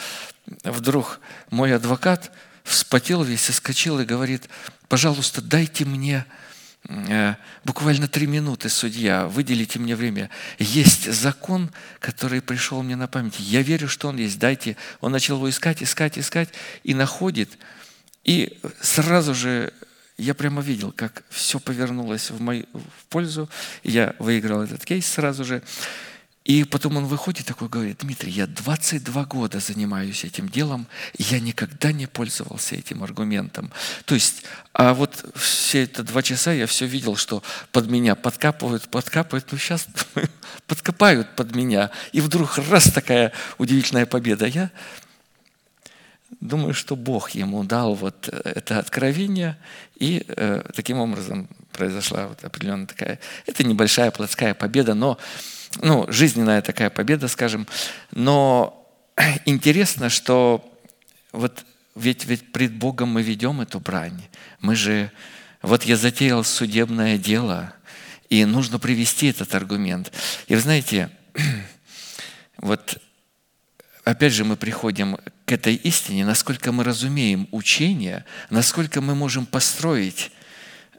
Вдруг 0.63 1.19
мой 1.49 1.75
адвокат 1.75 2.31
вспотел 2.63 3.23
весь, 3.23 3.41
соскочил 3.41 3.99
и 3.99 4.05
говорит, 4.05 4.47
пожалуйста, 4.87 5.41
дайте 5.41 5.83
мне 5.83 6.25
буквально 7.63 8.07
три 8.07 8.27
минуты, 8.27 8.69
судья, 8.69 9.27
выделите 9.27 9.79
мне 9.79 9.95
время. 9.95 10.29
Есть 10.57 11.11
закон, 11.11 11.71
который 11.99 12.41
пришел 12.41 12.81
мне 12.81 12.95
на 12.95 13.07
память. 13.07 13.39
Я 13.39 13.61
верю, 13.61 13.87
что 13.87 14.07
он 14.07 14.17
есть. 14.17 14.39
Дайте. 14.39 14.75
Он 15.01 15.11
начал 15.11 15.35
его 15.35 15.49
искать, 15.49 15.83
искать, 15.83 16.17
искать 16.17 16.49
и 16.83 16.93
находит. 16.93 17.57
И 18.23 18.59
сразу 18.81 19.33
же 19.35 19.73
я 20.17 20.33
прямо 20.33 20.61
видел, 20.61 20.91
как 20.91 21.23
все 21.29 21.59
повернулось 21.59 22.29
в 22.29 22.41
мою 22.41 22.65
в 22.73 23.05
пользу. 23.09 23.49
Я 23.83 24.15
выиграл 24.19 24.61
этот 24.61 24.83
кейс 24.85 25.07
сразу 25.07 25.45
же. 25.45 25.61
И 26.49 26.63
потом 26.63 26.97
он 26.97 27.05
выходит 27.05 27.45
такой 27.45 27.69
говорит, 27.69 27.99
Дмитрий, 27.99 28.31
я 28.31 28.47
22 28.47 29.23
года 29.25 29.59
занимаюсь 29.59 30.23
этим 30.23 30.49
делом, 30.49 30.87
и 31.15 31.21
я 31.21 31.39
никогда 31.39 31.91
не 31.91 32.07
пользовался 32.07 32.75
этим 32.75 33.03
аргументом. 33.03 33.71
То 34.05 34.15
есть, 34.15 34.41
а 34.73 34.95
вот 34.95 35.23
все 35.35 35.83
это 35.83 36.01
два 36.01 36.23
часа 36.23 36.51
я 36.51 36.65
все 36.65 36.87
видел, 36.87 37.17
что 37.17 37.43
под 37.71 37.87
меня 37.91 38.15
подкапывают, 38.15 38.89
подкапывают, 38.89 39.45
ну 39.51 39.59
сейчас 39.59 39.87
подкопают 40.65 41.35
под 41.35 41.55
меня. 41.55 41.91
И 42.13 42.19
вдруг 42.19 42.57
раз 42.57 42.85
такая 42.85 43.31
удивительная 43.59 44.07
победа. 44.07 44.47
Я 44.47 44.71
думаю, 46.41 46.73
что 46.73 46.95
Бог 46.95 47.29
ему 47.29 47.63
дал 47.63 47.93
вот 47.93 48.27
это 48.27 48.79
откровение, 48.79 49.55
и 49.97 50.25
э, 50.27 50.63
таким 50.73 50.97
образом 50.97 51.47
произошла 51.73 52.25
вот 52.25 52.43
определенная 52.43 52.87
такая, 52.87 53.19
это 53.45 53.63
небольшая 53.63 54.09
плотская 54.09 54.55
победа, 54.55 54.95
но 54.95 55.19
ну, 55.77 56.05
жизненная 56.09 56.61
такая 56.61 56.89
победа, 56.89 57.27
скажем. 57.27 57.67
Но 58.11 58.87
интересно, 59.45 60.09
что 60.09 60.65
вот 61.31 61.65
ведь, 61.95 62.25
ведь 62.25 62.51
пред 62.51 62.73
Богом 62.73 63.09
мы 63.09 63.21
ведем 63.21 63.61
эту 63.61 63.79
брань. 63.79 64.21
Мы 64.61 64.75
же, 64.75 65.11
вот 65.61 65.83
я 65.83 65.97
затеял 65.97 66.43
судебное 66.43 67.17
дело, 67.17 67.73
и 68.29 68.45
нужно 68.45 68.79
привести 68.79 69.27
этот 69.27 69.53
аргумент. 69.55 70.11
И 70.47 70.55
вы 70.55 70.61
знаете, 70.61 71.09
вот 72.57 73.01
опять 74.03 74.33
же 74.33 74.45
мы 74.45 74.55
приходим 74.55 75.17
к 75.45 75.51
этой 75.51 75.75
истине, 75.75 76.25
насколько 76.25 76.71
мы 76.71 76.83
разумеем 76.83 77.47
учение, 77.51 78.25
насколько 78.49 79.01
мы 79.01 79.15
можем 79.15 79.45
построить 79.45 80.31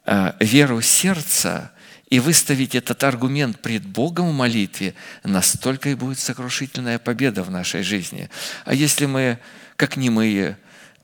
э, 0.07 0.33
веру 0.41 0.81
сердца 0.81 1.73
и 2.11 2.19
выставить 2.19 2.75
этот 2.75 3.05
аргумент 3.05 3.61
пред 3.61 3.87
Богом 3.87 4.31
в 4.31 4.35
молитве, 4.35 4.95
настолько 5.23 5.89
и 5.89 5.95
будет 5.95 6.19
сокрушительная 6.19 6.99
победа 6.99 7.45
в 7.45 7.51
нашей 7.51 7.83
жизни. 7.83 8.29
А 8.65 8.75
если 8.75 9.07
мы, 9.07 9.39
как 9.77 9.97
немые, 9.97 10.59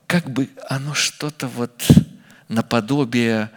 как 0.09 0.29
бы 0.29 0.51
оно 0.69 0.95
что-то 0.95 1.47
вот 1.47 1.89
наподобие 2.49 3.51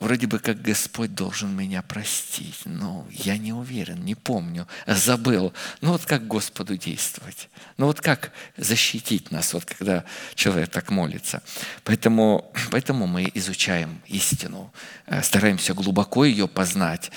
вроде 0.00 0.26
бы 0.26 0.38
как 0.38 0.60
Господь 0.60 1.14
должен 1.14 1.56
меня 1.56 1.82
простить. 1.82 2.62
Но 2.64 3.06
я 3.10 3.36
не 3.36 3.52
уверен, 3.52 4.04
не 4.04 4.14
помню, 4.14 4.66
забыл. 4.86 5.52
Ну 5.80 5.92
вот 5.92 6.04
как 6.04 6.26
Господу 6.26 6.76
действовать? 6.76 7.48
Ну 7.76 7.86
вот 7.86 8.00
как 8.00 8.32
защитить 8.56 9.30
нас, 9.30 9.54
вот 9.54 9.64
когда 9.64 10.04
человек 10.34 10.70
так 10.70 10.90
молится? 10.90 11.42
Поэтому, 11.84 12.52
поэтому 12.70 13.06
мы 13.06 13.30
изучаем 13.34 14.00
истину, 14.06 14.72
э, 15.06 15.22
стараемся 15.22 15.74
глубоко 15.74 16.24
ее 16.24 16.48
познать, 16.48 17.10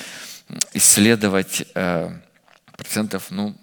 исследовать 0.74 1.66
э, 1.76 2.18
процентов, 2.78 3.32
ну, 3.32 3.56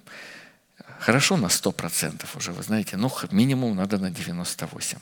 Хорошо 1.05 1.36
на 1.36 1.48
100% 1.48 2.24
уже, 2.35 2.52
вы 2.52 2.62
знаете, 2.62 2.97
ну, 2.97 3.12
минимум 3.31 3.76
надо 3.76 3.98
на 3.98 4.06
98%. 4.06 4.97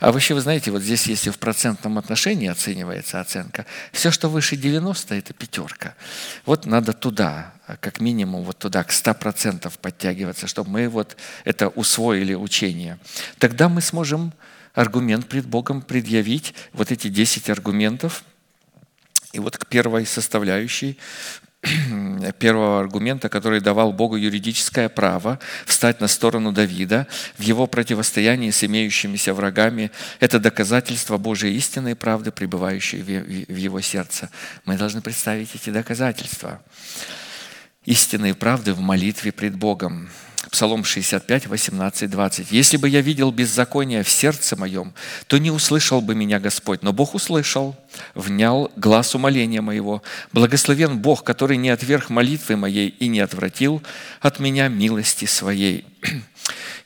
А 0.00 0.12
вообще, 0.12 0.34
вы 0.34 0.42
знаете, 0.42 0.70
вот 0.70 0.82
здесь, 0.82 1.06
если 1.06 1.30
в 1.30 1.38
процентном 1.38 1.96
отношении 1.96 2.46
оценивается 2.46 3.20
оценка, 3.22 3.64
все, 3.90 4.10
что 4.10 4.28
выше 4.28 4.56
90, 4.56 5.14
это 5.14 5.32
пятерка. 5.32 5.94
Вот 6.44 6.66
надо 6.66 6.92
туда, 6.92 7.54
как 7.80 8.00
минимум, 8.00 8.44
вот 8.44 8.58
туда, 8.58 8.84
к 8.84 8.90
100% 8.90 9.72
подтягиваться, 9.80 10.46
чтобы 10.46 10.68
мы 10.68 10.88
вот 10.90 11.16
это 11.44 11.68
усвоили 11.68 12.34
учение. 12.34 12.98
Тогда 13.38 13.70
мы 13.70 13.80
сможем 13.80 14.34
аргумент 14.74 15.26
пред 15.26 15.46
Богом 15.46 15.80
предъявить, 15.80 16.52
вот 16.74 16.92
эти 16.92 17.08
10 17.08 17.48
аргументов, 17.48 18.24
и 19.32 19.38
вот 19.38 19.56
к 19.56 19.66
первой 19.68 20.04
составляющей 20.04 20.98
первого 22.38 22.80
аргумента, 22.80 23.28
который 23.28 23.60
давал 23.60 23.92
Богу 23.92 24.16
юридическое 24.16 24.88
право 24.88 25.38
встать 25.64 26.00
на 26.00 26.08
сторону 26.08 26.52
Давида 26.52 27.06
в 27.38 27.42
его 27.42 27.66
противостоянии 27.66 28.50
с 28.50 28.64
имеющимися 28.64 29.34
врагами. 29.34 29.90
Это 30.20 30.38
доказательство 30.38 31.16
Божьей 31.18 31.54
истины 31.56 31.92
и 31.92 31.94
правды, 31.94 32.30
пребывающей 32.30 33.02
в 33.02 33.56
его 33.56 33.80
сердце. 33.80 34.30
Мы 34.64 34.76
должны 34.76 35.00
представить 35.00 35.54
эти 35.54 35.70
доказательства 35.70 36.60
истины 37.86 38.30
и 38.30 38.32
правды 38.34 38.74
в 38.74 38.80
молитве 38.80 39.32
пред 39.32 39.56
Богом. 39.56 40.10
Псалом 40.50 40.84
65, 40.84 41.48
18, 41.48 42.10
20. 42.10 42.52
«Если 42.52 42.76
бы 42.76 42.88
я 42.88 43.00
видел 43.00 43.32
беззаконие 43.32 44.02
в 44.02 44.08
сердце 44.08 44.56
моем, 44.56 44.94
то 45.26 45.38
не 45.38 45.50
услышал 45.50 46.00
бы 46.00 46.14
меня 46.14 46.38
Господь, 46.38 46.82
но 46.82 46.92
Бог 46.92 47.14
услышал, 47.14 47.76
внял 48.14 48.70
глаз 48.76 49.14
умоления 49.14 49.60
моего. 49.60 50.02
Благословен 50.32 50.98
Бог, 50.98 51.24
который 51.24 51.56
не 51.56 51.70
отверг 51.70 52.10
молитвы 52.10 52.56
моей 52.56 52.88
и 52.88 53.08
не 53.08 53.20
отвратил 53.20 53.82
от 54.20 54.38
меня 54.38 54.68
милости 54.68 55.24
своей». 55.24 55.84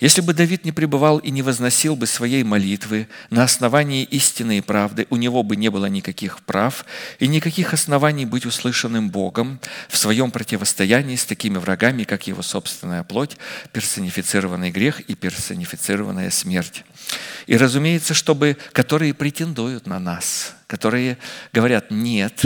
Если 0.01 0.23
бы 0.23 0.33
Давид 0.33 0.65
не 0.65 0.73
пребывал 0.73 1.19
и 1.19 1.31
не 1.31 1.43
возносил 1.43 1.95
бы 1.95 2.07
своей 2.07 2.43
молитвы 2.43 3.07
на 3.29 3.45
основании 3.45 4.03
истины 4.05 4.59
и 4.59 4.61
правды, 4.63 5.07
у 5.11 5.17
него 5.17 5.43
бы 5.43 5.57
не 5.57 5.69
было 5.69 5.87
никаких 5.87 6.43
прав 6.43 6.87
и 7.19 7.29
никаких 7.29 7.75
оснований 7.75 8.25
быть 8.25 8.47
услышанным 8.47 9.11
Богом 9.11 9.61
в 9.89 9.99
своем 9.99 10.31
противостоянии 10.31 11.17
с 11.17 11.27
такими 11.27 11.59
врагами, 11.59 12.05
как 12.05 12.27
его 12.27 12.41
собственная 12.41 13.03
плоть, 13.05 13.37
персонифицированный 13.73 14.71
грех 14.71 15.01
и 15.01 15.15
персонифицированная 15.15 16.31
смерть. 16.31 16.83
И, 17.47 17.59
разумеется, 17.59 18.15
чтобы, 18.15 18.57
которые 18.73 19.13
претендуют 19.13 19.87
на 19.87 19.99
нас, 19.99 20.55
которые 20.67 21.19
говорят, 21.53 21.91
нет, 21.91 22.43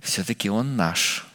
все-таки 0.00 0.48
он 0.48 0.76
наш. 0.76 1.26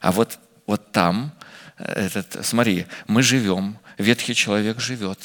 А 0.00 0.12
вот, 0.12 0.38
вот 0.66 0.92
там, 0.92 1.32
э, 1.78 2.06
этот, 2.06 2.46
смотри, 2.46 2.86
мы 3.08 3.22
живем, 3.22 3.78
ветхий 3.98 4.34
человек 4.34 4.80
живет, 4.80 5.18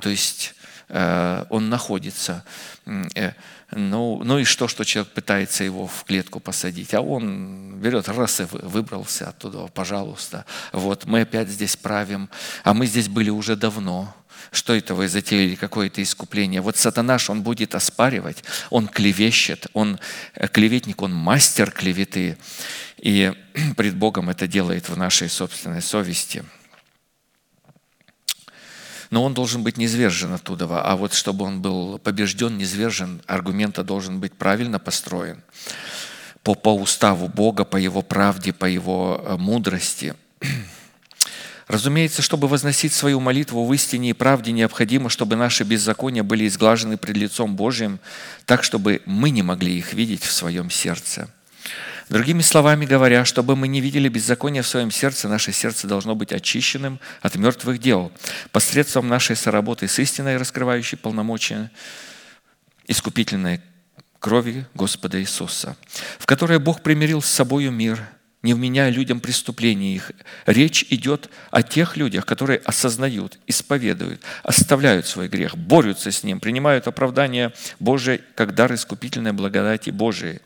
то 0.00 0.08
есть 0.08 0.54
э, 0.88 1.44
он 1.50 1.68
находится. 1.68 2.44
Э, 2.86 3.32
ну, 3.70 4.22
ну 4.22 4.38
и 4.38 4.44
что, 4.44 4.68
что 4.68 4.84
человек 4.84 5.12
пытается 5.12 5.64
его 5.64 5.86
в 5.86 6.04
клетку 6.04 6.40
посадить, 6.40 6.94
а 6.94 7.00
он 7.00 7.78
берет 7.80 8.08
раз 8.08 8.40
и 8.40 8.44
выбрался 8.44 9.28
оттуда, 9.28 9.66
пожалуйста. 9.66 10.44
Вот 10.72 11.06
мы 11.06 11.22
опять 11.22 11.48
здесь 11.48 11.76
правим, 11.76 12.28
а 12.62 12.74
мы 12.74 12.86
здесь 12.86 13.08
были 13.08 13.30
уже 13.30 13.56
давно. 13.56 14.14
Что 14.52 14.74
это 14.74 14.94
вы 14.94 15.08
затеяли, 15.08 15.54
какое-то 15.54 16.02
искупление? 16.02 16.60
Вот 16.60 16.76
сатанаш, 16.76 17.30
он 17.30 17.42
будет 17.42 17.74
оспаривать, 17.74 18.44
он 18.70 18.86
клевещет, 18.86 19.66
он 19.72 19.98
э, 20.34 20.46
клеветник, 20.48 21.02
он 21.02 21.12
мастер 21.12 21.70
клеветы. 21.70 22.36
И 22.98 23.32
пред 23.76 23.96
Богом 23.96 24.30
это 24.30 24.46
делает 24.46 24.88
в 24.88 24.96
нашей 24.96 25.28
собственной 25.28 25.82
совести– 25.82 26.44
но 29.14 29.22
он 29.22 29.32
должен 29.32 29.62
быть 29.62 29.76
низвержен 29.76 30.32
оттуда. 30.32 30.66
А 30.82 30.96
вот 30.96 31.14
чтобы 31.14 31.44
он 31.44 31.62
был 31.62 32.00
побежден, 32.00 32.58
низвержен, 32.58 33.22
аргумента 33.26 33.84
должен 33.84 34.18
быть 34.18 34.32
правильно 34.32 34.80
построен 34.80 35.40
по, 36.42 36.56
по 36.56 36.74
уставу 36.74 37.28
Бога, 37.28 37.64
по 37.64 37.76
Его 37.76 38.02
правде, 38.02 38.52
по 38.52 38.64
Его 38.64 39.22
э, 39.24 39.36
мудрости. 39.36 40.16
Разумеется, 41.68 42.22
чтобы 42.22 42.48
возносить 42.48 42.92
свою 42.92 43.20
молитву 43.20 43.64
в 43.64 43.72
истине 43.72 44.10
и 44.10 44.14
правде, 44.14 44.50
необходимо, 44.50 45.08
чтобы 45.08 45.36
наши 45.36 45.62
беззакония 45.62 46.24
были 46.24 46.48
изглажены 46.48 46.96
пред 46.96 47.16
лицом 47.16 47.54
Божьим, 47.54 48.00
так, 48.46 48.64
чтобы 48.64 49.00
мы 49.06 49.30
не 49.30 49.44
могли 49.44 49.78
их 49.78 49.92
видеть 49.92 50.24
в 50.24 50.32
своем 50.32 50.70
сердце. 50.70 51.28
Другими 52.08 52.42
словами 52.42 52.84
говоря, 52.84 53.24
чтобы 53.24 53.56
мы 53.56 53.66
не 53.66 53.80
видели 53.80 54.08
беззакония 54.08 54.62
в 54.62 54.66
своем 54.66 54.90
сердце, 54.90 55.28
наше 55.28 55.52
сердце 55.52 55.86
должно 55.86 56.14
быть 56.14 56.32
очищенным 56.32 57.00
от 57.22 57.36
мертвых 57.36 57.78
дел 57.78 58.12
посредством 58.52 59.08
нашей 59.08 59.36
соработы 59.36 59.88
с 59.88 59.98
истиной, 59.98 60.36
раскрывающей 60.36 60.98
полномочия 60.98 61.70
искупительной 62.86 63.60
крови 64.18 64.66
Господа 64.74 65.20
Иисуса, 65.20 65.76
в 66.18 66.26
которой 66.26 66.58
Бог 66.58 66.82
примирил 66.82 67.22
с 67.22 67.26
собою 67.26 67.70
мир, 67.70 68.02
не 68.42 68.52
вменяя 68.52 68.90
людям 68.90 69.20
преступления 69.20 69.94
их. 69.94 70.12
Речь 70.44 70.84
идет 70.90 71.30
о 71.50 71.62
тех 71.62 71.96
людях, 71.96 72.26
которые 72.26 72.58
осознают, 72.58 73.38
исповедуют, 73.46 74.20
оставляют 74.42 75.06
свой 75.06 75.28
грех, 75.28 75.56
борются 75.56 76.10
с 76.10 76.22
ним, 76.22 76.40
принимают 76.40 76.86
оправдание 76.86 77.54
Божие 77.80 78.20
как 78.34 78.54
дар 78.54 78.74
искупительной 78.74 79.32
благодати 79.32 79.88
Божией. 79.88 80.40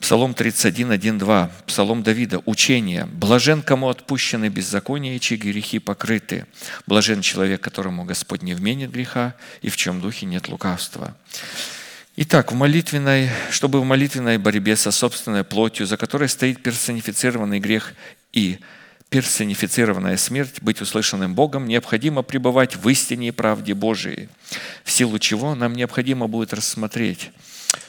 Псалом 0.00 0.32
31, 0.32 0.92
1, 0.92 1.18
2, 1.18 1.50
Псалом 1.66 2.02
Давида, 2.04 2.40
учение. 2.46 3.06
«Блажен, 3.06 3.62
кому 3.62 3.88
отпущены 3.88 4.48
беззакония, 4.48 5.18
чьи 5.18 5.36
грехи 5.36 5.80
покрыты. 5.80 6.46
Блажен 6.86 7.20
человек, 7.20 7.60
которому 7.60 8.04
Господь 8.04 8.42
не 8.42 8.54
вменит 8.54 8.92
греха, 8.92 9.34
и 9.60 9.68
в 9.68 9.76
чем 9.76 10.00
духе 10.00 10.26
нет 10.26 10.48
лукавства». 10.48 11.16
Итак, 12.16 12.52
в 12.52 12.54
молитвенной, 12.54 13.30
чтобы 13.50 13.80
в 13.80 13.84
молитвенной 13.84 14.38
борьбе 14.38 14.76
со 14.76 14.90
собственной 14.90 15.44
плотью, 15.44 15.86
за 15.86 15.96
которой 15.96 16.28
стоит 16.28 16.62
персонифицированный 16.62 17.60
грех 17.60 17.94
и 18.32 18.58
персонифицированная 19.08 20.16
смерть, 20.16 20.60
быть 20.60 20.80
услышанным 20.80 21.34
Богом, 21.34 21.66
необходимо 21.66 22.22
пребывать 22.22 22.76
в 22.76 22.88
истине 22.88 23.28
и 23.28 23.32
правде 23.32 23.74
Божией, 23.74 24.28
в 24.84 24.90
силу 24.90 25.18
чего 25.18 25.54
нам 25.54 25.74
необходимо 25.74 26.28
будет 26.28 26.52
рассмотреть– 26.54 27.30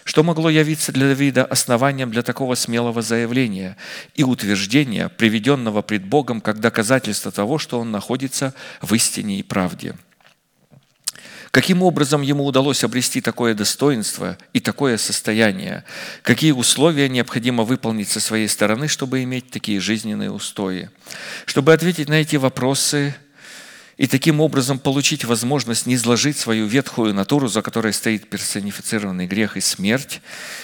что 0.03 0.23
могло 0.23 0.49
явиться 0.49 0.91
для 0.91 1.07
Давида 1.07 1.45
основанием 1.45 2.11
для 2.11 2.21
такого 2.21 2.55
смелого 2.55 3.01
заявления 3.01 3.77
и 4.15 4.23
утверждения, 4.23 5.09
приведенного 5.09 5.81
пред 5.81 6.05
Богом 6.05 6.41
как 6.41 6.59
доказательство 6.59 7.31
того, 7.31 7.57
что 7.57 7.79
он 7.79 7.91
находится 7.91 8.53
в 8.81 8.93
истине 8.93 9.39
и 9.39 9.43
правде? 9.43 9.95
Каким 11.51 11.81
образом 11.81 12.21
ему 12.21 12.45
удалось 12.45 12.83
обрести 12.83 13.21
такое 13.21 13.55
достоинство 13.55 14.37
и 14.53 14.59
такое 14.59 14.97
состояние? 14.97 15.83
Какие 16.21 16.51
условия 16.51 17.09
необходимо 17.09 17.63
выполнить 17.63 18.09
со 18.09 18.19
своей 18.19 18.47
стороны, 18.47 18.87
чтобы 18.87 19.23
иметь 19.23 19.49
такие 19.49 19.79
жизненные 19.79 20.31
устои? 20.31 20.91
Чтобы 21.45 21.73
ответить 21.73 22.07
на 22.07 22.21
эти 22.21 22.35
вопросы– 22.35 23.15
и 23.99 24.07
таким 24.07 24.39
образом 24.39 24.79
получить 24.79 25.25
возможность 25.25 25.85
не 25.85 25.95
изложить 25.95 26.37
свою 26.37 26.67
ветхую 26.67 27.13
натуру, 27.13 27.49
за 27.49 27.61
которой 27.61 27.91
стоит 27.91 28.29
персонифицированный 28.29 29.27
грех 29.27 29.57
и 29.57 29.61
смерть, 29.61 30.21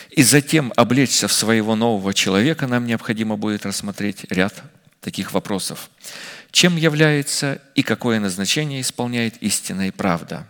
и 0.10 0.24
затем 0.24 0.72
облечься 0.78 1.28
в 1.28 1.34
своего 1.34 1.76
нового 1.76 2.14
человека, 2.14 2.66
нам 2.66 2.86
необходимо 2.86 3.36
будет 3.36 3.66
рассмотреть 3.66 4.26
ряд 4.30 4.64
таких 5.02 5.34
вопросов. 5.34 5.90
Чем 6.52 6.78
является 6.78 7.62
и 7.76 7.84
какое 7.84 8.22
назначение 8.22 8.80
исполняет 8.80 9.36
истина 9.44 9.90
и 9.90 9.92
правда? 9.92 10.48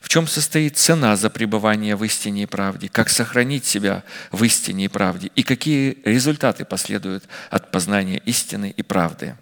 В 0.00 0.08
чем 0.08 0.26
состоит 0.26 0.76
цена 0.76 1.14
за 1.14 1.30
пребывание 1.30 1.94
в 1.94 2.02
истине 2.02 2.42
и 2.42 2.46
правде? 2.46 2.88
Как 2.88 3.10
сохранить 3.10 3.64
себя 3.64 4.02
в 4.32 4.42
истине 4.42 4.86
и 4.86 4.88
правде? 4.88 5.30
И 5.36 5.44
какие 5.44 5.98
результаты 6.04 6.64
последуют 6.64 7.22
от 7.50 7.70
познания 7.70 8.20
истины 8.26 8.74
и 8.76 8.82
правды? 8.82 9.36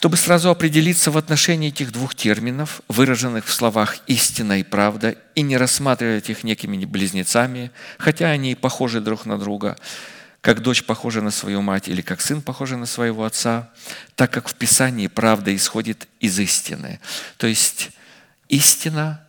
Чтобы 0.00 0.16
сразу 0.16 0.48
определиться 0.48 1.10
в 1.10 1.18
отношении 1.18 1.68
этих 1.68 1.92
двух 1.92 2.14
терминов, 2.14 2.80
выраженных 2.88 3.44
в 3.44 3.52
словах 3.52 3.98
«истина» 4.06 4.58
и 4.58 4.62
«правда», 4.62 5.14
и 5.34 5.42
не 5.42 5.58
рассматривать 5.58 6.30
их 6.30 6.42
некими 6.42 6.86
близнецами, 6.86 7.70
хотя 7.98 8.30
они 8.30 8.52
и 8.52 8.54
похожи 8.54 9.02
друг 9.02 9.26
на 9.26 9.38
друга, 9.38 9.76
как 10.40 10.62
дочь 10.62 10.84
похожа 10.84 11.20
на 11.20 11.30
свою 11.30 11.60
мать 11.60 11.86
или 11.86 12.00
как 12.00 12.22
сын 12.22 12.40
похож 12.40 12.70
на 12.70 12.86
своего 12.86 13.26
отца, 13.26 13.72
так 14.14 14.30
как 14.30 14.48
в 14.48 14.54
Писании 14.54 15.06
правда 15.06 15.54
исходит 15.54 16.08
из 16.18 16.38
истины. 16.38 16.98
То 17.36 17.46
есть 17.46 17.90
истина 18.48 19.22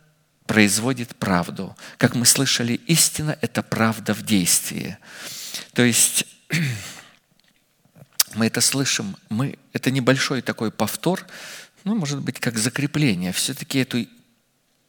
производит 0.46 1.14
правду. 1.16 1.76
Как 1.98 2.14
мы 2.14 2.24
слышали, 2.24 2.80
истина– 2.86 3.36
это 3.42 3.62
правда 3.62 4.14
в 4.14 4.22
действии. 4.22 4.96
То 5.74 5.82
есть 5.82 6.24
мы 8.34 8.46
это 8.46 8.60
слышим, 8.60 9.16
мы, 9.28 9.58
это 9.72 9.90
небольшой 9.90 10.42
такой 10.42 10.70
повтор, 10.70 11.26
ну, 11.84 11.94
может 11.94 12.20
быть, 12.20 12.38
как 12.38 12.58
закрепление. 12.58 13.32
Все-таки 13.32 13.80
эту 13.80 14.06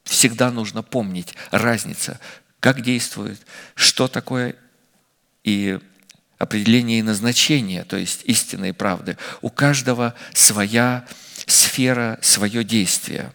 всегда 0.03 0.51
нужно 0.51 0.83
помнить 0.83 1.33
разница, 1.51 2.19
как 2.59 2.81
действует, 2.81 3.39
что 3.75 4.07
такое 4.07 4.55
и 5.43 5.79
определение 6.37 6.99
и 6.99 7.03
назначение, 7.03 7.83
то 7.83 7.97
есть 7.97 8.21
истины 8.25 8.69
и 8.69 8.73
правды. 8.73 9.17
У 9.41 9.49
каждого 9.49 10.13
своя 10.33 11.05
сфера, 11.45 12.19
свое 12.21 12.63
действие. 12.63 13.33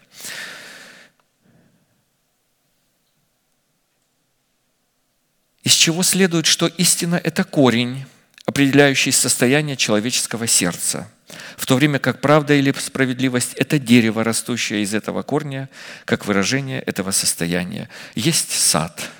Из 5.63 5.73
чего 5.73 6.03
следует, 6.03 6.45
что 6.45 6.67
истина– 6.67 7.15
это 7.23 7.43
корень, 7.43 8.05
определяющий 8.49 9.11
состояние 9.11 9.77
человеческого 9.77 10.47
сердца, 10.47 11.07
в 11.55 11.67
то 11.67 11.75
время 11.75 11.99
как 11.99 12.19
правда 12.19 12.55
или 12.55 12.71
справедливость– 12.71 13.53
это 13.55 13.77
дерево, 13.77 14.23
растущее 14.23 14.81
из 14.81 14.95
этого 14.95 15.21
корня, 15.21 15.69
как 16.05 16.25
выражение 16.25 16.81
этого 16.81 17.11
состояния. 17.11 17.89
Есть 18.15 18.51
сад, 18.51 19.11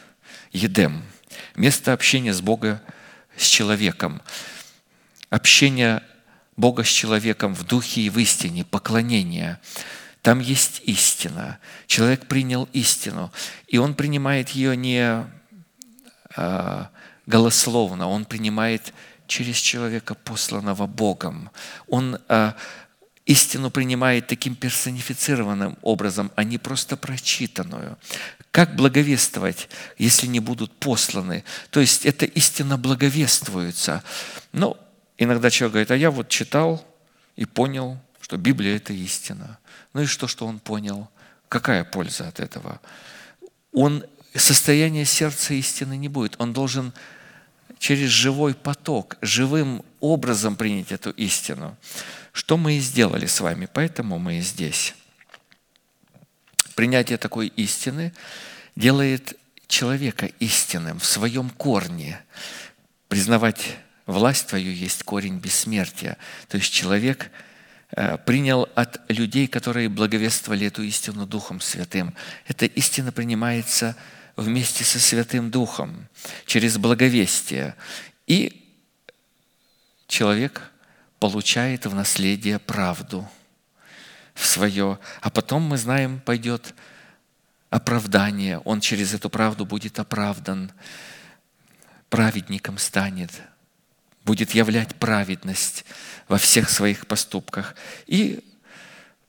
Едем, 0.52 1.04
место 1.56 1.94
общения 1.94 2.34
с 2.34 2.42
Богом, 2.42 2.80
с 3.38 3.46
человеком, 3.46 4.20
общение 5.30 6.02
Бога 6.58 6.84
с 6.84 6.88
человеком 6.90 7.54
в 7.54 7.64
духе 7.66 8.02
и 8.02 8.10
в 8.10 8.18
истине, 8.18 8.66
поклонение. 8.66 9.60
Там 10.24 10.40
есть 10.40 10.82
истина. 10.86 11.60
Человек 11.86 12.26
принял 12.26 12.68
истину, 12.74 13.32
и 13.68 13.78
он 13.78 13.94
принимает 13.94 14.50
ее 14.50 14.76
не 14.76 15.24
а, 16.36 16.90
голословно, 17.30 18.08
он 18.08 18.26
принимает 18.26 18.92
через 19.30 19.58
человека, 19.58 20.16
посланного 20.16 20.88
Богом. 20.88 21.50
Он 21.88 22.20
а, 22.28 22.56
истину 23.26 23.70
принимает 23.70 24.28
таким 24.28 24.56
персонифицированным 24.56 25.78
образом, 25.82 26.32
а 26.36 26.44
не 26.44 26.58
просто 26.58 26.98
прочитанную. 26.98 27.98
Как 28.52 28.76
благовествовать, 28.76 29.70
если 30.00 30.28
не 30.28 30.40
будут 30.40 30.72
посланы? 30.72 31.44
То 31.70 31.80
есть 31.80 32.06
эта 32.06 32.26
истина 32.26 32.78
благовествуется. 32.78 34.04
Но 34.52 34.78
иногда 35.18 35.50
человек 35.52 35.74
говорит, 35.74 35.92
а 35.92 35.96
я 35.96 36.10
вот 36.10 36.28
читал 36.28 36.84
и 37.36 37.46
понял, 37.46 38.00
что 38.20 38.36
Библия– 38.38 38.76
это 38.78 38.94
истина. 38.94 39.60
Ну 39.94 40.02
и 40.02 40.06
что, 40.08 40.28
что 40.28 40.48
он 40.48 40.60
понял? 40.60 41.08
Какая 41.48 41.84
польза 41.84 42.28
от 42.28 42.40
этого? 42.40 42.82
Он 43.72 44.04
состояние 44.34 45.06
сердца 45.06 45.54
истины 45.54 45.98
не 45.98 46.08
будет. 46.08 46.36
Он 46.40 46.52
должен 46.52 46.94
через 47.80 48.10
живой 48.10 48.54
поток, 48.54 49.18
живым 49.22 49.84
образом 50.02 50.56
принять 50.56 50.92
эту 50.92 51.10
истину. 51.12 51.76
Что 52.34 52.58
мы 52.58 52.78
и 52.78 52.80
сделали 52.80 53.26
с 53.26 53.40
вами, 53.40 53.68
поэтому 53.72 54.20
мы 54.20 54.38
и 54.38 54.42
здесь. 54.42 54.94
Принятие 56.76 57.18
такой 57.18 57.48
истины 57.48 58.14
делает 58.76 59.38
человека 59.68 60.28
истинным 60.40 61.00
в 61.00 61.06
своем 61.06 61.50
корне. 61.50 62.22
Признавать 63.08 63.78
власть 64.06 64.48
твою 64.48 64.72
есть 64.72 65.04
корень 65.04 65.40
бессмертия. 65.40 66.18
То 66.48 66.58
есть 66.58 66.72
человек 66.72 67.32
э, 67.92 68.18
принял 68.18 68.68
от 68.76 69.02
людей, 69.10 69.48
которые 69.48 69.90
благовествовали 69.90 70.68
эту 70.68 70.84
истину 70.84 71.26
Духом 71.26 71.62
Святым. 71.62 72.14
Эта 72.46 72.66
истина 72.66 73.12
принимается 73.12 73.96
вместе 74.40 74.84
со 74.84 75.00
Святым 75.00 75.52
Духом, 75.52 76.08
через 76.46 76.78
благовестие. 76.78 77.76
И 78.28 78.66
человек 80.08 80.72
получает 81.20 81.86
в 81.86 81.94
наследие 81.94 82.60
правду 82.60 83.28
в 84.34 84.46
свое. 84.46 85.00
А 85.22 85.30
потом, 85.30 85.64
мы 85.64 85.78
знаем, 85.78 86.20
пойдет 86.20 86.74
оправдание. 87.70 88.60
Он 88.60 88.80
через 88.80 89.14
эту 89.14 89.30
правду 89.30 89.66
будет 89.66 90.00
оправдан, 90.00 90.72
праведником 92.10 92.78
станет, 92.78 93.32
будет 94.24 94.52
являть 94.52 94.96
праведность 94.96 95.86
во 96.28 96.38
всех 96.38 96.70
своих 96.70 97.08
поступках. 97.08 97.76
И 98.08 98.44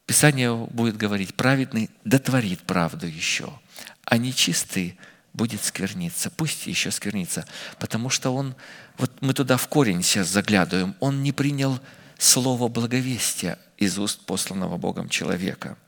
Писание 0.07 0.55
будет 0.55 0.97
говорить, 0.97 1.35
праведный 1.35 1.91
дотворит 2.05 2.61
правду 2.62 3.07
еще– 3.07 3.53
а 4.11 4.19
нечистый 4.19 4.99
будет 5.32 5.65
скверниться. 5.65 6.31
Пусть 6.31 6.66
еще 6.66 6.91
сквернится, 6.91 7.47
потому 7.78 8.11
что 8.11 8.35
он, 8.35 8.57
вот 8.99 9.11
мы 9.23 9.32
туда 9.32 9.57
в 9.57 9.69
корень 9.69 10.03
сейчас 10.03 10.28
заглядываем, 10.28 10.95
он 11.01 11.23
не 11.23 11.32
принял 11.32 11.81
слово 12.19 12.69
благовестия 12.69 13.59
из 13.78 13.99
уст 13.99 14.20
посланного 14.27 14.77
Богом 14.77 15.09
человека. 15.09 15.78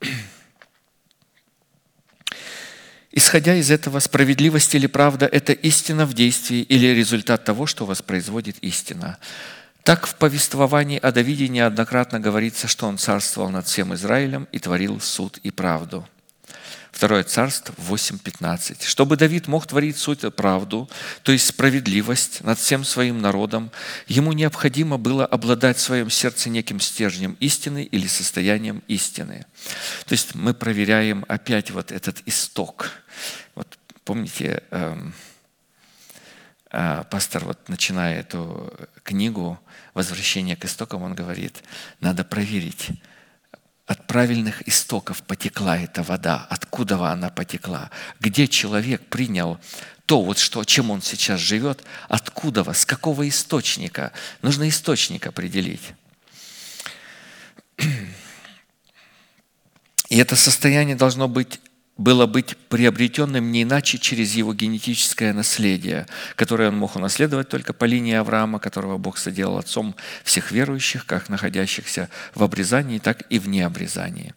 Исходя 3.10 3.56
из 3.56 3.70
этого, 3.70 3.98
справедливость 3.98 4.74
или 4.76 4.86
правда– 4.86 5.26
это 5.32 5.52
истина 5.52 6.06
в 6.06 6.14
действии 6.14 6.62
или 6.62 6.86
результат 6.86 7.44
того, 7.44 7.66
что 7.66 7.84
воспроизводит 7.84 8.58
истина. 8.60 9.18
Так 9.82 10.06
в 10.06 10.14
повествовании 10.14 11.00
о 11.00 11.10
Давиде 11.10 11.48
неоднократно 11.48 12.20
говорится, 12.20 12.68
что 12.68 12.86
он 12.86 12.96
царствовал 12.96 13.50
над 13.50 13.66
всем 13.66 13.92
Израилем 13.92 14.46
и 14.52 14.60
творил 14.60 15.00
суд 15.00 15.38
и 15.42 15.50
правду. 15.50 16.08
Второе 16.92 17.24
царство 17.24 17.74
8.15. 17.78 18.84
Чтобы 18.84 19.16
Давид 19.16 19.48
мог 19.48 19.66
творить 19.66 19.96
суть 19.96 20.20
правду, 20.36 20.88
то 21.22 21.32
есть 21.32 21.46
справедливость 21.46 22.42
над 22.42 22.58
всем 22.58 22.84
своим 22.84 23.20
народом, 23.20 23.72
ему 24.06 24.32
необходимо 24.32 24.98
было 24.98 25.24
обладать 25.24 25.78
в 25.78 25.80
своем 25.80 26.10
сердце 26.10 26.50
неким 26.50 26.78
стержнем 26.80 27.36
истины 27.40 27.82
или 27.82 28.06
состоянием 28.06 28.82
истины. 28.88 29.46
То 30.06 30.12
есть 30.12 30.34
мы 30.34 30.52
проверяем 30.52 31.24
опять 31.28 31.70
вот 31.70 31.90
этот 31.90 32.22
исток. 32.26 32.90
Вот 33.54 33.78
помните, 34.04 34.62
эм, 34.70 35.14
э, 36.72 37.04
пастор, 37.10 37.46
вот 37.46 37.68
начиная 37.68 38.20
эту 38.20 38.72
книгу 39.02 39.58
«Возвращение 39.94 40.56
к 40.56 40.66
истокам», 40.66 41.02
он 41.02 41.14
говорит, 41.14 41.62
надо 42.00 42.22
проверить, 42.22 42.90
от 43.86 44.06
правильных 44.06 44.66
истоков 44.68 45.22
потекла 45.22 45.78
эта 45.78 46.02
вода, 46.02 46.46
откуда 46.48 47.10
она 47.10 47.30
потекла, 47.30 47.90
где 48.20 48.46
человек 48.46 49.06
принял 49.08 49.58
то, 50.06 50.22
вот 50.22 50.38
что, 50.38 50.64
чем 50.64 50.90
он 50.90 51.02
сейчас 51.02 51.40
живет, 51.40 51.84
откуда, 52.08 52.70
с 52.72 52.84
какого 52.84 53.28
источника. 53.28 54.12
Нужно 54.42 54.68
источник 54.68 55.26
определить. 55.26 55.94
И 60.08 60.18
это 60.18 60.36
состояние 60.36 60.96
должно 60.96 61.28
быть 61.28 61.60
было 62.02 62.26
быть 62.26 62.56
приобретенным 62.68 63.52
не 63.52 63.62
иначе 63.62 63.96
через 63.96 64.34
его 64.34 64.52
генетическое 64.52 65.32
наследие, 65.32 66.06
которое 66.34 66.68
он 66.68 66.76
мог 66.76 66.96
унаследовать 66.96 67.48
только 67.48 67.72
по 67.72 67.84
линии 67.84 68.14
Авраама, 68.14 68.58
которого 68.58 68.98
Бог 68.98 69.18
соделал 69.18 69.58
отцом 69.58 69.94
всех 70.24 70.50
верующих, 70.50 71.06
как 71.06 71.28
находящихся 71.28 72.08
в 72.34 72.42
обрезании, 72.42 72.98
так 72.98 73.22
и 73.30 73.38
вне 73.38 73.64
обрезания. 73.64 74.34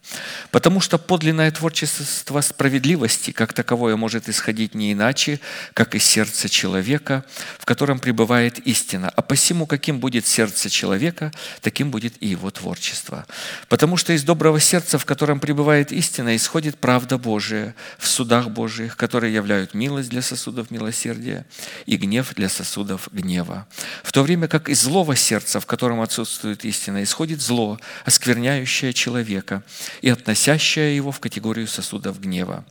Потому 0.52 0.80
что 0.80 0.96
подлинное 0.98 1.50
творчество 1.50 2.40
справедливости, 2.40 3.32
как 3.32 3.52
таковое, 3.52 3.96
может 3.96 4.28
исходить 4.28 4.74
не 4.74 4.92
иначе, 4.92 5.40
как 5.74 5.94
из 5.94 6.04
сердца 6.04 6.48
человека, 6.48 7.24
в 7.58 7.64
котором 7.64 7.98
пребывает 7.98 8.60
истина. 8.60 9.08
А 9.08 9.22
посему, 9.22 9.66
каким 9.66 9.98
будет 9.98 10.26
сердце 10.26 10.70
человека, 10.70 11.32
таким 11.62 11.90
будет 11.90 12.14
и 12.20 12.28
его 12.28 12.50
творчество. 12.50 13.26
Потому 13.68 13.96
что 13.96 14.12
из 14.12 14.22
доброго 14.22 14.60
сердца, 14.60 14.98
в 14.98 15.04
котором 15.04 15.40
пребывает 15.40 15.90
истина, 15.90 16.36
исходит 16.36 16.78
правда 16.78 17.18
Божия, 17.18 17.55
Божие 17.56 17.74
в 17.98 18.06
судах 18.06 18.50
Божьих, 18.50 18.96
которые 18.96 19.32
являют 19.32 19.74
милость 19.74 20.10
для 20.10 20.22
сосудов 20.22 20.70
милосердия 20.70 21.44
и 21.86 21.96
гнев 21.96 22.34
для 22.34 22.48
сосудов 22.48 23.08
гнева. 23.12 23.66
В 24.02 24.12
то 24.12 24.22
время 24.22 24.48
как 24.48 24.68
из 24.68 24.82
злого 24.82 25.16
сердца, 25.16 25.60
в 25.60 25.66
котором 25.66 26.00
отсутствует 26.00 26.64
истина, 26.64 27.02
исходит 27.02 27.40
зло, 27.40 27.78
оскверняющее 28.04 28.92
человека 28.92 29.62
и 30.02 30.10
относящее 30.10 30.96
его 30.96 31.10
в 31.10 31.20
категорию 31.20 31.66
сосудов 31.66 32.20
гнева. 32.20 32.64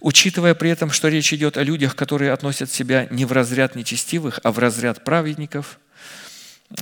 Учитывая 0.00 0.54
при 0.54 0.70
этом, 0.70 0.90
что 0.90 1.08
речь 1.08 1.32
идет 1.32 1.56
о 1.56 1.62
людях, 1.62 1.94
которые 1.94 2.32
относят 2.32 2.70
себя 2.70 3.06
не 3.10 3.24
в 3.24 3.32
разряд 3.32 3.76
нечестивых, 3.76 4.40
а 4.42 4.50
в 4.50 4.58
разряд 4.58 5.04
праведников, 5.04 5.78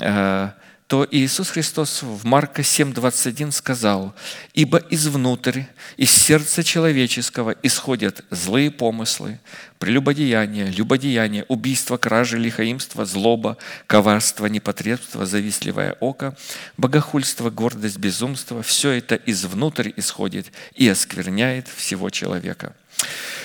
э, 0.00 0.50
то 0.90 1.06
Иисус 1.08 1.50
Христос 1.50 2.02
в 2.02 2.24
Марка 2.26 2.62
7:21 2.62 3.52
сказал, 3.52 4.12
«Ибо 4.54 4.82
извнутрь, 4.90 5.62
из 5.96 6.10
сердца 6.10 6.64
человеческого 6.64 7.54
исходят 7.62 8.24
злые 8.30 8.72
помыслы, 8.72 9.38
прелюбодеяние, 9.78 10.66
любодеяние, 10.66 11.44
убийство, 11.46 11.96
кражи, 11.96 12.38
лихаимство, 12.38 13.04
злоба, 13.04 13.56
коварство, 13.86 14.46
непотребство, 14.46 15.26
завистливое 15.26 15.96
око, 16.00 16.36
богохульство, 16.76 17.50
гордость, 17.50 17.98
безумство. 17.98 18.60
Все 18.64 18.90
это 18.90 19.14
извнутрь 19.14 19.92
исходит 19.94 20.50
и 20.74 20.88
оскверняет 20.88 21.68
всего 21.68 22.10
человека». 22.10 22.74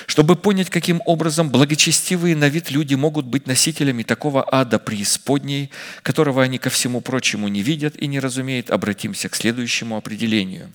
Чтобы 0.07 0.35
понять, 0.35 0.69
каким 0.69 1.01
образом 1.05 1.49
благочестивые 1.49 2.35
на 2.35 2.47
вид 2.47 2.71
люди 2.71 2.95
могут 2.95 3.25
быть 3.25 3.47
носителями 3.47 4.03
такого 4.03 4.45
ада 4.49 4.79
преисподней, 4.79 5.71
которого 6.03 6.43
они 6.43 6.57
ко 6.57 6.69
всему 6.69 7.01
прочему 7.01 7.47
не 7.47 7.61
видят 7.61 7.95
и 7.95 8.07
не 8.07 8.19
разумеют, 8.19 8.69
обратимся 8.69 9.29
к 9.29 9.35
следующему 9.35 9.97
определению. 9.97 10.71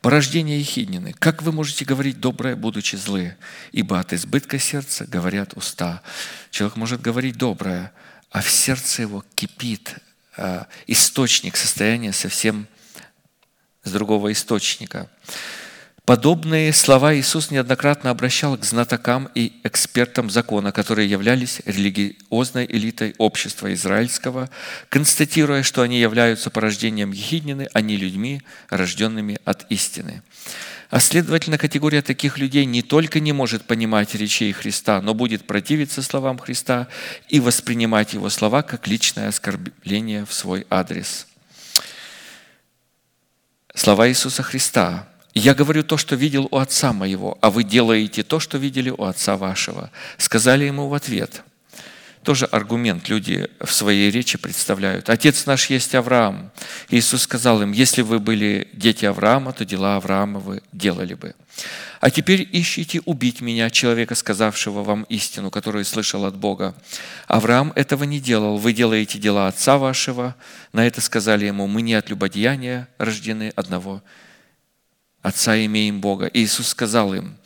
Порождение 0.00 0.58
ехиднины. 0.58 1.12
Как 1.18 1.42
вы 1.42 1.52
можете 1.52 1.84
говорить 1.84 2.20
доброе, 2.20 2.56
будучи 2.56 2.96
злы? 2.96 3.36
Ибо 3.70 4.00
от 4.00 4.14
избытка 4.14 4.58
сердца 4.58 5.04
говорят 5.06 5.52
уста. 5.54 6.02
Человек 6.50 6.76
может 6.76 7.02
говорить 7.02 7.36
доброе, 7.36 7.92
а 8.30 8.40
в 8.40 8.50
сердце 8.50 9.02
его 9.02 9.22
кипит 9.34 9.96
а, 10.38 10.68
источник, 10.86 11.56
состояние 11.56 12.14
совсем 12.14 12.66
с 13.84 13.92
другого 13.92 14.32
источника. 14.32 15.10
Подобные 16.10 16.72
слова 16.72 17.14
Иисус 17.14 17.52
неоднократно 17.52 18.10
обращал 18.10 18.56
к 18.58 18.64
знатокам 18.64 19.30
и 19.36 19.52
экспертам 19.62 20.28
закона, 20.28 20.72
которые 20.72 21.08
являлись 21.08 21.60
религиозной 21.66 22.66
элитой 22.66 23.14
общества 23.18 23.72
израильского, 23.74 24.50
констатируя, 24.88 25.62
что 25.62 25.82
они 25.82 26.00
являются 26.00 26.50
порождением 26.50 27.12
Ехиднины, 27.12 27.68
а 27.72 27.80
не 27.80 27.96
людьми, 27.96 28.42
рожденными 28.70 29.38
от 29.44 29.70
истины. 29.70 30.24
А 30.90 30.98
следовательно, 30.98 31.58
категория 31.58 32.02
таких 32.02 32.38
людей 32.38 32.64
не 32.64 32.82
только 32.82 33.20
не 33.20 33.30
может 33.32 33.62
понимать 33.62 34.12
речей 34.16 34.52
Христа, 34.52 35.00
но 35.00 35.14
будет 35.14 35.46
противиться 35.46 36.02
словам 36.02 36.40
Христа 36.40 36.88
и 37.28 37.38
воспринимать 37.38 38.14
его 38.14 38.30
слова 38.30 38.64
как 38.64 38.88
личное 38.88 39.28
оскорбление 39.28 40.26
в 40.26 40.32
свой 40.32 40.66
адрес. 40.70 41.28
Слова 43.76 44.08
Иисуса 44.08 44.42
Христа 44.42 45.06
я 45.34 45.54
говорю 45.54 45.82
то, 45.84 45.96
что 45.96 46.16
видел 46.16 46.48
у 46.50 46.56
отца 46.58 46.92
моего, 46.92 47.38
а 47.40 47.50
вы 47.50 47.62
делаете 47.62 48.22
то, 48.22 48.40
что 48.40 48.58
видели 48.58 48.90
у 48.90 49.04
отца 49.04 49.36
вашего. 49.36 49.90
Сказали 50.18 50.64
ему 50.64 50.88
в 50.88 50.94
ответ. 50.94 51.42
Тоже 52.22 52.44
аргумент 52.44 53.08
люди 53.08 53.48
в 53.60 53.72
своей 53.72 54.10
речи 54.10 54.36
представляют. 54.36 55.08
Отец 55.08 55.46
наш 55.46 55.70
есть 55.70 55.94
Авраам. 55.94 56.50
Иисус 56.90 57.22
сказал 57.22 57.62
им, 57.62 57.72
если 57.72 58.02
вы 58.02 58.18
были 58.18 58.68
дети 58.74 59.06
Авраама, 59.06 59.54
то 59.54 59.64
дела 59.64 59.96
Авраама 59.96 60.38
вы 60.38 60.62
делали 60.72 61.14
бы. 61.14 61.34
А 62.00 62.10
теперь 62.10 62.46
ищите 62.52 63.00
убить 63.06 63.40
меня, 63.40 63.70
человека, 63.70 64.14
сказавшего 64.14 64.82
вам 64.82 65.04
истину, 65.04 65.50
которую 65.50 65.86
слышал 65.86 66.26
от 66.26 66.36
Бога. 66.36 66.74
Авраам 67.26 67.72
этого 67.74 68.04
не 68.04 68.20
делал. 68.20 68.58
Вы 68.58 68.74
делаете 68.74 69.18
дела 69.18 69.48
отца 69.48 69.78
вашего. 69.78 70.34
На 70.74 70.86
это 70.86 71.00
сказали 71.00 71.46
ему, 71.46 71.66
мы 71.66 71.80
не 71.80 71.94
от 71.94 72.10
любодеяния 72.10 72.88
рождены 72.98 73.52
одного 73.56 74.02
Отца 75.22 75.62
имеем 75.64 76.00
Бога. 76.00 76.30
Иисус 76.32 76.68
сказал 76.68 77.14
им, 77.14 77.36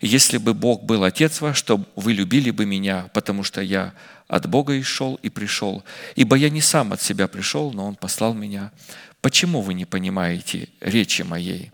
если 0.00 0.38
бы 0.38 0.54
Бог 0.54 0.82
был 0.82 1.04
Отец 1.04 1.40
ваш, 1.40 1.60
то 1.62 1.84
вы 1.94 2.12
любили 2.12 2.50
бы 2.50 2.64
Меня, 2.66 3.10
потому 3.12 3.44
что 3.44 3.60
Я 3.60 3.92
от 4.28 4.46
Бога 4.48 4.74
и 4.74 4.82
шел 4.82 5.16
и 5.22 5.28
пришел. 5.28 5.84
Ибо 6.14 6.36
я 6.36 6.48
не 6.48 6.60
сам 6.60 6.92
от 6.92 7.02
себя 7.02 7.28
пришел, 7.28 7.72
но 7.72 7.86
Он 7.86 7.96
послал 7.96 8.32
Меня. 8.32 8.72
Почему 9.20 9.60
вы 9.60 9.74
не 9.74 9.84
понимаете 9.84 10.68
речи 10.80 11.22
Моей? 11.22 11.70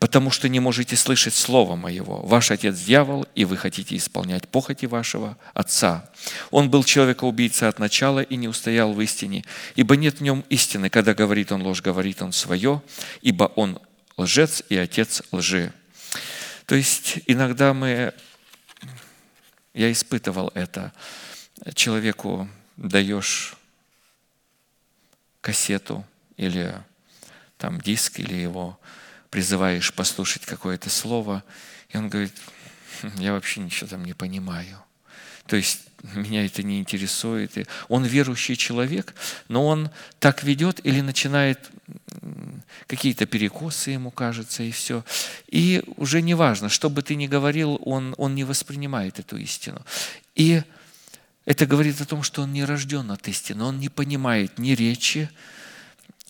Потому 0.00 0.30
что 0.30 0.48
не 0.48 0.60
можете 0.60 0.96
слышать 0.96 1.34
Слова 1.34 1.76
Моего. 1.76 2.20
Ваш 2.22 2.50
Отец– 2.50 2.76
дьявол, 2.86 3.26
и 3.34 3.44
вы 3.44 3.56
хотите 3.56 3.96
исполнять 3.96 4.48
похоти 4.48 4.86
вашего 4.86 5.38
Отца. 5.54 6.10
Он 6.50 6.68
был 6.68 6.82
человека-убийца 6.82 7.68
от 7.68 7.78
начала 7.78 8.20
и 8.20 8.36
не 8.36 8.48
устоял 8.48 8.92
в 8.92 9.00
истине, 9.00 9.44
ибо 9.76 9.96
нет 9.96 10.18
в 10.18 10.22
нем 10.22 10.44
истины. 10.50 10.90
Когда 10.90 11.14
говорит 11.14 11.52
он 11.52 11.62
ложь, 11.62 11.80
говорит 11.80 12.20
он 12.20 12.32
свое, 12.32 12.82
ибо 13.22 13.44
он 13.54 13.78
лжец 14.16 14.62
и 14.68 14.76
отец 14.76 15.22
лжи. 15.32 15.72
То 16.66 16.74
есть 16.74 17.20
иногда 17.26 17.74
мы, 17.74 18.14
я 19.72 19.92
испытывал 19.92 20.50
это, 20.54 20.92
человеку 21.74 22.48
даешь 22.76 23.54
кассету 25.40 26.06
или 26.36 26.74
там 27.58 27.80
диск, 27.80 28.18
или 28.18 28.34
его 28.34 28.78
призываешь 29.30 29.92
послушать 29.92 30.46
какое-то 30.46 30.90
слово, 30.90 31.44
и 31.90 31.96
он 31.96 32.08
говорит, 32.08 32.34
«Хм, 33.02 33.18
я 33.18 33.32
вообще 33.32 33.60
ничего 33.60 33.88
там 33.88 34.04
не 34.04 34.14
понимаю. 34.14 34.82
То 35.46 35.56
есть 35.56 35.82
меня 36.12 36.44
это 36.44 36.62
не 36.62 36.78
интересует. 36.78 37.56
И 37.58 37.66
он 37.88 38.04
верующий 38.04 38.56
человек, 38.56 39.14
но 39.48 39.66
он 39.66 39.90
так 40.18 40.42
ведет 40.44 40.80
или 40.84 41.00
начинает 41.00 41.70
какие-то 42.86 43.26
перекосы 43.26 43.90
ему 43.90 44.10
кажется, 44.10 44.62
и 44.62 44.70
все. 44.70 45.04
И 45.48 45.82
уже 45.96 46.22
не 46.22 46.34
важно, 46.34 46.68
что 46.68 46.90
бы 46.90 47.02
ты 47.02 47.14
ни 47.14 47.26
говорил, 47.26 47.78
он, 47.84 48.14
он 48.18 48.34
не 48.34 48.44
воспринимает 48.44 49.18
эту 49.18 49.36
истину. 49.36 49.84
И 50.34 50.62
это 51.44 51.66
говорит 51.66 52.00
о 52.00 52.06
том, 52.06 52.22
что 52.22 52.42
он 52.42 52.52
не 52.52 52.64
рожден 52.64 53.10
от 53.10 53.28
истины, 53.28 53.64
он 53.64 53.78
не 53.78 53.88
понимает 53.88 54.58
ни 54.58 54.70
речи, 54.70 55.28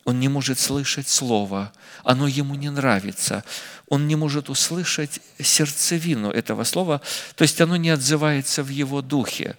он 0.05 0.20
не 0.20 0.28
может 0.28 0.59
слышать 0.59 1.09
слово, 1.09 1.72
оно 2.02 2.26
ему 2.26 2.55
не 2.55 2.70
нравится, 2.70 3.44
он 3.89 4.06
не 4.06 4.16
может 4.16 4.51
услышать 4.51 5.20
сердцевину 5.40 6.31
этого 6.31 6.64
слова, 6.64 7.01
то 7.35 7.43
есть 7.43 7.60
оно 7.60 7.76
не 7.76 7.90
отзывается 7.90 8.62
в 8.62 8.68
его 8.68 9.02
духе. 9.02 9.56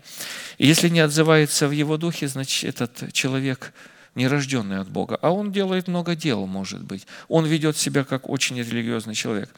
И 0.58 0.68
если 0.68 0.90
не 0.90 1.00
отзывается 1.00 1.68
в 1.68 1.72
его 1.72 1.98
духе, 1.98 2.28
значит, 2.28 2.64
этот 2.82 3.14
человек 3.14 3.74
не 4.14 4.28
рожденный 4.28 4.80
от 4.80 4.90
Бога, 4.90 5.20
а 5.22 5.32
он 5.32 5.52
делает 5.52 5.88
много 5.88 6.16
дел, 6.16 6.46
может 6.46 6.82
быть. 6.82 7.06
Он 7.28 7.46
ведет 7.46 7.76
себя 7.76 8.04
как 8.04 8.30
очень 8.30 8.58
религиозный 8.58 9.16
человек. 9.16 9.50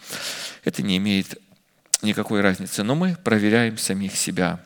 Это 0.63 0.81
не 0.81 0.97
имеет 0.97 1.39
никакой 2.01 2.41
разницы, 2.41 2.83
но 2.83 2.95
мы 2.95 3.15
проверяем 3.23 3.77
самих 3.77 4.15
себя. 4.15 4.59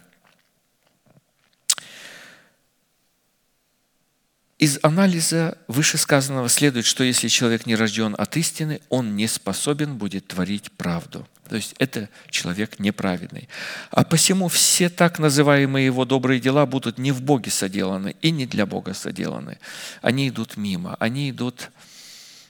Из 4.62 4.78
анализа 4.84 5.58
вышесказанного 5.68 6.48
следует, 6.48 6.86
что 6.86 7.04
если 7.04 7.30
человек 7.30 7.66
не 7.66 7.76
рожден 7.76 8.14
от 8.16 8.38
истины, 8.38 8.80
он 8.90 9.16
не 9.16 9.28
способен 9.28 9.98
будет 9.98 10.28
творить 10.28 10.72
правду. 10.74 11.28
То 11.50 11.56
есть 11.56 11.74
это 11.80 12.10
человек 12.30 12.78
неправедный. 12.78 13.50
А 13.90 14.04
посему 14.04 14.50
все 14.50 14.90
так 14.90 15.18
называемые 15.18 15.88
его 15.88 16.06
добрые 16.06 16.40
дела 16.40 16.68
будут 16.68 17.00
не 17.00 17.12
в 17.12 17.24
Боге 17.24 17.50
соделаны 17.50 18.16
и 18.22 18.30
не 18.30 18.46
для 18.46 18.68
Бога 18.68 18.94
соделаны. 18.94 19.58
Они 20.04 20.30
идут 20.30 20.58
мимо, 20.58 20.96
они 21.00 21.32
идут 21.32 21.72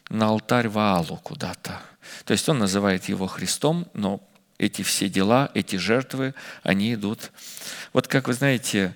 на 0.10 0.28
алтарь 0.28 0.68
Ваалу 0.68 1.16
куда-то. 1.16 1.82
То 2.26 2.34
есть 2.34 2.50
он 2.50 2.60
называет 2.60 3.06
его 3.06 3.28
Христом, 3.28 3.88
но 3.94 4.22
эти 4.58 4.82
все 4.82 5.08
дела, 5.08 5.50
эти 5.54 5.78
жертвы, 5.78 6.34
они 6.62 6.94
идут. 6.94 7.32
Вот 7.94 8.10
как 8.10 8.28
вы 8.28 8.34
знаете, 8.34 8.94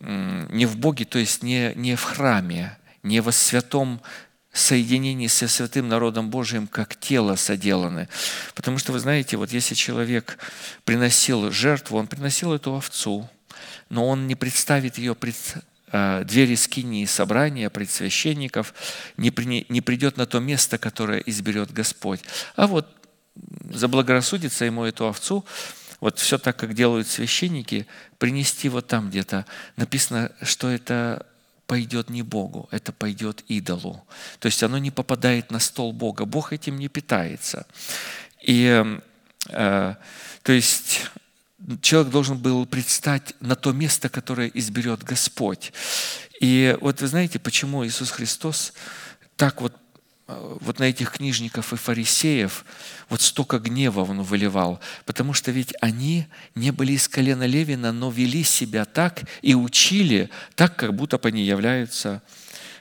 не 0.00 0.66
в 0.66 0.76
Боге, 0.76 1.04
то 1.04 1.18
есть 1.18 1.42
не, 1.42 1.72
не 1.74 1.94
в 1.94 2.02
храме, 2.02 2.76
не 3.02 3.20
во 3.20 3.32
святом 3.32 4.00
соединении 4.52 5.28
со 5.28 5.46
святым 5.46 5.88
народом 5.88 6.30
Божиим, 6.30 6.66
как 6.66 6.96
тело 6.96 7.36
соделаны. 7.36 8.08
Потому 8.54 8.78
что, 8.78 8.92
вы 8.92 8.98
знаете, 8.98 9.36
вот 9.36 9.52
если 9.52 9.74
человек 9.74 10.38
приносил 10.84 11.52
жертву, 11.52 11.98
он 11.98 12.08
приносил 12.08 12.52
эту 12.52 12.74
овцу, 12.74 13.28
но 13.90 14.08
он 14.08 14.26
не 14.26 14.34
представит 14.34 14.98
ее 14.98 15.14
пред 15.14 15.36
э, 15.92 16.24
двери 16.24 16.56
скинии 16.56 17.04
собрания, 17.04 17.70
пред 17.70 17.90
священников, 17.90 18.74
не, 19.16 19.30
при, 19.30 19.66
не 19.68 19.80
придет 19.80 20.16
на 20.16 20.26
то 20.26 20.40
место, 20.40 20.78
которое 20.78 21.20
изберет 21.20 21.72
Господь. 21.72 22.20
А 22.56 22.66
вот 22.66 22.88
заблагорассудится 23.70 24.64
ему 24.64 24.84
эту 24.84 25.06
овцу, 25.06 25.44
вот 26.00 26.18
все 26.18 26.38
так, 26.38 26.56
как 26.56 26.74
делают 26.74 27.06
священники, 27.06 27.86
принести 28.18 28.68
вот 28.68 28.86
там 28.86 29.10
где-то. 29.10 29.46
Написано, 29.76 30.32
что 30.42 30.68
это 30.68 31.26
пойдет 31.66 32.10
не 32.10 32.22
Богу, 32.22 32.68
это 32.72 32.90
пойдет 32.92 33.44
идолу. 33.48 34.04
То 34.40 34.46
есть 34.46 34.62
оно 34.62 34.78
не 34.78 34.90
попадает 34.90 35.50
на 35.50 35.60
стол 35.60 35.92
Бога. 35.92 36.24
Бог 36.24 36.52
этим 36.52 36.78
не 36.78 36.88
питается. 36.88 37.66
И 38.42 38.84
э, 39.48 39.94
то 40.42 40.52
есть 40.52 41.02
человек 41.80 42.10
должен 42.10 42.38
был 42.38 42.66
предстать 42.66 43.34
на 43.40 43.54
то 43.54 43.72
место, 43.72 44.08
которое 44.08 44.48
изберет 44.48 45.04
Господь. 45.04 45.72
И 46.40 46.76
вот 46.80 47.02
вы 47.02 47.06
знаете, 47.06 47.38
почему 47.38 47.86
Иисус 47.86 48.10
Христос 48.10 48.72
так 49.36 49.60
вот 49.60 49.76
вот 50.60 50.78
на 50.78 50.84
этих 50.84 51.12
книжников 51.12 51.72
и 51.72 51.76
фарисеев 51.76 52.64
вот 53.08 53.20
столько 53.20 53.58
гнева 53.58 54.00
он 54.00 54.22
выливал, 54.22 54.80
потому 55.04 55.32
что 55.32 55.50
ведь 55.50 55.74
они 55.80 56.26
не 56.54 56.70
были 56.70 56.92
из 56.92 57.08
колена 57.08 57.46
Левина, 57.46 57.92
но 57.92 58.10
вели 58.10 58.44
себя 58.44 58.84
так 58.84 59.22
и 59.42 59.54
учили 59.54 60.30
так, 60.54 60.76
как 60.76 60.94
будто 60.94 61.18
бы 61.18 61.28
они 61.28 61.44
являются 61.44 62.22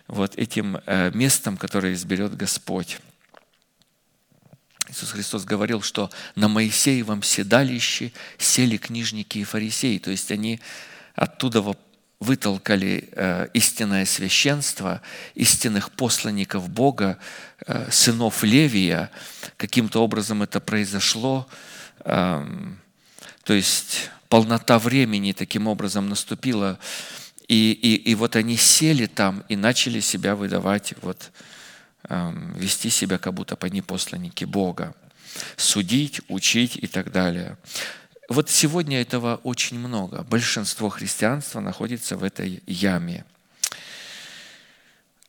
вот 0.07 0.35
этим 0.38 0.80
э, 0.85 1.11
местом, 1.13 1.57
которое 1.57 1.93
изберет 1.93 2.35
Господь. 2.35 2.99
Иисус 4.89 5.11
Христос 5.11 5.45
говорил, 5.45 5.81
что 5.81 6.09
на 6.35 6.47
Моисеевом 6.47 7.21
седалище 7.21 8.11
сели 8.39 8.77
книжники 8.77 9.38
и 9.38 9.43
фарисеи, 9.43 9.99
то 9.99 10.09
есть 10.09 10.31
они 10.31 10.59
оттуда 11.13 11.61
вытолкали 12.19 13.09
э, 13.13 13.47
истинное 13.53 14.05
священство, 14.05 15.01
истинных 15.35 15.91
посланников 15.91 16.69
Бога, 16.69 17.17
э, 17.65 17.89
сынов 17.91 18.43
Левия. 18.43 19.09
Каким-то 19.55 20.03
образом 20.03 20.43
это 20.43 20.59
произошло. 20.59 21.47
Эм, 22.03 22.79
то 23.43 23.53
есть 23.53 24.09
полнота 24.27 24.79
времени 24.79 25.31
таким 25.31 25.67
образом 25.67 26.09
наступила. 26.09 26.77
И, 27.47 27.71
и, 27.71 27.95
и 27.95 28.15
вот 28.15 28.35
они 28.35 28.57
сели 28.57 29.05
там 29.05 29.43
и 29.47 29.55
начали 29.55 30.01
себя 30.01 30.35
выдавать, 30.35 30.93
вот, 31.01 31.31
эм, 32.09 32.53
вести 32.53 32.89
себя, 32.89 33.17
как 33.17 33.33
будто 33.33 33.57
они 33.61 33.81
посланники 33.81 34.43
Бога. 34.43 34.93
Судить, 35.55 36.19
учить 36.27 36.75
и 36.75 36.87
так 36.87 37.11
далее. 37.13 37.57
Вот 38.30 38.47
сегодня 38.47 39.01
этого 39.01 39.41
очень 39.43 39.80
много. 39.80 40.22
Большинство 40.22 40.89
христианства 40.89 41.61
находится 41.61 42.15
в 42.15 42.23
этой 42.23 42.61
яме. 42.68 43.26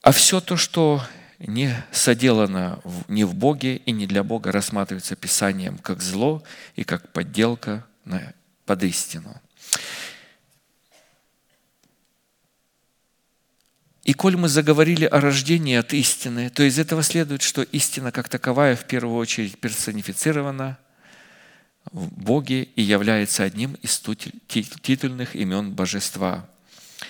А 0.03 0.13
все 0.13 0.43
то, 0.43 0.59
что 0.59 1.03
не 1.39 1.75
соделано 1.93 2.81
не 3.09 3.25
в 3.25 3.35
Боге 3.35 3.77
и 3.77 3.93
не 3.93 4.07
для 4.07 4.23
Бога, 4.23 4.53
рассматривается 4.53 5.17
Писанием 5.17 5.79
как 5.79 6.03
зло 6.03 6.43
и 6.77 6.85
как 6.85 7.11
подделка 7.11 7.87
под 8.67 8.83
истину. 8.85 9.41
И 14.05 14.13
коль 14.13 14.37
мы 14.37 14.49
заговорили 14.49 15.07
о 15.07 15.21
рождении 15.21 15.77
от 15.77 15.95
истины, 15.95 16.51
то 16.51 16.63
из 16.63 16.79
этого 16.79 17.03
следует, 17.03 17.41
что 17.41 17.63
истина 17.63 18.13
как 18.13 18.29
таковая 18.29 18.77
в 18.77 18.85
первую 18.87 19.17
очередь 19.17 19.59
персонифицирована– 19.59 20.79
в 21.93 22.09
Боге 22.13 22.65
и 22.77 22.83
является 22.83 23.43
одним 23.45 23.75
из 23.83 24.01
титульных 24.49 25.35
имен 25.35 25.73
Божества. 25.73 26.49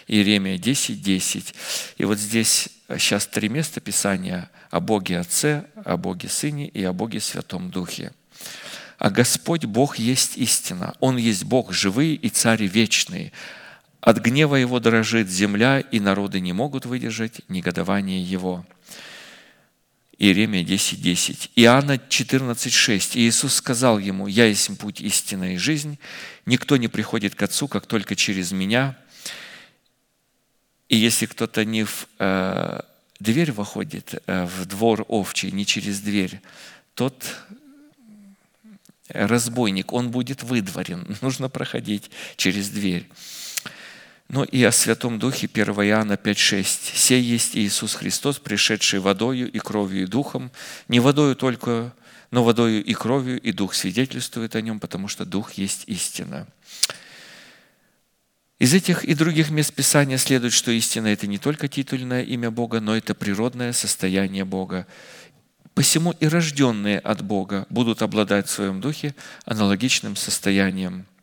Иеремия 0.07 0.59
10, 0.59 1.03
10. 1.03 1.55
И 1.99 2.05
вот 2.05 2.19
здесь 2.19 2.69
сейчас 2.99 3.27
три 3.27 3.49
места 3.49 3.81
Писания 3.81 4.51
о 4.71 4.81
Боге 4.81 5.19
Отце, 5.19 5.67
о 5.85 5.97
Боге 5.97 6.29
Сыне 6.29 6.69
и 6.69 6.83
о 6.85 6.93
Боге 6.93 7.21
Святом 7.21 7.71
Духе. 7.71 8.13
А 8.99 9.11
Господь 9.11 9.65
Бог 9.65 9.99
есть 9.99 10.37
истина. 10.37 10.95
Он 11.01 11.17
есть 11.17 11.45
Бог 11.45 11.73
живый 11.73 12.15
и 12.15 12.29
Царь 12.29 12.65
вечный. 12.65 13.33
От 14.01 14.19
гнева 14.19 14.57
Его 14.57 14.81
дрожит 14.81 15.29
земля, 15.29 15.81
и 15.81 16.01
народы 16.01 16.41
не 16.41 16.53
могут 16.53 16.87
выдержать 16.87 17.41
негодование 17.49 18.23
Его. 18.23 18.65
Иеремия 20.21 20.63
10.10. 20.63 20.97
10. 20.97 21.51
Иоанна 21.57 21.97
14.6. 21.97 23.17
И 23.17 23.27
Иисус 23.27 23.55
сказал 23.55 23.99
ему, 23.99 24.27
«Я 24.27 24.45
есть 24.45 24.79
путь, 24.79 25.01
истина 25.01 25.55
и 25.55 25.57
жизнь. 25.57 25.99
Никто 26.45 26.77
не 26.77 26.89
приходит 26.89 27.35
к 27.35 27.43
Отцу, 27.43 27.69
как 27.69 27.87
только 27.87 28.15
через 28.15 28.53
Меня. 28.53 28.99
И 30.91 30.97
если 30.97 31.25
кто-то 31.25 31.65
не 31.65 31.85
в 31.85 32.07
э, 32.19 32.81
дверь 33.19 33.53
выходит, 33.53 34.23
э, 34.27 34.45
в 34.45 34.67
двор 34.67 35.07
овчий, 35.09 35.51
не 35.53 35.65
через 35.65 36.01
дверь, 36.01 36.43
тот 36.95 37.25
разбойник, 39.09 39.91
он 39.93 40.11
будет 40.11 40.43
выдворен. 40.43 41.17
Нужно 41.23 41.49
проходить 41.49 42.11
через 42.37 42.69
дверь 42.69 43.09
но 44.31 44.45
и 44.45 44.63
о 44.63 44.71
Святом 44.71 45.19
Духе 45.19 45.49
1 45.53 45.75
Иоанна 45.89 46.13
5,6. 46.13 46.95
«Сей 46.95 47.21
есть 47.21 47.57
Иисус 47.57 47.95
Христос, 47.97 48.39
пришедший 48.39 49.01
водою 49.01 49.51
и 49.51 49.59
кровью 49.59 50.05
и 50.05 50.07
духом, 50.07 50.53
не 50.87 51.01
водою 51.01 51.35
только, 51.35 51.93
но 52.31 52.45
водою 52.45 52.83
и 52.85 52.95
кровью, 52.95 53.41
и 53.41 53.51
Дух 53.51 53.75
свидетельствует 53.75 54.55
о 54.55 54.61
нем, 54.61 54.79
потому 54.79 55.09
что 55.09 55.25
Дух 55.25 55.55
есть 55.55 55.83
истина». 55.89 56.47
Из 58.61 58.73
этих 58.73 59.05
и 59.05 59.15
других 59.15 59.51
мест 59.51 59.75
Писания 59.75 60.19
следует, 60.19 60.53
что 60.53 60.71
истина– 60.71 61.07
это 61.09 61.27
не 61.27 61.39
только 61.39 61.67
титульное 61.67 62.23
имя 62.23 62.53
Бога, 62.53 62.81
но 62.81 62.97
это 62.97 63.17
природное 63.17 63.73
состояние 63.73 64.45
Бога. 64.45 64.87
Посему 65.75 66.13
и 66.21 66.27
рожденные 66.27 67.01
от 67.01 67.23
Бога 67.23 67.67
будут 67.69 68.01
обладать 68.03 68.47
в 68.47 68.51
своем 68.51 68.81
духе 68.81 69.17
аналогичным 69.45 70.15
состоянием– 70.15 71.07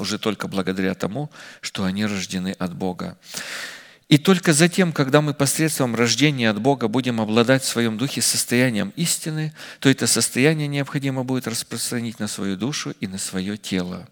уже 0.00 0.18
только 0.18 0.48
благодаря 0.48 0.94
тому, 0.94 1.30
что 1.60 1.84
они 1.84 2.06
рождены 2.06 2.54
от 2.58 2.74
Бога. 2.74 3.18
И 4.08 4.18
только 4.18 4.52
затем, 4.52 4.92
когда 4.92 5.20
мы 5.20 5.34
посредством 5.34 5.94
рождения 5.94 6.50
от 6.50 6.60
Бога 6.60 6.88
будем 6.88 7.20
обладать 7.20 7.62
в 7.62 7.68
своем 7.68 7.96
духе 7.96 8.20
состоянием 8.20 8.92
истины, 8.96 9.52
то 9.78 9.88
это 9.88 10.08
состояние 10.08 10.66
необходимо 10.66 11.22
будет 11.22 11.46
распространить 11.46 12.18
на 12.18 12.26
свою 12.26 12.56
душу 12.56 12.92
и 12.98 13.06
на 13.06 13.18
свое 13.18 13.56
тело. 13.56 14.08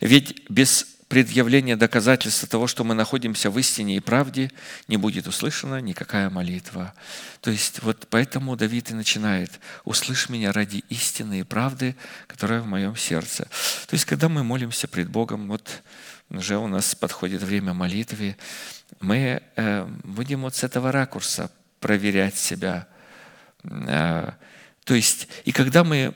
Ведь 0.00 0.48
без 0.48 0.86
предъявления 1.08 1.76
доказательства 1.76 2.48
того, 2.48 2.66
что 2.66 2.82
мы 2.84 2.94
находимся 2.94 3.50
в 3.50 3.58
истине 3.58 3.96
и 3.96 4.00
правде, 4.00 4.50
не 4.88 4.96
будет 4.96 5.26
услышана 5.26 5.80
никакая 5.80 6.30
молитва. 6.30 6.94
То 7.40 7.50
есть 7.50 7.82
вот 7.82 8.08
поэтому 8.10 8.56
Давид 8.56 8.90
и 8.90 8.94
начинает 8.94 9.60
«Услышь 9.84 10.28
меня 10.28 10.52
ради 10.52 10.84
истины 10.88 11.40
и 11.40 11.44
правды, 11.44 11.96
которая 12.26 12.60
в 12.60 12.66
моем 12.66 12.96
сердце». 12.96 13.44
То 13.86 13.94
есть 13.94 14.04
когда 14.04 14.28
мы 14.28 14.42
молимся 14.42 14.88
пред 14.88 15.08
Богом, 15.08 15.48
вот 15.48 15.82
уже 16.30 16.58
у 16.58 16.66
нас 16.66 16.94
подходит 16.94 17.42
время 17.42 17.72
молитвы, 17.72 18.36
мы 19.00 19.42
э, 19.54 19.86
будем 20.02 20.42
вот 20.42 20.56
с 20.56 20.64
этого 20.64 20.90
ракурса 20.90 21.50
проверять 21.80 22.36
себя. 22.36 22.88
Э, 23.62 24.32
то 24.84 24.94
есть, 24.94 25.28
и 25.44 25.52
когда 25.52 25.84
мы 25.84 26.14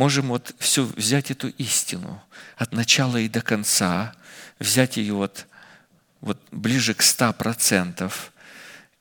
можем 0.00 0.28
вот 0.28 0.54
все 0.58 0.82
взять 0.82 1.30
эту 1.30 1.48
истину 1.48 2.22
от 2.56 2.72
начала 2.72 3.18
и 3.18 3.28
до 3.28 3.42
конца, 3.42 4.14
взять 4.58 4.96
ее 4.96 5.12
вот, 5.12 5.46
вот 6.22 6.40
ближе 6.50 6.94
к 6.94 7.02
ста 7.02 7.34
процентов 7.34 8.32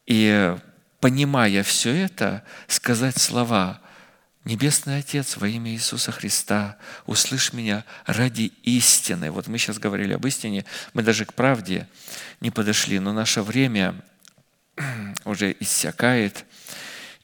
и, 0.05 0.57
понимая 0.99 1.63
все 1.63 1.95
это, 1.95 2.43
сказать 2.67 3.17
слова 3.17 3.79
«Небесный 4.43 4.97
Отец, 4.97 5.37
во 5.37 5.47
имя 5.47 5.71
Иисуса 5.71 6.11
Христа, 6.11 6.75
услышь 7.05 7.53
меня 7.53 7.85
ради 8.05 8.51
истины». 8.63 9.31
Вот 9.31 9.47
мы 9.47 9.57
сейчас 9.57 9.79
говорили 9.79 10.11
об 10.11 10.27
истине, 10.27 10.65
мы 10.93 11.01
даже 11.01 11.23
к 11.23 11.33
правде 11.33 11.87
не 12.41 12.51
подошли, 12.51 12.99
но 12.99 13.13
наше 13.13 13.41
время 13.41 13.95
уже 15.23 15.55
иссякает, 15.61 16.43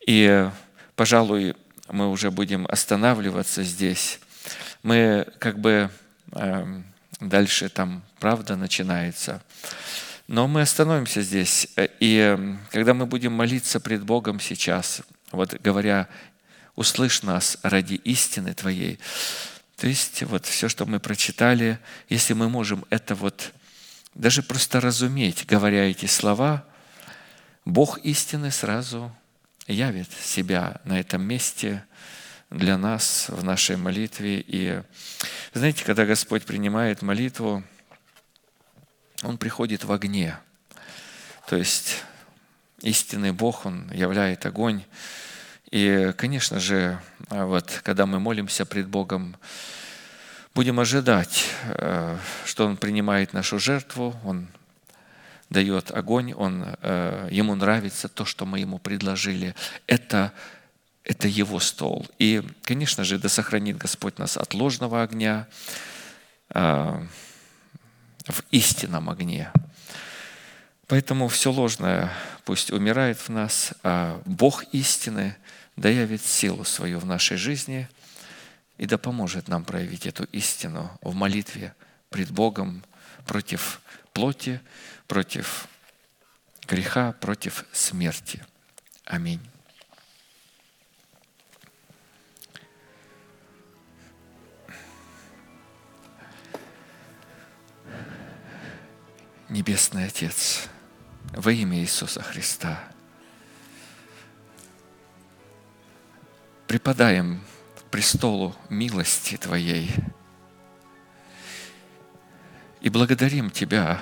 и, 0.07 0.49
пожалуй, 0.95 1.57
мы 1.89 2.09
уже 2.09 2.31
будем 2.31 2.65
останавливаться 2.67 3.63
здесь. 3.63 4.19
Мы 4.83 5.27
как 5.39 5.59
бы 5.59 5.89
э, 6.31 6.81
дальше 7.19 7.69
там 7.69 8.03
правда 8.19 8.55
начинается. 8.55 9.41
Но 10.27 10.47
мы 10.47 10.61
остановимся 10.61 11.21
здесь. 11.21 11.67
И 11.99 12.17
эм, 12.17 12.59
когда 12.71 12.93
мы 12.93 13.05
будем 13.05 13.33
молиться 13.33 13.79
пред 13.79 14.03
Богом 14.03 14.39
сейчас, 14.39 15.01
вот 15.31 15.53
говоря, 15.61 16.07
услышь 16.75 17.21
нас 17.21 17.57
ради 17.61 17.95
истины 17.95 18.53
Твоей, 18.53 18.99
то 19.77 19.87
есть 19.87 20.23
вот 20.23 20.45
все, 20.45 20.69
что 20.69 20.85
мы 20.85 20.99
прочитали, 20.99 21.79
если 22.09 22.33
мы 22.33 22.49
можем 22.49 22.85
это 22.89 23.13
вот 23.13 23.51
даже 24.15 24.41
просто 24.41 24.79
разуметь, 24.79 25.45
говоря 25.45 25.89
эти 25.89 26.05
слова, 26.05 26.65
Бог 27.65 27.99
истины 27.99 28.51
сразу 28.51 29.11
явит 29.67 30.11
себя 30.11 30.79
на 30.83 30.99
этом 30.99 31.23
месте 31.23 31.83
для 32.49 32.77
нас 32.77 33.29
в 33.29 33.43
нашей 33.43 33.77
молитве. 33.77 34.43
И 34.45 34.81
знаете, 35.53 35.83
когда 35.83 36.05
Господь 36.05 36.43
принимает 36.43 37.01
молитву, 37.01 37.63
Он 39.23 39.37
приходит 39.37 39.83
в 39.83 39.91
огне. 39.91 40.37
То 41.47 41.55
есть 41.55 42.03
истинный 42.81 43.31
Бог, 43.31 43.65
Он 43.65 43.89
являет 43.91 44.45
огонь. 44.45 44.83
И, 45.71 46.13
конечно 46.17 46.59
же, 46.59 46.99
вот, 47.29 47.81
когда 47.83 48.05
мы 48.05 48.19
молимся 48.19 48.65
пред 48.65 48.87
Богом, 48.87 49.35
будем 50.53 50.79
ожидать, 50.79 51.45
э, 51.65 52.17
что 52.45 52.65
Он 52.65 52.77
принимает 52.77 53.33
нашу 53.33 53.59
жертву, 53.59 54.15
Он 54.23 54.47
дает 55.55 55.89
огонь, 55.91 56.33
он, 56.33 56.65
э, 56.81 57.29
ему 57.31 57.55
нравится 57.55 58.09
то, 58.09 58.25
что 58.25 58.45
мы 58.45 58.59
ему 58.59 58.77
предложили. 58.77 59.55
Это, 59.87 60.33
это 61.05 61.29
его 61.29 61.61
стол. 61.61 62.05
И, 62.19 62.43
конечно 62.63 63.05
же, 63.05 63.17
да 63.17 63.29
сохранит 63.29 63.77
Господь 63.77 64.19
нас 64.19 64.35
от 64.35 64.53
ложного 64.53 65.01
огня 65.01 65.47
э, 66.49 66.59
в 68.27 68.43
истинном 68.51 69.09
огне. 69.09 69.49
Поэтому 70.87 71.29
все 71.29 71.51
ложное 71.53 72.11
пусть 72.43 72.71
умирает 72.71 73.17
в 73.17 73.29
нас, 73.29 73.73
а 73.81 74.21
Бог 74.25 74.65
истины 74.73 75.37
да 75.77 75.87
явит 75.87 76.21
силу 76.21 76.65
свою 76.65 76.99
в 76.99 77.05
нашей 77.05 77.37
жизни 77.37 77.87
и 78.77 78.85
да 78.85 78.97
поможет 78.97 79.47
нам 79.47 79.63
проявить 79.63 80.05
эту 80.05 80.25
истину 80.33 80.91
в 81.01 81.15
молитве 81.15 81.73
пред 82.09 82.31
Богом 82.31 82.83
против 83.25 83.79
плоти, 84.15 84.61
против 85.07 85.67
греха, 86.67 87.11
против 87.11 87.65
смерти. 87.73 88.43
Аминь. 89.03 89.41
Небесный 99.49 100.05
Отец, 100.05 100.69
во 101.33 101.51
имя 101.51 101.77
Иисуса 101.79 102.21
Христа, 102.23 102.79
преподаем 106.67 107.43
престолу 107.91 108.55
милости 108.69 109.35
Твоей 109.35 109.93
и 112.85 112.89
благодарим 112.89 113.49
Тебя 113.49 113.99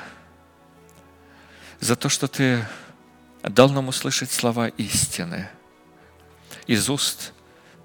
за 1.80 1.96
то, 1.96 2.10
что 2.10 2.28
Ты 2.28 2.68
дал 3.42 3.70
нам 3.70 3.88
услышать 3.88 4.30
слова 4.30 4.68
истины 4.68 5.50
из 6.68 6.90
уст 6.90 7.32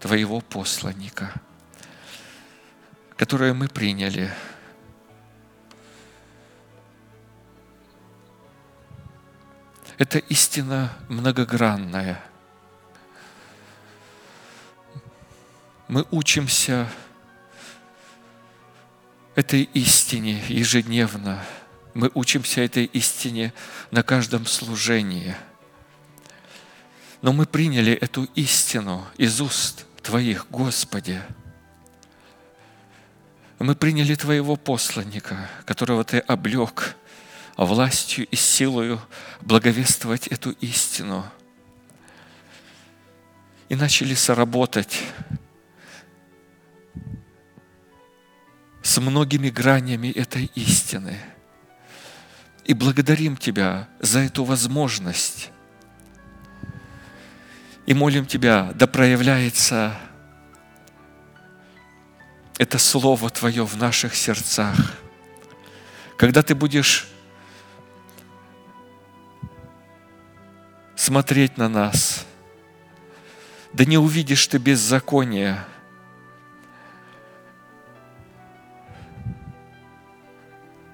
Твоего 0.01 0.41
посланника, 0.41 1.33
которые 3.17 3.53
мы 3.53 3.69
приняли– 3.69 4.35
Это 9.99 10.19
истина 10.19 10.93
многогранная. 11.09 12.23
Мы 15.89 16.07
учимся 16.13 16.89
этой 19.39 19.71
истине 19.73 20.43
ежедневно. 20.49 21.41
Мы 21.95 22.11
учимся 22.15 22.61
этой 22.61 22.87
истине 22.87 23.55
на 23.93 24.03
каждом 24.03 24.47
служении. 24.47 25.37
Но 27.23 27.33
мы 27.33 27.47
приняли 27.47 27.93
эту 27.93 28.25
истину 28.35 29.07
из 29.17 29.41
уст 29.41 29.87
Твоих, 30.03 30.49
Господи. 30.51 31.23
Мы 33.61 33.77
приняли 33.77 34.17
Твоего 34.17 34.57
посланника, 34.57 35.49
которого 35.65 36.03
Ты 36.03 36.19
облег– 36.19 36.97
властью 37.57 38.27
и 38.27 38.35
силою 38.35 39.01
благовествовать 39.41 40.27
эту 40.27 40.51
истину. 40.61 41.25
И 43.69 43.77
начали 43.77 44.15
соработать 44.15 45.01
с 48.89 48.99
многими 49.03 49.51
гранями 49.51 50.09
этой 50.09 50.51
истины. 50.55 51.21
И 52.65 52.73
благодарим 52.73 53.37
Тебя 53.37 53.87
за 54.01 54.21
эту 54.21 54.45
возможность. 54.45 55.51
И 57.85 57.93
молим 57.93 58.25
Тебя, 58.25 58.73
да 58.75 58.87
проявляется 58.87 59.95
это 62.57 62.79
Слово 62.79 63.29
Твое 63.29 63.67
в 63.67 63.77
наших 63.77 64.15
сердцах. 64.15 64.95
Когда 66.17 66.43
Ты 66.43 66.55
будешь 66.55 67.09
смотреть 70.97 71.59
на 71.59 71.69
нас. 71.69 72.25
Да 73.75 73.85
не 73.85 73.99
увидишь 73.99 74.47
ты 74.47 74.57
беззакония. 74.57 75.67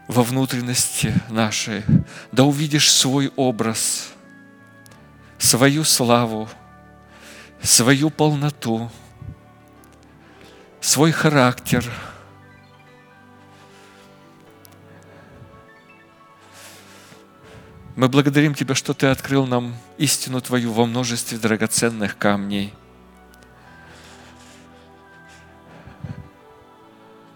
Во 0.09 0.23
внутренности 0.23 1.15
нашей, 1.29 1.83
да 2.33 2.45
увидишь 2.45 2.93
свой 2.93 3.33
образ, 3.37 4.13
свою 5.39 5.85
славу, 5.85 6.49
свою 7.63 8.11
полноту, 8.11 8.91
свой 10.81 11.13
характер– 11.13 11.85
Мы 17.97 18.09
благодарим 18.09 18.55
Тебя, 18.55 18.75
что 18.75 18.93
Ты 18.93 19.07
открыл 19.07 19.47
нам 19.47 19.77
истину 19.99 20.41
Твою 20.41 20.73
во 20.73 20.85
множестве 20.85 21.39
драгоценных 21.39 22.19
камней. 22.19 22.75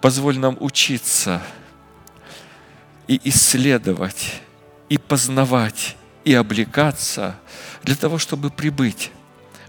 Позволь 0.00 0.38
нам 0.38 0.56
учиться 0.60 1.42
и 3.08 3.20
исследовать, 3.24 4.42
и 4.88 4.98
познавать, 4.98 5.96
и 6.24 6.34
облекаться 6.34 7.38
для 7.82 7.96
того, 7.96 8.18
чтобы 8.18 8.50
прибыть 8.50 9.10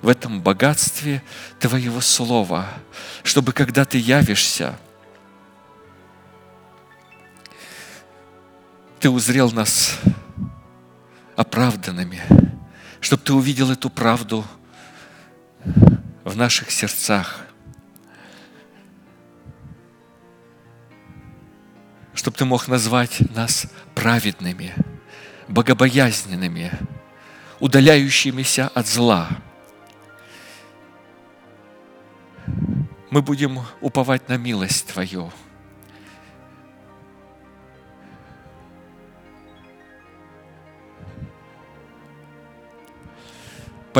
в 0.01 0.09
этом 0.09 0.41
богатстве 0.41 1.23
Твоего 1.59 2.01
Слова, 2.01 2.67
чтобы 3.23 3.53
когда 3.53 3.85
Ты 3.85 3.97
явишься, 3.97 4.77
Ты 8.99 9.09
узрел 9.09 9.49
нас 9.51 9.97
оправданными, 11.37 12.21
чтобы 12.99 13.23
ты 13.23 13.31
увидел 13.31 13.71
эту 13.71 13.89
правду 13.89 14.45
в 16.25 16.35
наших 16.35 16.69
сердцах, 16.69 17.45
чтобы 22.13 22.37
ты 22.37 22.45
мог 22.45 22.67
назвать 22.67 23.19
нас 23.35 23.67
праведными, 23.95 24.73
богобоязненными, 25.47 26.71
удаляющимися 27.59 28.67
от 28.67 28.87
зла. 28.87 29.29
Мы 33.09 33.21
будем 33.21 33.59
уповать 33.81 34.29
на 34.29 34.37
милость 34.37 34.87
Твою– 34.87 35.31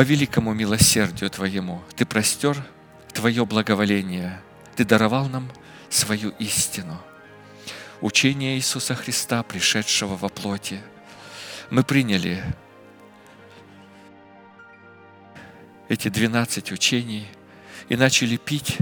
великому 0.02 0.54
милосердию 0.54 1.28
Твоему 1.28 1.82
Ты 1.94 2.06
простер 2.06 2.56
Твое 3.12 3.44
благоволение, 3.44 4.40
Ты 4.74 4.84
даровал 4.86 5.28
нам 5.28 5.50
свою 5.90 6.30
истину. 6.38 6.98
Учение 8.00 8.56
Иисуса 8.56 8.94
Христа, 8.94 9.42
пришедшего 9.42 10.16
во 10.16 10.28
плоти. 10.28 10.80
Мы 11.70 11.84
приняли 11.84 12.42
эти 15.88 16.08
двенадцать 16.08 16.72
учений 16.72 17.26
и 17.88 17.96
начали 17.96 18.36
пить, 18.36 18.78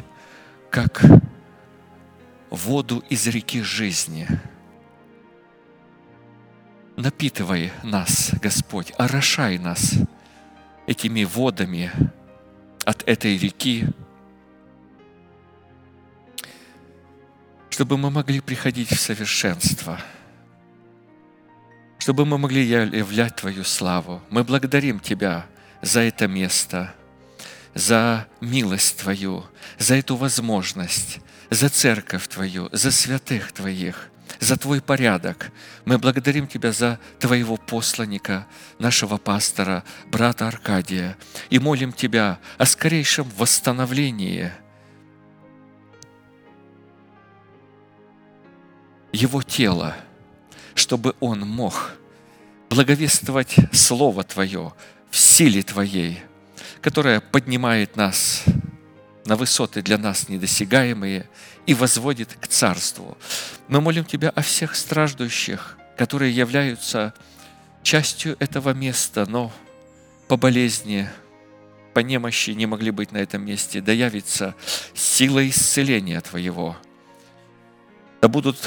как 0.71 1.03
воду 2.51 3.03
из 3.09 3.27
реки 3.27 3.63
жизни. 3.63 4.29
Напитывай 6.97 7.73
нас, 7.83 8.33
Господь, 8.41 8.93
орошай 8.99 9.59
нас– 9.59 9.95
этими 10.89 11.23
водами 11.23 11.93
от 12.87 13.07
этой 13.07 13.37
реки, 13.37 13.85
чтобы 17.79 17.97
мы 17.97 18.11
могли 18.11 18.41
приходить 18.41 18.91
в 18.91 18.99
совершенство, 18.99 20.01
чтобы 22.01 22.27
мы 22.27 22.37
могли 22.37 22.67
являть 22.67 23.37
Твою 23.37 23.63
славу. 23.63 24.21
Мы 24.31 24.43
благодарим 24.43 24.99
Тебя 24.99 25.47
за 25.81 26.01
это 26.01 26.27
место, 26.27 26.93
за 27.75 28.27
милость 28.41 28.99
Твою, 28.99 29.45
за 29.79 29.95
эту 29.95 30.17
возможность, 30.17 31.21
за 31.51 31.69
церковь 31.69 32.27
Твою, 32.27 32.69
за 32.73 32.91
святых 32.91 33.53
Твоих– 33.53 34.09
за 34.41 34.57
Твой 34.57 34.81
порядок. 34.81 35.53
Мы 35.85 35.99
благодарим 35.99 36.49
Тебя 36.49 36.73
за 36.73 36.99
Твоего 37.21 37.57
посланника, 37.57 38.49
нашего 38.81 39.19
пастора, 39.19 39.85
брата 40.07 40.49
Аркадия, 40.49 41.17
и 41.49 41.61
молим 41.61 41.93
Тебя 41.93 42.41
о 42.57 42.67
скорейшем 42.67 43.29
восстановлении 43.37 44.53
его 49.13 49.43
тела, 49.43 49.97
чтобы 50.75 51.15
он 51.21 51.41
мог 51.41 51.93
благовествовать 52.69 53.57
Слово 53.73 54.25
Твое 54.25 54.73
в 55.11 55.17
силе 55.17 55.63
Твоей, 55.63 56.23
которая 56.81 57.21
поднимает 57.21 57.97
нас 57.97 58.45
на 59.25 59.37
высоты 59.37 59.83
для 59.83 59.99
нас 59.99 60.29
недосягаемые 60.29 61.29
и 61.67 61.75
возводит 61.75 62.35
к 62.41 62.47
Царству. 62.47 63.17
Мы 63.69 63.81
молим 63.81 64.05
Тебя 64.05 64.31
о 64.31 64.43
всех 64.43 64.75
страждущих, 64.75 65.77
которые 65.97 66.35
являются 66.35 67.15
частью 67.83 68.37
этого 68.39 68.73
места, 68.73 69.27
но 69.27 69.53
по 70.29 70.37
болезни, 70.37 71.09
по 71.95 72.01
немощи 72.01 72.51
не 72.51 72.67
могли 72.67 72.91
быть 72.91 73.13
на 73.13 73.19
этом 73.19 73.45
месте. 73.45 73.81
Да 73.81 73.93
явится 73.93 74.55
сила 74.95 75.47
исцеления 75.49 76.21
Твоего. 76.21 76.77
Да 78.21 78.29
будут 78.29 78.59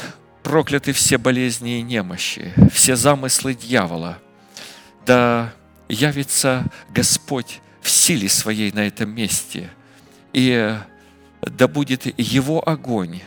прокляты 0.43 0.93
все 0.93 1.17
болезни 1.17 1.79
и 1.79 1.81
немощи, 1.81 2.53
все 2.71 2.95
замыслы 2.95 3.53
дьявола. 3.53 4.19
Да 5.05 5.53
явится 5.87 6.65
Господь 6.89 7.61
в 7.81 7.89
силе 7.89 8.29
Своей 8.29 8.71
на 8.71 8.87
этом 8.87 9.09
месте. 9.09 9.69
И 10.33 10.77
да 11.41 11.67
будет 11.67 12.19
Его 12.19 12.67
огонь, 12.67 13.21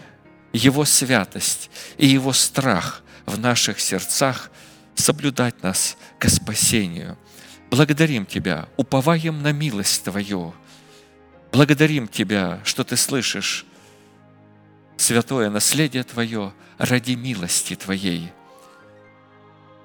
Его 0.52 0.84
святость 0.84 1.70
и 1.98 2.06
Его 2.06 2.32
страх 2.32 3.02
в 3.26 3.38
наших 3.38 3.80
сердцах 3.80 4.50
соблюдать 4.94 5.62
нас 5.62 5.96
к 6.18 6.28
спасению. 6.28 7.18
Благодарим 7.70 8.24
Тебя, 8.26 8.68
уповаем 8.76 9.42
на 9.42 9.52
милость 9.52 10.04
Твою. 10.04 10.54
Благодарим 11.52 12.08
Тебя, 12.08 12.60
что 12.64 12.84
Ты 12.84 12.96
слышишь 12.96 13.66
святое 14.96 15.50
наследие 15.50 16.04
Твое 16.04 16.52
ради 16.78 17.12
милости 17.12 17.76
Твоей. 17.76 18.32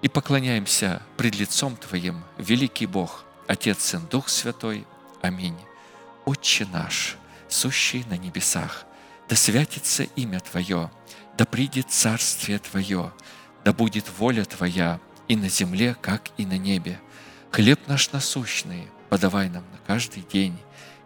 И 0.02 0.08
поклоняемся 0.08 1.02
пред 1.18 1.36
лицом 1.36 1.76
Твоим, 1.76 2.24
великий 2.38 2.86
Бог, 2.86 3.26
Отец, 3.48 3.84
Сын, 3.84 4.06
Дух 4.10 4.30
Святой. 4.30 4.86
Аминь. 5.22 5.58
Отче 6.26 6.66
наш, 6.72 7.18
сущий 7.48 8.06
на 8.10 8.18
небесах, 8.18 8.86
да 9.28 9.36
святится 9.36 10.04
имя 10.04 10.40
Твое, 10.40 10.92
да 11.38 11.46
придет 11.46 11.90
царствие 11.90 12.60
Твое, 12.60 13.12
да 13.66 13.74
будет 13.74 14.06
воля 14.18 14.46
Твоя 14.46 15.00
и 15.28 15.36
на 15.36 15.50
земле, 15.50 15.96
как 16.02 16.30
и 16.38 16.46
на 16.46 16.58
небе. 16.58 17.00
Хлеб 17.52 17.88
наш 17.88 18.12
насущный 18.12 18.88
подавай 19.10 19.50
нам 19.50 19.64
на 19.72 19.80
каждый 19.86 20.24
день, 20.24 20.58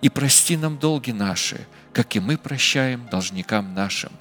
и 0.02 0.10
прости 0.10 0.58
нам 0.58 0.78
долги 0.78 1.14
наши, 1.14 1.66
как 1.94 2.16
и 2.16 2.20
мы 2.20 2.38
прощаем 2.38 3.08
должникам 3.08 3.74
нашим. 3.74 4.12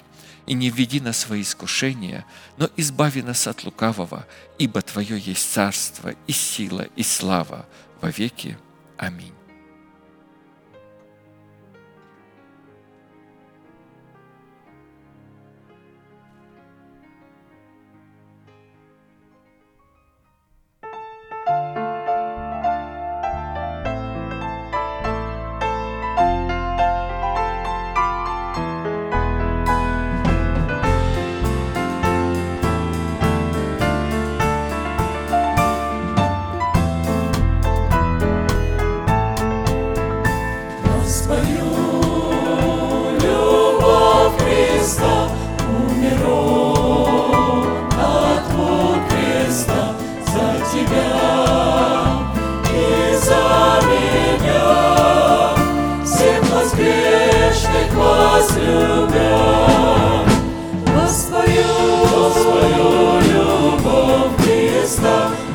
И 0.45 0.53
не 0.53 0.69
введи 0.69 0.99
нас 0.99 1.17
в 1.17 1.19
свои 1.27 1.41
искушения, 1.41 2.25
но 2.57 2.69
избави 2.75 3.21
нас 3.21 3.47
от 3.47 3.63
лукавого, 3.63 4.25
ибо 4.59 4.81
Твое 4.81 5.17
есть 5.17 5.51
царство 5.53 6.13
и 6.27 6.31
сила 6.31 6.87
и 6.95 7.03
слава 7.03 7.65
во 8.01 8.09
веки. 8.09 8.57
Аминь. 8.97 9.33
Oh. 65.25 65.52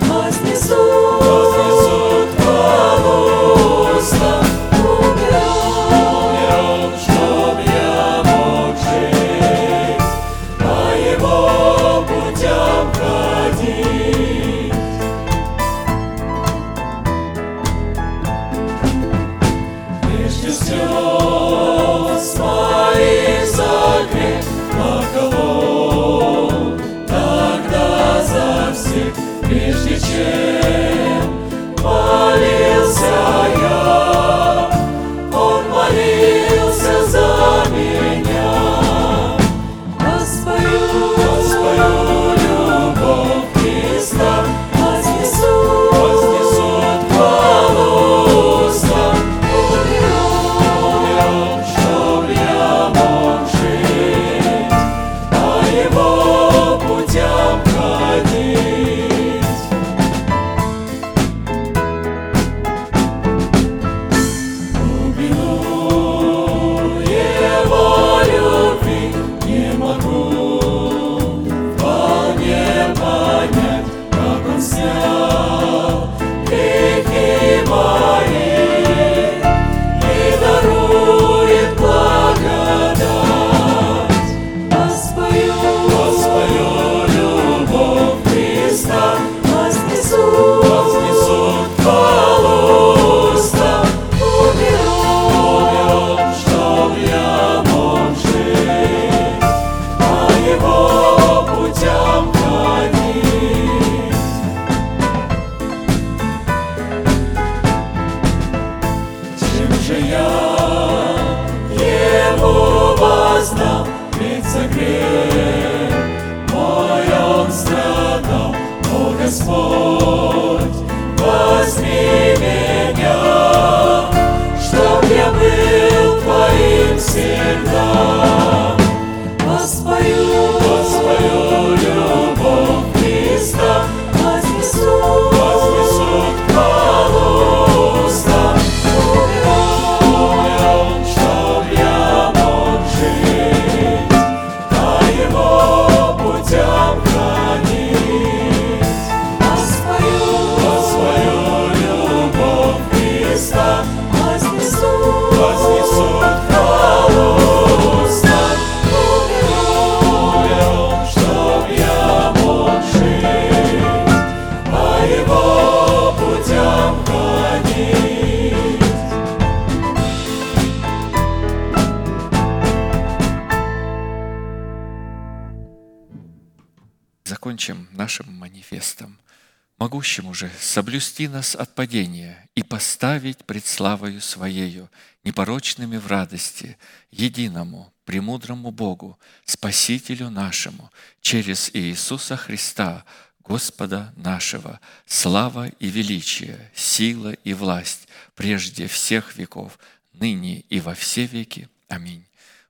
Соблюсти 180.68 181.28
нас 181.28 181.54
от 181.54 181.74
падения 181.74 182.48
и 182.54 182.62
поставить 182.62 183.44
пред 183.44 183.66
славою 183.66 184.20
Своею, 184.20 184.90
непорочными 185.24 185.96
в 185.96 186.06
радости, 186.06 186.78
единому, 187.10 187.92
премудрому 188.04 188.70
Богу, 188.70 189.18
Спасителю 189.44 190.30
нашему, 190.30 190.90
через 191.20 191.70
Иисуса 191.72 192.36
Христа, 192.36 193.04
Господа 193.40 194.12
нашего, 194.16 194.78
слава 195.06 195.68
и 195.68 195.88
величие, 195.88 196.70
сила 196.74 197.32
и 197.32 197.54
власть 197.54 198.06
прежде 198.34 198.86
всех 198.88 199.36
веков, 199.36 199.78
ныне 200.12 200.60
и 200.68 200.80
во 200.80 200.94
все 200.94 201.24
веки. 201.24 201.68
Аминь. 201.88 202.26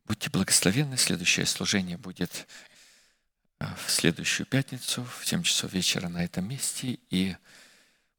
Будьте 0.06 0.30
благословенны. 0.30 0.96
Следующее 0.96 1.46
служение 1.46 1.98
будет 1.98 2.46
а, 3.58 3.76
в 3.84 3.90
следующую 3.90 4.46
пятницу 4.46 5.04
в 5.20 5.26
7 5.26 5.42
часов 5.42 5.72
вечера 5.72 6.08
на 6.08 6.24
этом 6.24 6.48
месте. 6.48 6.98
И 7.10 7.36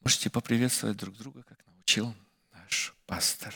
можете 0.01 0.29
поприветствовать 0.29 0.97
друг 0.97 1.15
друга, 1.17 1.43
как 1.43 1.65
научил 1.67 2.13
наш 2.53 2.95
пастор. 3.05 3.53